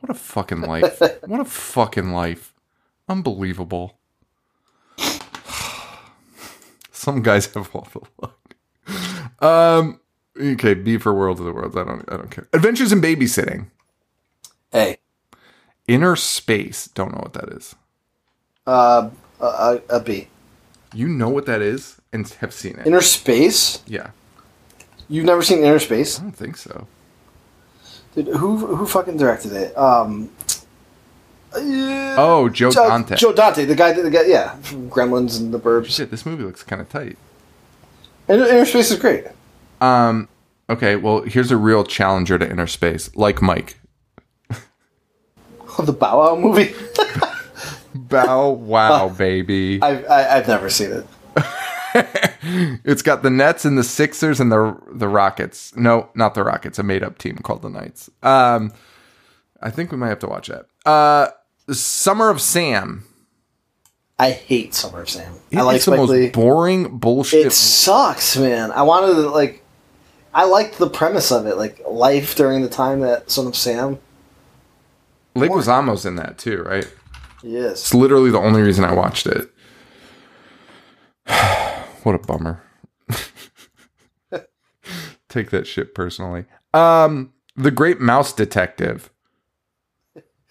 [0.00, 0.98] What a fucking life.
[1.26, 2.54] what a fucking life.
[3.06, 3.98] Unbelievable.
[6.90, 8.34] Some guys have all the luck.
[9.40, 10.00] Um
[10.40, 11.76] okay, B for World of the Worlds.
[11.76, 12.48] I don't I don't care.
[12.54, 13.66] Adventures in Babysitting.
[14.74, 14.96] A.
[15.86, 16.88] Inner Space.
[16.88, 17.74] Don't know what that is.
[18.66, 19.10] Uh,
[19.40, 20.28] a, a B.
[20.94, 22.86] You know what that is and have seen it.
[22.86, 23.82] Inner Space?
[23.86, 24.10] yeah.
[25.10, 26.18] You've never seen Inner Space?
[26.18, 26.86] I don't think so.
[28.14, 29.76] Dude, who who fucking directed it?
[29.76, 30.30] Um.
[31.54, 31.58] uh,
[32.20, 33.16] Oh, Joe Dante.
[33.16, 35.86] Joe Dante, the guy, the guy, yeah, from Gremlins and The Burbs.
[35.86, 37.16] Shit, this movie looks kind of tight.
[38.28, 39.24] Inner, Inner Space is great.
[39.80, 40.28] Um,
[40.68, 43.78] okay, well, here's a real challenger to Inner Space, like Mike.
[45.78, 46.74] Oh, the Bow Wow movie.
[47.94, 49.80] Bow wow, baby.
[49.82, 51.06] I've I, I've never seen it.
[52.84, 55.74] It's got the Nets and the Sixers and the the Rockets.
[55.74, 56.78] No, not the Rockets.
[56.78, 58.08] A made up team called the Knights.
[58.22, 58.72] Um,
[59.60, 60.66] I think we might have to watch that.
[60.86, 61.28] Uh,
[61.72, 63.04] Summer of Sam.
[64.18, 65.32] I hate Summer of Sam.
[65.54, 66.22] I like it's the Lee.
[66.26, 67.46] most boring bullshit.
[67.46, 68.70] It sucks, man.
[68.70, 69.64] I wanted to like.
[70.32, 73.98] I liked the premise of it, like life during the time that Son of Sam.
[75.34, 76.86] Lake was almost in that too, right?
[77.42, 77.72] Yes.
[77.72, 79.50] It's literally the only reason I watched it.
[82.02, 82.62] what a bummer.
[85.28, 86.44] Take that shit personally.
[86.74, 89.10] Um, The Great Mouse Detective,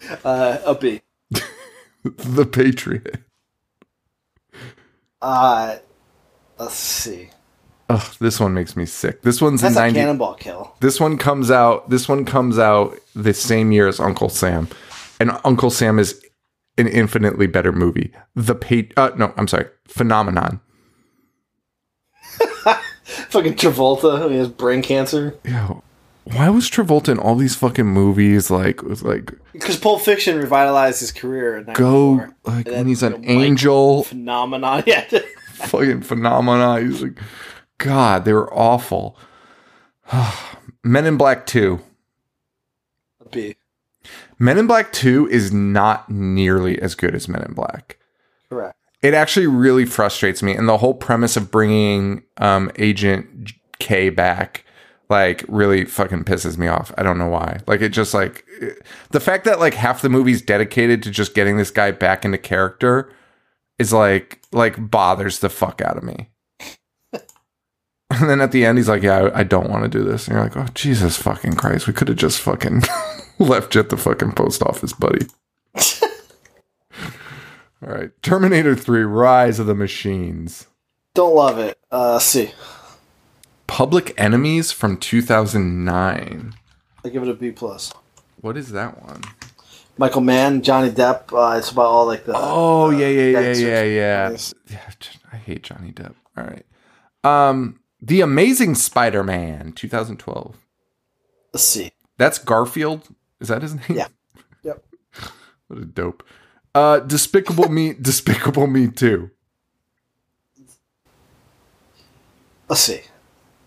[0.24, 1.02] Uh, a B.
[2.04, 3.18] The Patriot.
[5.20, 5.76] Uh,
[6.58, 7.30] let's see.
[7.90, 9.22] Ugh, this one makes me sick.
[9.22, 10.74] This one's That's in a 90 cannonball kill.
[10.80, 14.68] This one comes out this one comes out the same year as Uncle Sam.
[15.18, 16.22] And Uncle Sam is
[16.78, 18.12] an infinitely better movie.
[18.34, 19.66] The pa- uh, no, I'm sorry.
[19.86, 20.60] Phenomenon.
[23.30, 24.30] Fucking Travolta.
[24.30, 25.34] He has brain cancer.
[25.44, 25.82] Yo,
[26.24, 28.50] why was Travolta in all these fucking movies?
[28.50, 31.62] Like, was like Because Pulp Fiction revitalized his career.
[31.74, 34.84] Go like when he's an angel, Phenomenon.
[34.86, 35.06] Yeah.
[35.54, 36.80] fucking phenomena.
[36.80, 37.18] He's like,
[37.78, 39.18] God, they were awful.
[40.84, 41.80] Men in Black Two.
[43.20, 43.56] A B.
[44.38, 47.98] Men in Black Two is not nearly as good as Men in Black.
[48.48, 48.76] Correct.
[49.02, 54.64] It actually really frustrates me, and the whole premise of bringing um, Agent K back
[55.10, 56.92] like really fucking pisses me off.
[56.98, 57.60] I don't know why.
[57.66, 61.34] Like it just like it- the fact that like half the movie's dedicated to just
[61.34, 63.10] getting this guy back into character
[63.78, 66.28] is like like bothers the fuck out of me.
[68.10, 70.26] and then at the end, he's like, "Yeah, I, I don't want to do this."
[70.28, 71.86] And you're like, "Oh Jesus fucking Christ!
[71.86, 72.82] We could have just fucking
[73.44, 75.26] left you at the fucking post office, buddy."
[77.80, 80.66] All right, Terminator Three: Rise of the Machines.
[81.14, 81.78] Don't love it.
[81.90, 82.52] Uh, C.
[83.66, 86.54] Public Enemies from 2009.
[87.04, 87.92] I give it a B plus.
[88.40, 89.22] What is that one?
[89.98, 91.32] Michael Mann, Johnny Depp.
[91.32, 92.32] Uh, it's about all like the.
[92.34, 94.36] Oh uh, yeah, yeah, yeah, yeah, yeah.
[94.70, 94.90] Yeah,
[95.32, 96.14] I hate Johnny Depp.
[96.36, 96.64] All right.
[97.24, 100.56] Um, The Amazing Spider-Man, 2012.
[101.52, 101.92] Let's see.
[102.16, 103.08] That's Garfield.
[103.40, 103.84] Is that his name?
[103.90, 104.08] Yeah.
[104.64, 104.84] Yep.
[105.68, 106.24] What a dope.
[106.74, 109.30] Uh, Despicable Me, Despicable Me Too.
[112.68, 113.00] A C.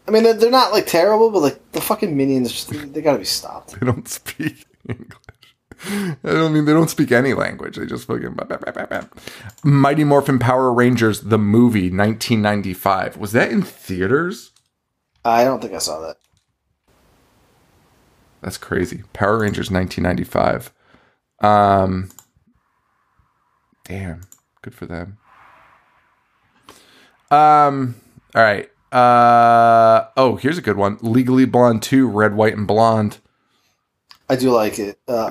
[0.08, 3.20] I mean, they're, they're not like terrible, but like the fucking minions, just, they gotta
[3.20, 3.80] be stopped.
[3.80, 5.18] They don't speak English.
[5.84, 7.78] I don't mean they don't speak any language.
[7.78, 8.34] They just fucking.
[8.34, 9.20] bap, bap, bap.
[9.64, 13.18] Mighty Morphin Power Rangers, the movie, 1995.
[13.18, 14.52] Was that in theaters?
[15.26, 16.18] I don't think I saw that.
[18.42, 19.04] That's crazy.
[19.14, 20.72] Power Rangers 1995.
[21.40, 22.10] Um
[23.86, 24.22] damn.
[24.62, 25.18] Good for them.
[27.30, 27.96] Um
[28.36, 28.70] all right.
[28.92, 30.98] Uh oh, here's a good one.
[31.02, 33.20] Legally Blonde 2, Red, White and Blonde.
[34.30, 35.00] I do like it.
[35.08, 35.30] Uh,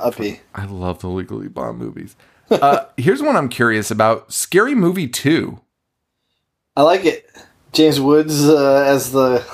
[0.55, 2.17] I love the Legally Blonde movies.
[2.51, 4.33] Uh here's one I'm curious about.
[4.33, 5.61] Scary Movie 2.
[6.77, 7.29] I like it.
[7.73, 9.45] James Woods uh, as the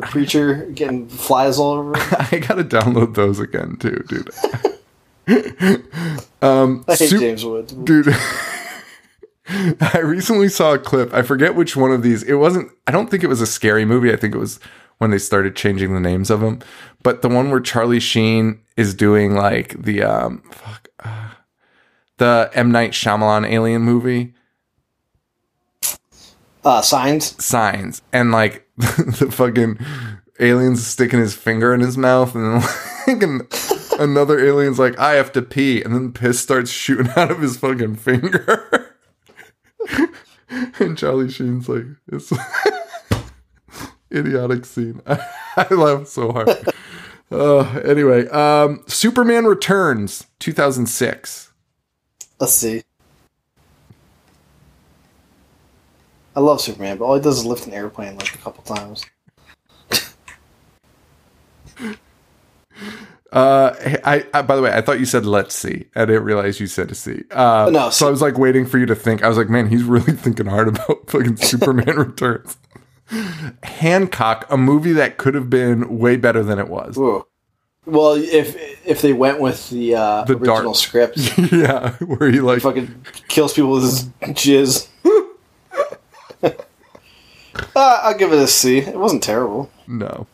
[0.00, 1.92] the preacher getting flies all over.
[1.96, 4.30] I got to download those again too, dude.
[6.42, 7.72] um I hate James Woods.
[7.72, 8.08] dude
[9.80, 13.10] i recently saw a clip i forget which one of these it wasn't i don't
[13.10, 14.58] think it was a scary movie i think it was
[14.98, 16.58] when they started changing the names of them
[17.02, 21.28] but the one where charlie sheen is doing like the um fuck uh,
[22.16, 24.32] the m night Shyamalan alien movie
[26.68, 27.42] Uh, signs.
[27.42, 29.78] signs and like the fucking
[30.38, 35.32] alien's sticking his finger in his mouth and then like another alien's like i have
[35.32, 38.94] to pee and then piss starts shooting out of his fucking finger
[40.78, 42.30] and charlie sheen's like it's
[44.12, 46.48] idiotic scene i laughed so hard
[47.30, 51.52] Uh, anyway, um, Superman Returns, 2006.
[52.40, 52.82] Let's see.
[56.38, 59.04] I love Superman, but all he does is lift an airplane like a couple times.
[63.32, 63.74] Uh,
[64.04, 65.86] I, I by the way, I thought you said let's see.
[65.96, 67.24] I didn't realize you said to see.
[67.32, 69.24] Uh, No, so I was like waiting for you to think.
[69.24, 72.56] I was like, man, he's really thinking hard about fucking Superman Returns.
[73.64, 76.96] Hancock, a movie that could have been way better than it was.
[76.96, 77.26] Ooh.
[77.84, 78.54] Well, if
[78.86, 81.18] if they went with the, uh, The original dark- script,
[81.52, 84.04] yeah, where he like fucking kills people with his
[84.36, 84.88] jizz.
[87.76, 88.78] Uh, I'll give it a C.
[88.78, 89.70] It wasn't terrible.
[89.86, 90.26] no.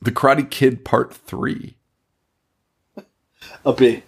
[0.00, 1.76] The Karate Kid Part Three
[3.64, 4.02] A B.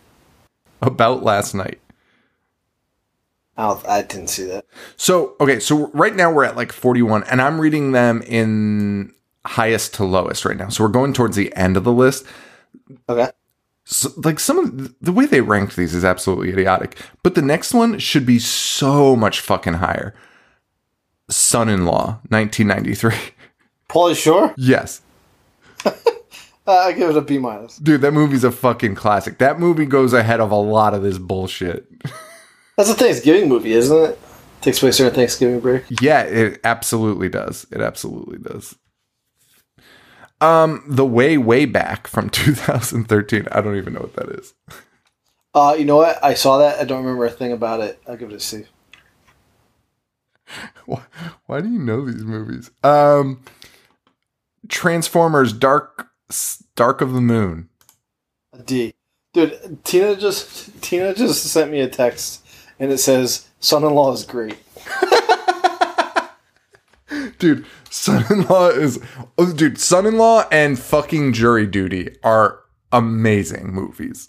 [0.82, 1.80] about last night.
[3.56, 4.66] I, I didn't see that.
[4.96, 9.12] So, okay, so right now we're at like 41, and I'm reading them in
[9.46, 10.68] highest to lowest right now.
[10.68, 12.26] So we're going towards the end of the list.
[13.08, 13.30] Okay.
[13.84, 17.72] So, like some of the way they ranked these is absolutely idiotic, but the next
[17.74, 20.14] one should be so much fucking higher.
[21.30, 23.14] Son in law, 1993.
[23.88, 24.54] Pauly Shore?
[24.56, 25.02] yes.
[26.66, 27.76] I give it a B minus.
[27.76, 29.38] Dude, that movie's a fucking classic.
[29.38, 31.86] That movie goes ahead of a lot of this bullshit.
[32.76, 34.18] That's a Thanksgiving movie, isn't it?
[34.62, 35.84] Takes place during Thanksgiving break.
[36.00, 37.66] Yeah, it absolutely does.
[37.70, 38.74] It absolutely does.
[40.40, 43.46] Um, The Way Way Back from 2013.
[43.52, 44.54] I don't even know what that is.
[45.54, 46.22] Uh, you know what?
[46.24, 46.80] I saw that.
[46.80, 48.00] I don't remember a thing about it.
[48.08, 48.64] I'll give it a C.
[50.86, 51.02] Why,
[51.46, 52.70] why do you know these movies?
[52.82, 53.42] Um,
[54.68, 56.08] Transformers Dark
[56.76, 57.70] Dark of the Moon.
[58.52, 58.94] A D.
[59.32, 62.46] Dude, Tina just Tina just sent me a text
[62.78, 64.58] and it says son-in-law is great.
[67.38, 67.64] Dude,
[67.94, 68.98] Son-in-Law is
[69.38, 72.60] oh, dude, Son-in-Law and fucking Jury Duty are
[72.90, 74.28] amazing movies.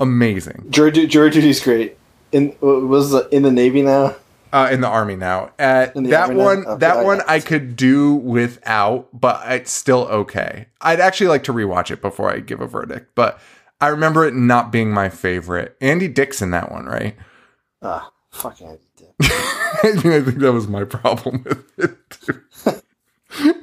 [0.00, 0.66] Amazing.
[0.70, 1.96] Jury, jury duty's great.
[2.32, 4.16] In was the, in the Navy now?
[4.52, 5.52] Uh, in the army now.
[5.58, 10.04] Uh, that army one, Okay, that I one, I could do without, but it's still
[10.04, 10.66] okay.
[10.80, 13.40] I'd actually like to rewatch it before I give a verdict, but
[13.80, 15.76] I remember it not being my favorite.
[15.80, 17.16] Andy Dick's in that one, right?
[17.82, 19.14] Ah, fucking I did.
[19.20, 23.62] I mean, I think that was my problem with it.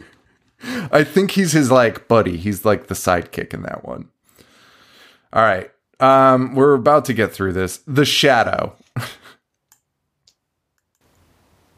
[0.92, 2.38] I think he's his like buddy.
[2.38, 4.10] He's like the sidekick in that one.
[5.34, 5.72] All right.
[6.00, 7.78] Um, we're about to get through this.
[7.88, 8.76] The Shadow.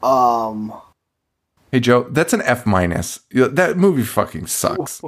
[0.06, 0.72] Um,
[1.72, 3.20] Hey Joe, that's an F minus.
[3.32, 5.02] That movie fucking sucks.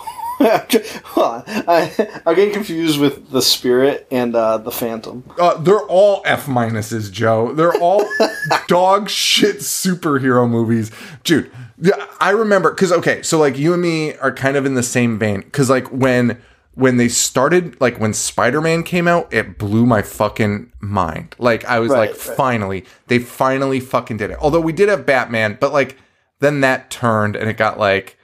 [0.40, 5.22] I, I'm getting confused with the Spirit and uh, the Phantom.
[5.38, 7.52] Uh, they're all F minuses, Joe.
[7.52, 8.04] They're all
[8.68, 10.90] dog shit superhero movies,
[11.24, 11.50] dude.
[11.80, 14.82] Yeah, I remember because okay, so like you and me are kind of in the
[14.82, 16.40] same vein because like when
[16.78, 21.34] when they started, like when Spider Man came out, it blew my fucking mind.
[21.38, 22.36] Like I was Right, like, right.
[22.36, 24.38] finally, they finally fucking did it.
[24.40, 25.96] Although we did have Batman, but like
[26.38, 28.16] then that turned and it got like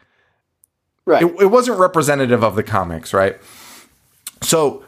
[1.05, 1.23] Right.
[1.25, 3.37] it, it wasn't representative of the comics, right?
[4.43, 4.85] So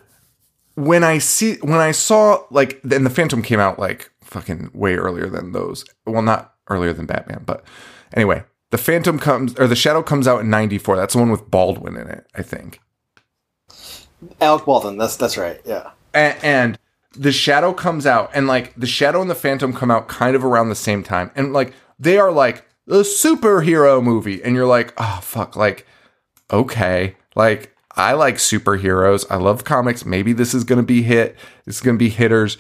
[0.76, 4.94] when I see when I saw like then the Phantom came out like fucking way
[4.94, 5.84] earlier than those.
[6.06, 7.64] Well, not earlier than Batman, but
[8.14, 10.94] anyway, the Phantom comes or the Shadow comes out in '94.
[10.94, 12.78] That's the one with Baldwin in it, I think.
[14.40, 14.97] Alec Baldwin.
[14.98, 15.61] That's that's right.
[15.65, 15.90] Yeah.
[16.15, 16.78] and, and
[17.16, 20.44] the shadow comes out and like the shadow and the phantom come out kind of
[20.44, 24.93] around the same time and like they are like a superhero movie and you're like
[24.98, 25.86] oh fuck like
[26.53, 31.77] okay like i like superheroes i love comics maybe this is gonna be hit this
[31.77, 32.59] is gonna be hitters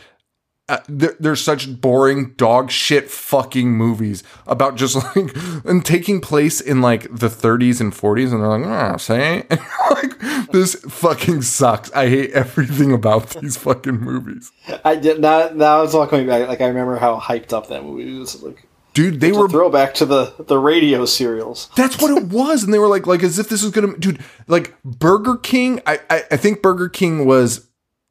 [0.68, 6.60] uh, they're, they're such boring dog shit fucking movies about just like and taking place
[6.60, 9.60] in like the 30s and 40s and they're like oh say and
[9.90, 10.18] like
[10.50, 14.52] this fucking sucks i hate everything about these fucking movies
[14.84, 15.50] I did now.
[15.54, 16.48] Now it's all coming back.
[16.48, 18.42] Like I remember how hyped up that movie was.
[18.42, 21.70] Like dude they were throwback to the the radio serials.
[21.76, 24.22] That's what it was, and they were like, like as if this was gonna, dude.
[24.46, 27.66] Like Burger King, I, I, I think Burger King was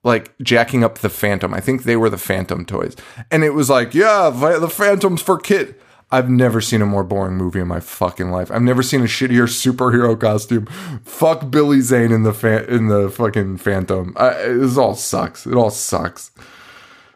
[0.06, 1.53] like jacking up the Phantom.
[1.53, 2.95] I think they were the Phantom toys,
[3.30, 5.76] and it was like, yeah, the Phantom's for kid.
[6.11, 8.52] I've never seen a more boring movie in my fucking life.
[8.52, 10.68] I've never seen a shittier superhero costume.
[11.03, 14.15] Fuck Billy Zane in the fan in the fucking Phantom.
[14.18, 15.45] This all sucks.
[15.45, 16.32] It all sucks.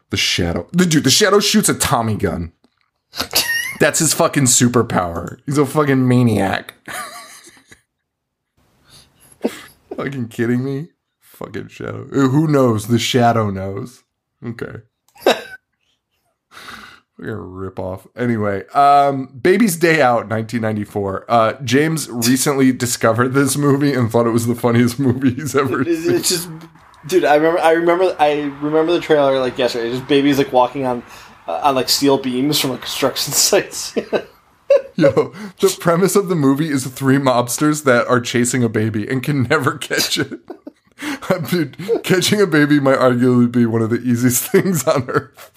[0.10, 2.52] The Shadow, the dude, the Shadow shoots a Tommy gun.
[3.80, 5.40] That's his fucking superpower.
[5.45, 6.74] He's a fucking maniac.
[9.95, 10.90] fucking kidding me?
[11.40, 12.03] Fucking shadow.
[12.11, 12.88] Uh, Who knows?
[12.88, 14.03] The shadow knows.
[14.45, 14.82] Okay.
[17.18, 18.07] We're gonna rip off.
[18.16, 21.26] Anyway, um, Baby's Day Out, 1994.
[21.30, 25.82] Uh, James recently discovered this movie and thought it was the funniest movie he's ever
[25.82, 26.16] It's, seen.
[26.16, 26.49] it's just,
[27.07, 27.26] dude.
[27.26, 27.60] I remember.
[27.60, 28.16] I remember.
[28.20, 29.91] I remember the trailer like yesterday.
[29.91, 31.03] Just babies like walking on
[31.48, 33.95] uh, on like steel beams from like construction sites.
[34.95, 39.24] Yo, the premise of the movie is three mobsters that are chasing a baby and
[39.24, 40.40] can never catch it.
[41.50, 45.52] Dude, catching a baby might arguably be one of the easiest things on earth.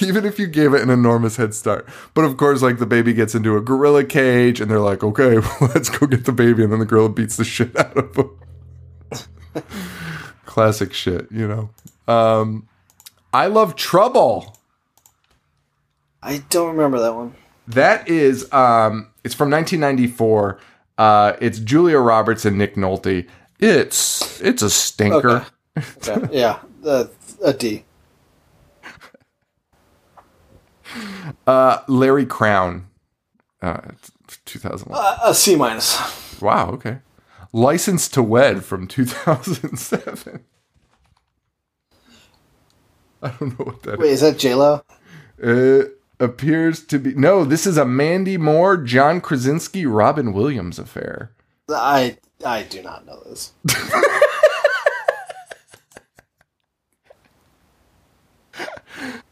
[0.00, 1.86] Even if you gave it an enormous head start.
[2.14, 5.38] But of course, like the baby gets into a gorilla cage and they're like, okay,
[5.60, 6.62] well, let's go get the baby.
[6.62, 8.30] And then the gorilla beats the shit out of him.
[10.44, 11.70] Classic shit, you know.
[12.12, 12.68] Um,
[13.32, 14.56] I love trouble.
[16.22, 17.34] I don't remember that one.
[17.68, 20.60] That is, um, it's from 1994.
[20.98, 23.26] Uh, it's Julia Roberts and Nick Nolte.
[23.58, 25.46] It's it's a stinker.
[25.76, 25.86] Okay.
[26.08, 26.28] Okay.
[26.38, 27.04] yeah, uh,
[27.44, 27.84] a D.
[31.46, 32.84] Uh, Larry Crowne.
[33.60, 34.10] Uh, it's
[34.46, 34.98] 2001.
[34.98, 36.40] Uh, a C minus.
[36.40, 36.70] Wow.
[36.70, 36.98] Okay.
[37.52, 40.44] License to Wed from 2007.
[43.22, 44.82] I don't know what that Wait, is that J Lo?
[45.38, 45.90] is.
[46.18, 47.44] Appears to be no.
[47.44, 51.32] This is a Mandy Moore, John Krasinski, Robin Williams affair.
[51.68, 53.52] I I do not know this.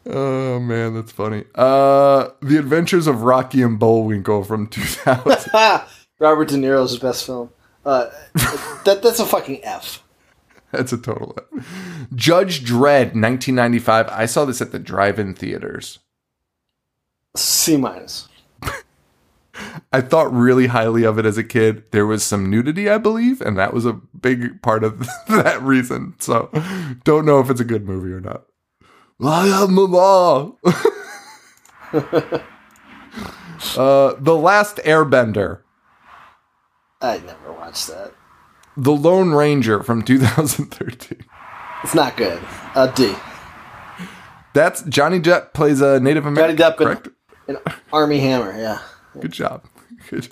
[0.07, 1.45] Oh man, that's funny.
[1.55, 5.51] Uh, The Adventures of Rocky and Bullwinkle from 2000.
[6.19, 7.49] Robert De Niro's best film.
[7.83, 8.09] Uh,
[8.85, 10.03] that that's a fucking F.
[10.71, 11.37] that's a total.
[11.57, 12.07] F.
[12.13, 14.07] Judge Dredd, 1995.
[14.09, 15.99] I saw this at the drive-in theaters.
[17.35, 18.27] C minus.
[19.93, 21.83] I thought really highly of it as a kid.
[21.91, 26.15] There was some nudity, I believe, and that was a big part of that reason.
[26.19, 26.49] So,
[27.03, 28.45] don't know if it's a good movie or not.
[29.23, 30.53] I am mama.
[33.77, 35.61] uh, the Last Airbender,
[37.01, 38.13] I never watched that.
[38.75, 41.25] The Lone Ranger from 2013.
[41.83, 42.41] It's not good.
[42.75, 43.15] A D.
[44.53, 46.57] That's Johnny Depp plays a Native American.
[46.57, 47.07] Depp correct?
[47.47, 47.57] An
[47.91, 48.57] Armie Hammer.
[48.57, 48.79] Yeah.
[49.19, 49.65] Good job.
[50.09, 50.29] Good.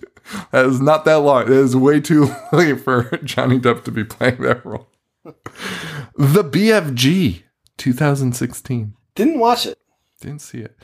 [0.52, 1.46] That is not that long.
[1.46, 4.88] That is way too late for Johnny Depp to be playing that role.
[5.24, 7.44] The BFG,
[7.78, 8.94] 2016.
[9.16, 9.80] Didn't watch it.
[10.22, 10.76] Didn't see it.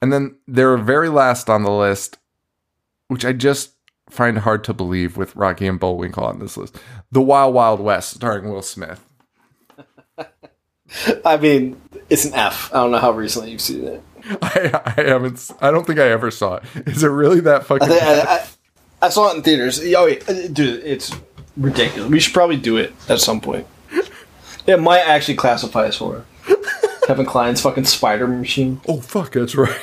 [0.00, 2.18] And then their very last on the list,
[3.08, 3.72] which I just
[4.08, 6.78] find hard to believe with Rocky and Bullwinkle on this list,
[7.10, 9.04] The Wild Wild West, starring Will Smith.
[11.24, 12.70] I mean, it's an F.
[12.72, 14.02] I don't know how recently you've seen it.
[14.42, 15.50] I, I haven't.
[15.60, 16.64] I don't think I ever saw it.
[16.86, 17.88] Is it really that fucking?
[17.88, 18.46] I, think- I, I,
[19.06, 19.80] I saw it in theaters.
[19.94, 21.14] Oh, uh, dude, it's
[21.56, 22.10] ridiculous.
[22.10, 23.66] We should probably do it at some point.
[24.66, 26.26] It might actually classify as horror.
[27.06, 28.80] Kevin Kline's fucking spider machine.
[28.86, 29.78] Oh fuck, that's right.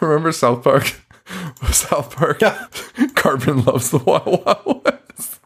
[0.00, 1.00] Remember South Park?
[1.70, 2.40] South Park.
[2.40, 2.66] Yeah.
[3.14, 5.40] Cartman loves the Wild Wild West.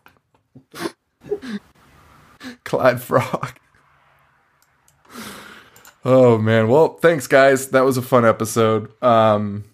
[2.64, 3.58] Clyde Frog.
[6.04, 6.68] Oh man.
[6.68, 7.68] Well, thanks guys.
[7.68, 8.92] That was a fun episode.
[9.02, 9.64] Um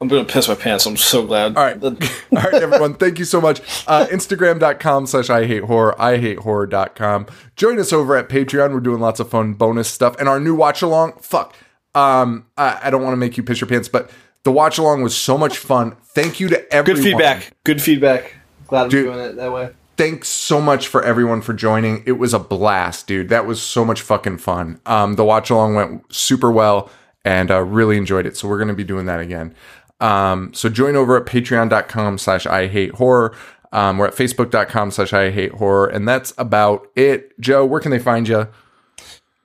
[0.00, 0.86] I'm gonna piss my pants.
[0.86, 1.56] I'm so glad.
[1.56, 1.82] all right.
[1.82, 1.90] All
[2.30, 2.94] right, everyone.
[2.94, 3.60] Thank you so much.
[3.88, 7.26] Uh, Instagram.com slash I hate horror, I hate horror.com.
[7.56, 8.72] Join us over at Patreon.
[8.72, 10.14] We're doing lots of fun bonus stuff.
[10.20, 11.56] And our new watch along, fuck.
[11.96, 14.08] Um, I, I don't want to make you piss your pants, but
[14.44, 15.96] the watch along was so much fun.
[16.14, 17.02] Thank you to everyone.
[17.02, 17.52] Good feedback.
[17.64, 18.34] Good feedback.
[18.68, 19.06] Glad I'm Dude.
[19.06, 19.70] doing it that way.
[19.98, 22.04] Thanks so much for everyone for joining.
[22.06, 23.30] It was a blast, dude.
[23.30, 24.80] That was so much fucking fun.
[24.86, 26.88] Um, the watch along went super well
[27.24, 28.36] and uh, really enjoyed it.
[28.36, 29.56] So we're going to be doing that again.
[29.98, 33.34] Um, so join over at patreon.com slash I hate horror.
[33.72, 35.88] Um, we're at facebook.com slash I hate horror.
[35.88, 37.38] And that's about it.
[37.40, 38.46] Joe, where can they find you?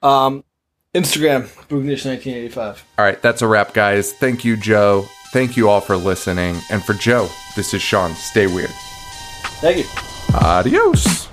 [0.04, 0.44] Um,
[0.94, 2.78] Instagram, Boognish1985.
[3.00, 3.20] All right.
[3.24, 4.14] That's a wrap, guys.
[4.14, 5.08] Thank you, Joe.
[5.32, 6.58] Thank you all for listening.
[6.70, 8.14] And for Joe, this is Sean.
[8.14, 8.70] Stay weird.
[9.60, 10.13] Thank you.
[10.36, 11.30] Adios.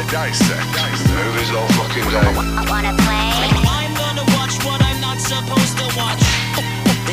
[0.00, 0.64] I dissect.
[1.12, 2.18] Movies all fucking day.
[2.18, 3.30] I wanna play.
[3.68, 6.22] I'm gonna watch what I'm not supposed to watch.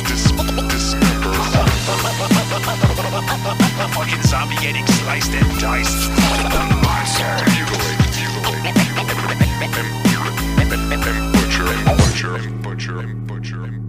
[0.08, 0.32] Dis-
[0.72, 1.34] dismember.
[3.80, 6.10] A fucking zombie getting sliced and diced.
[6.82, 7.44] Monster.
[7.52, 8.00] Mutilate.
[10.88, 11.18] Mutilate.
[12.04, 12.40] Butcher.
[12.64, 13.04] Butcher.
[13.28, 13.87] Butcher.